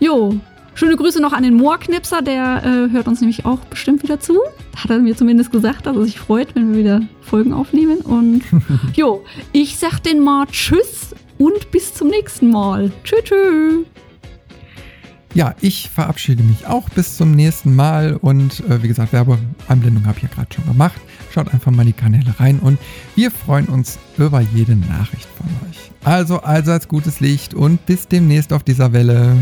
Jo, 0.00 0.34
schöne 0.74 0.96
Grüße 0.96 1.20
noch 1.20 1.32
an 1.32 1.42
den 1.42 1.54
Moorknipser. 1.54 2.22
Der 2.22 2.62
äh, 2.64 2.92
hört 2.92 3.08
uns 3.08 3.20
nämlich 3.20 3.44
auch 3.44 3.58
bestimmt 3.60 4.02
wieder 4.02 4.20
zu. 4.20 4.38
Hat 4.76 4.90
er 4.90 4.98
mir 4.98 5.16
zumindest 5.16 5.52
gesagt, 5.52 5.86
dass 5.86 5.96
er 5.96 6.04
sich 6.04 6.18
freut, 6.18 6.54
wenn 6.54 6.72
wir 6.72 6.78
wieder 6.78 7.00
Folgen 7.20 7.52
aufnehmen. 7.52 7.98
Und 7.98 8.42
jo, 8.94 9.24
ich 9.52 9.76
sag 9.76 10.00
den 10.00 10.20
mal 10.20 10.46
Tschüss 10.46 11.14
und 11.38 11.70
bis 11.70 11.94
zum 11.94 12.08
nächsten 12.08 12.50
Mal. 12.50 12.90
Tschüss. 13.04 13.24
tschüss. 13.24 13.86
Ja, 15.36 15.54
ich 15.60 15.90
verabschiede 15.90 16.42
mich 16.42 16.66
auch 16.66 16.88
bis 16.88 17.18
zum 17.18 17.32
nächsten 17.32 17.76
Mal 17.76 18.16
und 18.16 18.60
äh, 18.70 18.82
wie 18.82 18.88
gesagt, 18.88 19.12
Werbeanblendung 19.12 20.06
habe 20.06 20.16
ich 20.16 20.22
ja 20.22 20.30
gerade 20.30 20.48
schon 20.54 20.64
gemacht. 20.64 20.98
Schaut 21.30 21.52
einfach 21.52 21.70
mal 21.70 21.84
die 21.84 21.92
Kanäle 21.92 22.34
rein 22.40 22.58
und 22.58 22.78
wir 23.16 23.30
freuen 23.30 23.66
uns 23.66 23.98
über 24.16 24.40
jede 24.40 24.74
Nachricht 24.74 25.28
von 25.36 25.46
euch. 25.68 25.90
Also 26.04 26.40
allseits 26.40 26.88
gutes 26.88 27.20
Licht 27.20 27.52
und 27.52 27.84
bis 27.84 28.08
demnächst 28.08 28.50
auf 28.54 28.62
dieser 28.62 28.94
Welle. 28.94 29.36